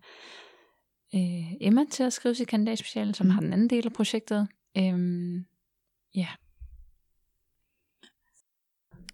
øh, 1.14 1.52
Emma 1.60 1.84
til 1.90 2.02
at 2.02 2.12
skrive 2.12 2.34
sit 2.34 2.48
kandidatspeciale, 2.48 3.14
som 3.14 3.26
Mm. 3.26 3.28
mm. 3.28 3.34
har 3.34 3.40
den 3.40 3.52
anden 3.52 3.70
del 3.70 3.86
af 3.86 3.92
projektet. 3.92 4.48
Øhm, 4.78 5.44
ja. 6.14 6.26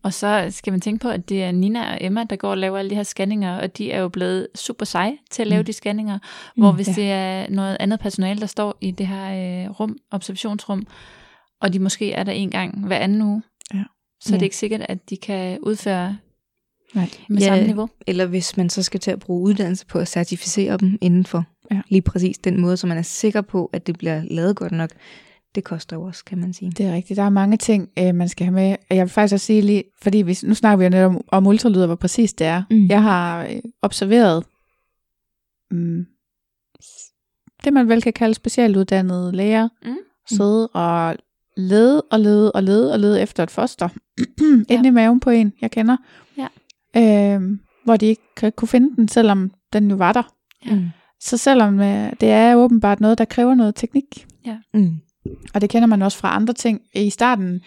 Og 0.03 0.13
så 0.15 0.47
skal 0.51 0.71
man 0.73 0.81
tænke 0.81 1.03
på, 1.03 1.09
at 1.09 1.29
det 1.29 1.43
er 1.45 1.51
Nina 1.53 1.93
og 1.93 1.99
Emma, 2.01 2.25
der 2.25 2.37
går 2.37 2.51
og 2.51 2.59
laver 2.59 2.79
alle 2.79 2.91
de 2.91 2.95
her 2.95 3.03
scanninger, 3.03 3.59
og 3.61 3.79
de 3.79 3.93
er 3.93 4.01
jo 4.01 4.09
blevet 4.09 4.49
super 4.55 4.85
seje 4.87 5.19
til 5.31 5.43
at 5.43 5.49
lave 5.49 5.59
Mm. 5.59 5.63
mm. 5.63 5.67
de 5.67 5.73
scanninger, 5.73 6.19
hvor 6.57 6.71
Mm, 6.71 6.77
hvis 6.77 6.89
ja. 6.89 6.93
det 6.93 7.13
er 7.13 7.51
noget 7.51 7.77
andet 7.81 8.01
personale, 8.01 8.41
der 8.41 8.47
står 8.47 8.79
i 8.81 8.91
det 8.91 9.07
her 9.07 9.65
øh, 9.65 9.71
rum, 9.81 9.99
observationsrum, 10.11 10.87
og 11.61 11.73
de 11.73 11.79
måske 11.79 12.13
er 12.13 12.23
der 12.25 12.33
en 12.33 12.51
gang 12.51 12.87
hver 12.87 12.99
anden 12.99 13.23
uge, 13.23 13.43
Ja. 13.75 13.85
så 14.21 14.31
er 14.33 14.35
Ja. 14.35 14.39
det 14.39 14.45
ikke 14.45 14.57
sikkert, 14.57 14.81
at 14.89 15.11
de 15.11 15.17
kan 15.17 15.59
udføre 15.61 16.17
Nej. 16.95 17.11
med 17.29 17.39
Ja. 17.39 17.47
samme 17.47 17.67
niveau. 17.67 17.89
Eller 18.07 18.27
hvis 18.27 18.57
man 18.57 18.71
så 18.71 18.83
skal 18.83 19.01
til 19.01 19.11
at 19.11 19.19
bruge 19.19 19.43
uddannelse 19.43 19.87
på 19.87 19.99
at 19.99 20.09
certificere 20.09 20.77
dem 20.77 20.99
inden 21.01 21.27
for 21.27 21.45
Ja. 21.71 21.81
lige 21.89 22.03
præcis 22.03 22.39
den 22.39 22.61
måde, 22.61 22.77
så 22.77 22.87
man 22.87 22.99
er 22.99 23.03
sikker 23.03 23.41
på, 23.41 23.71
at 23.73 23.87
det 23.87 23.99
bliver 23.99 24.23
lavet 24.31 24.57
godt 24.57 24.73
nok. 24.73 24.91
Det 25.55 25.65
koster 25.65 25.97
jo 25.97 26.03
også, 26.03 26.25
kan 26.25 26.39
man 26.39 26.53
sige. 26.53 26.71
det 26.71 26.87
er 26.87 26.93
rigtigt. 26.95 27.17
Der 27.17 27.23
er 27.23 27.31
mange 27.31 27.57
ting, 27.57 27.89
øh, 27.99 28.15
man 28.15 28.29
skal 28.29 28.45
have 28.45 28.55
med. 28.55 28.77
Og 28.91 28.97
Jeg 28.97 29.05
vil 29.05 29.11
faktisk 29.11 29.33
også 29.33 29.47
sige 29.47 29.63
lige, 29.63 29.85
fordi 30.03 30.19
vi, 30.19 30.37
nu 30.43 30.55
snakker 30.55 30.77
vi 30.77 30.85
jo 30.85 30.91
netop 30.91 31.15
om, 31.15 31.25
om 31.29 31.47
ultralyd, 31.47 31.81
og 31.81 31.87
hvor 31.87 31.95
præcis 31.97 32.33
det 32.33 32.47
er. 32.47 32.63
Mm. 32.71 32.87
Jeg 32.87 33.03
har 33.03 33.45
øh, 33.45 33.61
observeret 33.83 34.45
mm, 35.71 36.07
det, 37.65 37.73
man 37.73 37.89
vel 37.89 38.03
kan 38.03 38.13
kalde 38.13 38.35
specialuddannede 38.35 39.33
læger, 39.33 39.69
Mm. 39.85 39.97
sidde 40.31 40.69
og 40.69 41.17
lede 41.59 42.03
og 42.03 42.21
lede 42.21 42.53
og 42.53 42.63
lede 42.63 42.93
og 42.93 42.99
lede 42.99 43.21
efter 43.23 43.43
et 43.43 43.51
foster 43.51 43.89
ja. 44.71 44.75
inde 44.75 44.89
i 44.89 44.91
maven 44.91 45.21
på 45.21 45.31
en, 45.31 45.53
jeg 45.61 45.71
kender. 45.71 45.97
Ja. 46.37 46.47
Øh, 47.37 47.43
hvor 47.85 47.97
de 47.97 48.07
ikke 48.07 48.51
kunne 48.57 48.69
finde 48.69 48.97
den, 48.97 49.09
selvom 49.09 49.51
den 49.73 49.91
jo 49.91 49.97
var 49.97 50.13
der. 50.13 50.23
Ja. 50.67 50.75
Mm. 50.75 50.87
Så 51.21 51.37
selvom 51.37 51.81
øh, 51.81 52.13
det 52.21 52.31
er 52.31 52.55
åbenbart 52.55 53.01
noget, 53.01 53.19
der 53.19 53.25
kræver 53.25 53.55
noget 53.55 53.75
teknik, 53.75 54.27
Mm. 54.75 54.91
og 55.55 55.61
det 55.61 55.71
kender 55.71 55.87
man 55.87 56.03
også 56.03 56.19
fra 56.19 56.37
andre 56.37 56.55
ting 56.55 56.81
i 56.95 57.11
starten, 57.11 57.61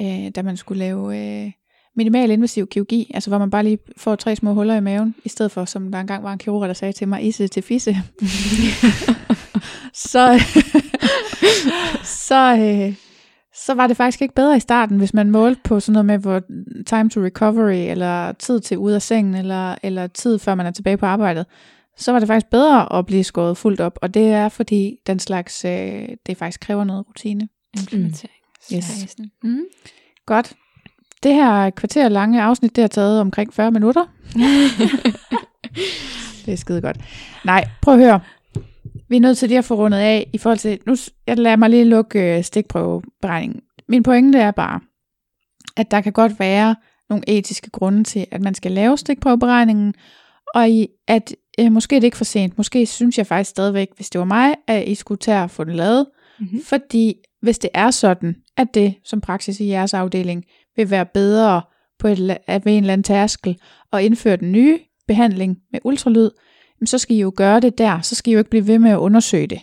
øh, 0.00 0.30
da 0.34 0.42
man 0.42 0.56
skulle 0.56 0.78
lave 0.78 1.18
øh, 1.44 1.52
minimal 1.96 2.30
invasiv 2.30 2.66
kirurgi, 2.66 3.10
altså 3.14 3.30
hvor 3.30 3.38
man 3.38 3.50
bare 3.50 3.62
lige 3.64 3.78
får 3.96 4.16
tre 4.16 4.36
små 4.36 4.54
huller 4.54 4.74
i 4.74 4.80
maven, 4.80 5.14
i 5.24 5.28
stedet 5.28 5.52
for, 5.52 5.64
som 5.64 5.92
der 5.92 6.00
engang 6.00 6.24
var 6.24 6.32
en 6.32 6.38
kirurg, 6.38 6.68
der 6.68 6.74
sagde 6.74 6.92
til 6.92 7.08
mig, 7.08 7.24
isse 7.26 7.48
til 7.48 7.62
fisse. 7.62 7.90
så, 10.12 10.40
så, 12.28 12.56
øh, 12.56 12.94
så 13.66 13.74
var 13.74 13.86
det 13.86 13.96
faktisk 13.96 14.22
ikke 14.22 14.34
bedre 14.34 14.56
i 14.56 14.60
starten, 14.60 14.98
hvis 14.98 15.14
man 15.14 15.30
målte 15.30 15.60
på 15.64 15.80
sådan 15.80 15.92
noget 15.92 16.06
med, 16.06 16.18
hvor 16.18 16.42
time 16.86 17.10
to 17.10 17.20
recovery, 17.20 17.90
eller 17.90 18.32
tid 18.32 18.60
til 18.60 18.78
ud 18.78 18.92
af 18.92 19.02
sengen, 19.02 19.34
eller, 19.34 19.74
eller 19.82 20.06
tid 20.06 20.38
før 20.38 20.54
man 20.54 20.66
er 20.66 20.70
tilbage 20.70 20.96
på 20.96 21.06
arbejdet, 21.06 21.46
så 21.96 22.12
var 22.12 22.18
det 22.18 22.28
faktisk 22.28 22.50
bedre 22.50 22.98
at 22.98 23.06
blive 23.06 23.24
skåret 23.24 23.56
fuldt 23.56 23.80
op, 23.80 23.98
og 24.02 24.14
det 24.14 24.26
er 24.26 24.48
fordi 24.48 24.96
den 25.06 25.18
slags, 25.18 25.64
øh, 25.64 26.08
det 26.26 26.36
faktisk 26.36 26.60
kræver 26.60 26.84
noget 26.84 27.04
rutine. 27.08 27.48
Implementering. 27.78 28.34
Yes. 28.74 29.16
Mm. 29.42 29.60
Godt. 30.26 30.52
Det 31.22 31.34
her 31.34 31.70
kvarter 31.70 32.08
lange 32.08 32.42
afsnit, 32.42 32.76
det 32.76 32.82
har 32.82 32.88
taget 32.88 33.20
omkring 33.20 33.54
40 33.54 33.70
minutter. 33.70 34.04
det 36.46 36.52
er 36.52 36.56
skide 36.56 36.80
godt. 36.80 36.96
Nej, 37.44 37.68
prøv 37.82 37.94
at 37.94 38.00
høre. 38.00 38.20
Vi 39.10 39.16
er 39.16 39.20
nødt 39.20 39.38
til 39.38 39.48
lige 39.48 39.58
at 39.58 39.64
få 39.64 39.74
rundet 39.74 39.98
af 39.98 40.30
i 40.32 40.38
forhold 40.38 40.58
til, 40.58 40.78
nu 40.86 40.94
jeg 41.26 41.38
lader 41.38 41.56
mig 41.56 41.70
lige 41.70 41.84
lukke 41.84 42.36
øh, 42.36 42.44
stikprøveberegningen. 42.44 43.60
Min 43.88 44.02
pointe 44.02 44.38
er 44.38 44.50
bare, 44.50 44.80
at 45.76 45.90
der 45.90 46.00
kan 46.00 46.12
godt 46.12 46.40
være 46.40 46.76
nogle 47.10 47.24
etiske 47.28 47.70
grunde 47.70 48.04
til, 48.04 48.26
at 48.30 48.40
man 48.40 48.54
skal 48.54 48.72
lave 48.72 48.96
stikprøveberegningen, 48.98 49.94
og 50.54 50.68
i, 50.70 50.86
at 51.08 51.34
øh, 51.60 51.72
måske 51.72 51.96
er 51.96 52.00
det 52.00 52.06
ikke 52.06 52.16
for 52.16 52.24
sent. 52.24 52.56
Måske 52.58 52.86
synes 52.86 53.18
jeg 53.18 53.26
faktisk 53.26 53.50
stadigvæk, 53.50 53.88
hvis 53.96 54.10
det 54.10 54.18
var 54.18 54.24
mig, 54.24 54.54
at 54.66 54.88
I 54.88 54.94
skulle 54.94 55.18
tage 55.18 55.42
og 55.42 55.50
få 55.50 55.64
den 55.64 55.74
lavet, 55.74 56.06
Mhm. 56.40 56.62
fordi 56.64 57.14
hvis 57.42 57.58
det 57.58 57.70
er 57.74 57.90
sådan, 57.90 58.36
at 58.56 58.74
det 58.74 58.94
som 59.04 59.20
praksis 59.20 59.60
i 59.60 59.66
jeres 59.68 59.94
afdeling 59.94 60.44
vil 60.76 60.90
være 60.90 61.06
bedre 61.06 61.62
på 61.98 62.08
et, 62.08 62.36
at 62.46 62.64
ved 62.64 62.72
en 62.72 62.78
eller 62.82 62.92
anden 62.92 63.02
tærskel 63.04 63.56
og 63.92 64.02
indføre 64.02 64.36
den 64.36 64.52
nye 64.52 64.78
behandling 65.08 65.58
med 65.72 65.80
ultralyd, 65.84 66.22
jamen 66.22 66.30
så 66.86 66.98
skal 66.98 67.16
I 67.16 67.20
jo 67.20 67.32
gøre 67.36 67.60
det 67.60 67.78
der. 67.78 68.00
Så 68.00 68.14
skal 68.14 68.30
I 68.30 68.32
jo 68.32 68.38
ikke 68.38 68.50
blive 68.50 68.66
ved 68.66 68.78
med 68.78 68.90
at 68.90 68.96
undersøge 68.96 69.46
det. 69.46 69.60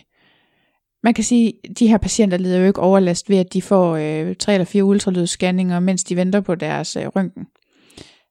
Man 1.02 1.14
kan 1.14 1.24
sige, 1.24 1.52
at 1.64 1.78
de 1.78 1.88
her 1.88 1.98
patienter 1.98 2.38
lider 2.38 2.58
jo 2.58 2.66
ikke 2.66 2.80
overlast 2.80 3.30
ved, 3.30 3.36
at 3.36 3.52
de 3.52 3.62
får 3.62 3.96
øh, 3.96 4.36
tre 4.36 4.54
eller 4.54 4.64
fire 4.64 4.84
ultralydsscanninger, 4.84 5.80
mens 5.80 6.04
de 6.04 6.16
venter 6.16 6.40
på 6.40 6.54
deres 6.54 6.96
øh, 6.96 7.06
røntgen. 7.06 7.46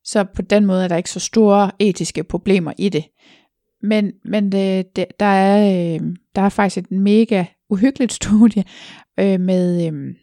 Så 0.03 0.23
på 0.23 0.41
den 0.41 0.65
måde 0.65 0.83
er 0.83 0.87
der 0.87 0.95
ikke 0.95 1.09
så 1.09 1.19
store 1.19 1.71
etiske 1.79 2.23
problemer 2.23 2.73
i 2.77 2.89
det. 2.89 3.05
Men, 3.81 4.11
men 4.25 4.45
øh, 4.45 4.51
det, 4.51 4.95
det, 4.95 5.05
der, 5.19 5.25
er, 5.25 5.95
øh, 5.95 6.01
der 6.35 6.41
er 6.41 6.49
faktisk 6.49 6.77
et 6.77 6.91
mega 6.91 7.45
uhyggeligt 7.69 8.13
studie 8.23 8.63
øh, 9.19 9.39
med 9.39 9.87
øh, 9.87 10.15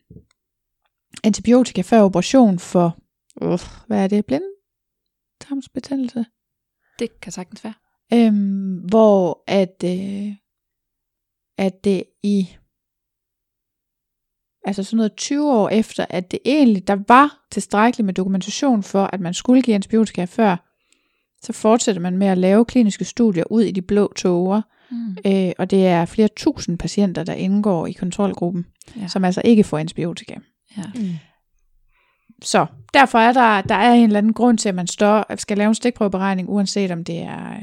antibiotika 1.25 1.83
før 1.83 2.03
operation 2.03 2.59
for, 2.59 2.99
øh, 3.43 3.59
hvad 3.87 4.05
er 4.05 4.09
det, 4.09 4.27
blindtarmsbetændelse? 4.27 6.25
Det 6.99 7.21
kan 7.21 7.33
sagtens 7.33 7.65
være. 7.65 7.75
Øhm, 8.15 8.75
hvor 8.75 9.43
at, 9.47 9.85
øh, 9.85 10.33
at 11.59 11.85
det 11.85 12.05
i 12.23 12.49
altså 14.65 14.83
sådan 14.83 14.97
noget 14.97 15.17
20 15.17 15.53
år 15.53 15.69
efter, 15.69 16.07
at 16.11 16.31
det 16.31 16.39
egentlig, 16.45 16.89
der 16.89 16.97
var 17.09 17.47
tilstrækkeligt 17.51 18.07
med 18.07 18.15
dokumentation 18.15 18.83
for, 18.83 19.05
at 19.13 19.21
man 19.21 19.35
skulle 19.35 19.63
give 19.63 19.75
antibiotika 19.75 20.25
før, 20.25 20.57
så 21.43 21.53
fortsætter 21.53 22.03
man 22.03 22.19
med 22.19 22.27
at 22.27 22.39
lave 22.39 22.65
kliniske 22.65 23.05
studier 23.05 23.45
ud 23.51 23.63
i 23.63 23.71
de 23.71 23.83
blå 23.83 24.13
tåger, 24.17 24.63
Mm. 24.91 25.17
øh, 25.27 25.53
og 25.59 25.71
det 25.71 25.87
er 25.87 26.05
flere 26.05 26.29
tusind 26.37 26.79
patienter, 26.79 27.25
der 27.25 27.33
indgår 27.33 27.87
i 27.87 27.93
kontrolgruppen, 27.93 28.67
Ja. 28.97 29.09
som 29.09 29.25
altså 29.25 29.43
ikke 29.45 29.65
får 29.65 29.79
antibiotika. 29.79 30.35
Ja. 30.77 30.83
Mm. 30.95 31.09
Så 32.43 32.67
derfor 32.95 33.19
er 33.19 33.33
der, 33.33 33.61
der 33.63 33.75
er 33.75 33.93
en 33.93 34.03
eller 34.05 34.19
anden 34.19 34.33
grund 34.33 34.59
til, 34.59 34.69
at 34.69 34.75
man 34.75 34.87
står, 34.87 35.37
skal 35.37 35.59
lave 35.59 35.69
en 35.69 35.75
stikprøveberegning, 35.75 36.49
uanset 36.49 36.91
om 36.91 37.05
det 37.05 37.19
er 37.19 37.57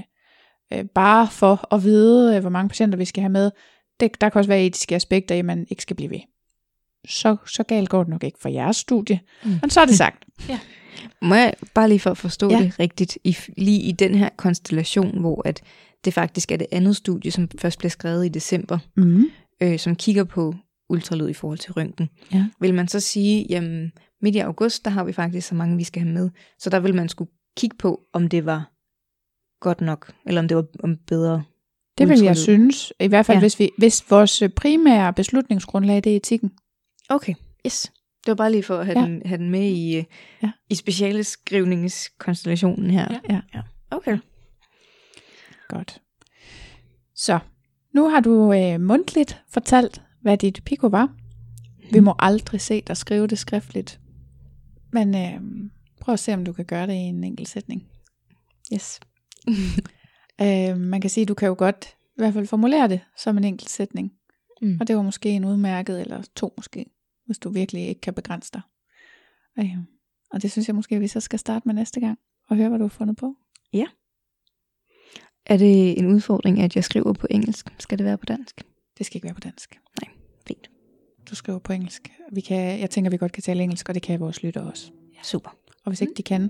øh, 0.74 0.86
bare 0.86 1.28
for 1.32 1.74
at 1.74 1.84
vide, 1.84 2.36
øh, 2.36 2.42
hvor 2.42 2.50
mange 2.50 2.70
patienter 2.70 2.98
vi 2.98 3.06
skal 3.06 3.22
have 3.22 3.32
med. 3.32 3.52
Det, 4.00 4.22
der 4.22 4.30
kan 4.30 4.40
også 4.40 4.48
være 4.50 4.66
etiske 4.66 4.96
aspekter 4.96 5.36
i, 5.36 5.40
at 5.40 5.46
man 5.46 5.66
ikke 5.70 5.82
skal 5.82 5.96
blive 5.96 6.10
ved. 6.12 6.20
Så, 7.08 7.36
så 7.48 7.64
galt 7.64 7.90
går 7.90 8.04
det 8.04 8.10
nok 8.10 8.24
ikke 8.24 8.40
for 8.42 8.50
jeres 8.50 8.78
studie. 8.78 9.20
Mm. 9.44 9.52
Men 9.62 9.70
så 9.70 9.82
er 9.82 9.86
det 9.86 9.96
sagt. 9.98 10.26
Må 11.22 11.36
jeg 11.36 11.54
bare 11.74 11.88
lige 11.90 12.00
for 12.00 12.10
at 12.12 12.18
forstå 12.18 12.50
ja. 12.50 12.58
Ja. 12.58 12.64
det 12.64 12.80
rigtigt, 12.80 13.18
i, 13.24 13.38
lige 13.58 13.82
i 13.82 13.92
den 13.92 14.16
her 14.16 14.30
konstellation, 14.38 15.20
hvor 15.20 15.42
at 15.48 15.62
det 16.06 16.14
faktisk 16.14 16.52
er 16.52 16.58
det 16.58 16.68
andet 16.72 16.96
studie, 16.96 17.32
som 17.32 17.50
først 17.60 17.80
blev 17.80 17.90
skrevet 17.90 18.26
i 18.26 18.30
december, 18.30 18.80
Mm. 18.96 19.26
øh, 19.62 19.80
som 19.80 19.96
kigger 19.96 20.24
på 20.24 20.56
ultralyd 20.90 21.30
i 21.30 21.34
forhold 21.34 21.60
til 21.60 21.74
røntgen. 21.74 22.10
Ja. 22.34 22.46
Vil 22.60 22.74
man 22.74 22.88
så 22.88 23.00
sige, 23.00 23.46
jamen 23.50 23.92
midt 24.22 24.36
i 24.36 24.40
august, 24.40 24.86
der 24.86 24.92
har 24.92 25.04
vi 25.04 25.14
faktisk 25.14 25.48
så 25.48 25.56
mange, 25.56 25.78
vi 25.78 25.84
skal 25.84 26.02
have 26.02 26.14
med. 26.14 26.30
Så 26.60 26.70
der 26.70 26.80
vil 26.80 26.96
man 26.96 27.10
skulle 27.10 27.32
kigge 27.58 27.78
på, 27.78 28.02
om 28.14 28.28
det 28.28 28.46
var 28.46 28.72
godt 29.62 29.82
nok, 29.82 30.14
eller 30.26 30.42
om 30.42 30.48
det 30.48 30.58
var 30.58 30.66
om 30.84 30.98
bedre. 31.08 31.44
Det 31.98 32.10
vil 32.10 32.20
jeg 32.20 32.38
synes. 32.38 32.94
I 33.00 33.08
hvert 33.08 33.26
fald, 33.26 33.36
Ja. 33.36 33.40
hvis, 33.40 33.60
vi, 33.60 33.70
hvis 33.78 34.12
vores 34.12 34.44
primære 34.56 35.14
beslutningsgrundlag 35.14 35.96
det 36.04 36.12
er 36.12 36.16
etikken. 36.16 36.52
Okay, 37.10 37.34
yes. 37.66 37.92
Det 38.26 38.28
var 38.28 38.36
bare 38.36 38.52
lige 38.52 38.64
for 38.64 38.78
at 38.78 38.86
have, 38.86 39.00
ja. 39.00 39.06
Den, 39.06 39.22
have 39.26 39.38
den 39.38 39.50
med 39.50 39.70
i, 39.70 39.92
ja. 39.96 40.04
Ja. 40.44 40.52
i 40.70 40.76
specialeskrivningskonstellationen 40.76 42.92
her. 42.92 43.20
Ja. 43.30 43.42
Ja. 43.54 43.62
Okay. 43.92 44.18
Godt. 45.68 46.02
Så, 47.16 47.40
nu 47.94 48.10
har 48.10 48.20
du 48.20 48.54
øh, 48.54 48.82
mundtligt 48.82 49.42
fortalt, 49.50 50.02
hvad 50.22 50.38
dit 50.38 50.62
piko 50.66 50.88
var. 50.88 51.14
Vi 51.92 52.00
må 52.00 52.16
aldrig 52.20 52.62
se 52.62 52.82
dig 52.88 52.98
skrive 52.98 53.28
det 53.28 53.40
skriftligt. 53.40 54.00
Men 54.94 55.16
øh, 55.16 55.42
prøv 56.02 56.14
at 56.14 56.20
se, 56.20 56.34
om 56.34 56.46
du 56.46 56.54
kan 56.54 56.66
gøre 56.66 56.88
det 56.88 56.94
i 56.94 56.98
en 56.98 57.24
enkelt 57.24 57.50
sætning. 57.50 57.84
Yes. 58.74 59.00
Øh, 60.42 60.78
man 60.78 61.02
kan 61.02 61.10
sige, 61.10 61.26
du 61.26 61.34
kan 61.34 61.48
jo 61.48 61.56
godt 61.58 61.96
i 61.96 62.22
hvert 62.22 62.34
fald 62.34 62.48
formulere 62.48 62.88
det 62.88 63.00
som 63.18 63.38
en 63.38 63.44
enkelt 63.44 63.70
sætning. 63.70 64.14
Mm. 64.62 64.78
Og 64.80 64.88
det 64.88 64.96
var 64.96 65.02
måske 65.02 65.30
en 65.30 65.46
udmærket, 65.46 66.02
eller 66.02 66.24
to 66.36 66.54
måske, 66.58 66.86
hvis 67.26 67.40
du 67.40 67.50
virkelig 67.50 67.88
ikke 67.88 68.02
kan 68.02 68.14
begrænse 68.14 68.52
dig. 68.54 68.62
Øh, 69.60 69.78
og 70.32 70.42
det 70.42 70.52
synes 70.52 70.68
jeg 70.68 70.76
måske, 70.76 71.00
vi 71.00 71.08
så 71.08 71.20
skal 71.20 71.40
starte 71.40 71.68
med 71.68 71.76
næste 71.76 72.00
gang, 72.00 72.20
og 72.50 72.56
høre, 72.56 72.70
hvad 72.70 72.80
du 72.80 72.84
har 72.84 72.90
fundet 72.90 73.18
på. 73.18 73.36
Er 75.46 75.58
det 75.58 76.00
en 76.00 76.08
udfordring, 76.08 76.60
at 76.60 76.76
jeg 76.76 76.84
skriver 76.84 77.14
på 77.14 77.28
engelsk? 77.30 77.74
Skal 77.80 77.98
det 77.98 78.06
være 78.06 78.18
på 78.18 78.26
dansk? 78.26 78.62
Det 78.98 79.06
skal 79.06 79.18
ikke 79.18 79.26
være 79.26 79.34
på 79.34 79.40
dansk. 79.40 79.80
Fint. 80.48 80.70
Du 81.30 81.36
skriver 81.36 81.60
på 81.60 81.74
engelsk. 81.74 82.12
Vi 82.32 82.42
kan, 82.42 82.80
jeg 82.80 82.90
tænker, 82.90 83.12
vi 83.12 83.18
godt 83.18 83.32
kan 83.32 83.44
tale 83.44 83.64
engelsk, 83.64 83.90
og 83.90 83.96
det 83.96 84.04
kan 84.04 84.20
vores 84.20 84.44
lyttere 84.44 84.64
også. 84.64 84.92
Ja, 85.14 85.24
super. 85.24 85.50
Og 85.86 85.92
hvis 85.92 86.02
ikke 86.02 86.14
de 86.18 86.24
kan, 86.24 86.50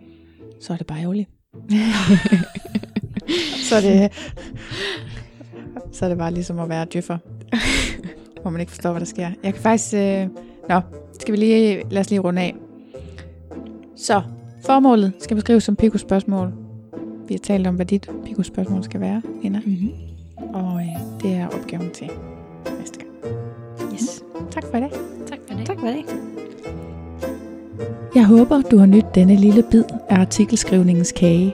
så 0.59 0.73
er 0.73 0.77
det 0.77 0.87
bare 0.87 0.99
ærgerligt. 0.99 1.29
så 3.69 3.75
er 3.75 3.81
det, 3.81 4.11
så 5.91 6.05
er 6.05 6.09
det 6.09 6.17
bare 6.17 6.33
ligesom 6.33 6.59
at 6.59 6.69
være 6.69 6.85
djøffer, 6.93 7.17
hvor 8.41 8.51
man 8.51 8.61
ikke 8.61 8.71
forstår, 8.71 8.91
hvad 8.91 8.99
der 8.99 9.05
sker. 9.05 9.29
Jeg 9.43 9.53
kan 9.53 9.61
faktisk... 9.63 9.93
Øh, 9.93 10.27
nå, 10.69 10.81
skal 11.19 11.31
vi 11.31 11.37
lige... 11.37 11.83
Lad 11.89 11.99
os 11.99 12.09
lige 12.09 12.19
runde 12.19 12.41
af. 12.41 12.55
Så, 13.95 14.21
formålet 14.65 15.13
skal 15.19 15.35
beskrives 15.35 15.63
som 15.63 15.75
Pico-spørgsmål. 15.75 16.53
Vi 17.27 17.33
har 17.33 17.39
talt 17.39 17.67
om, 17.67 17.75
hvad 17.75 17.85
dit 17.85 18.09
Pico-spørgsmål 18.25 18.83
skal 18.83 19.01
være, 19.01 19.21
Nina. 19.43 19.61
Mm-hmm. 19.65 19.91
Og 20.53 20.81
øh, 20.81 21.21
det 21.21 21.37
er 21.37 21.47
opgaven 21.47 21.89
til 21.91 22.09
næste 22.79 22.99
gang. 22.99 23.09
Yes. 23.93 24.23
Tak 24.51 24.63
for 24.71 24.77
i 24.77 24.79
dag. 24.79 24.91
Tak 25.27 25.39
for 25.47 25.57
det. 25.57 25.65
Tak 25.65 25.79
for 25.79 25.87
det. 25.87 26.05
Jeg 28.15 28.25
håber, 28.25 28.61
du 28.61 28.77
har 28.77 28.85
nydt 28.85 29.15
denne 29.15 29.35
lille 29.35 29.63
bid 29.71 29.83
af 30.09 30.19
artikelskrivningens 30.19 31.11
kage. 31.11 31.53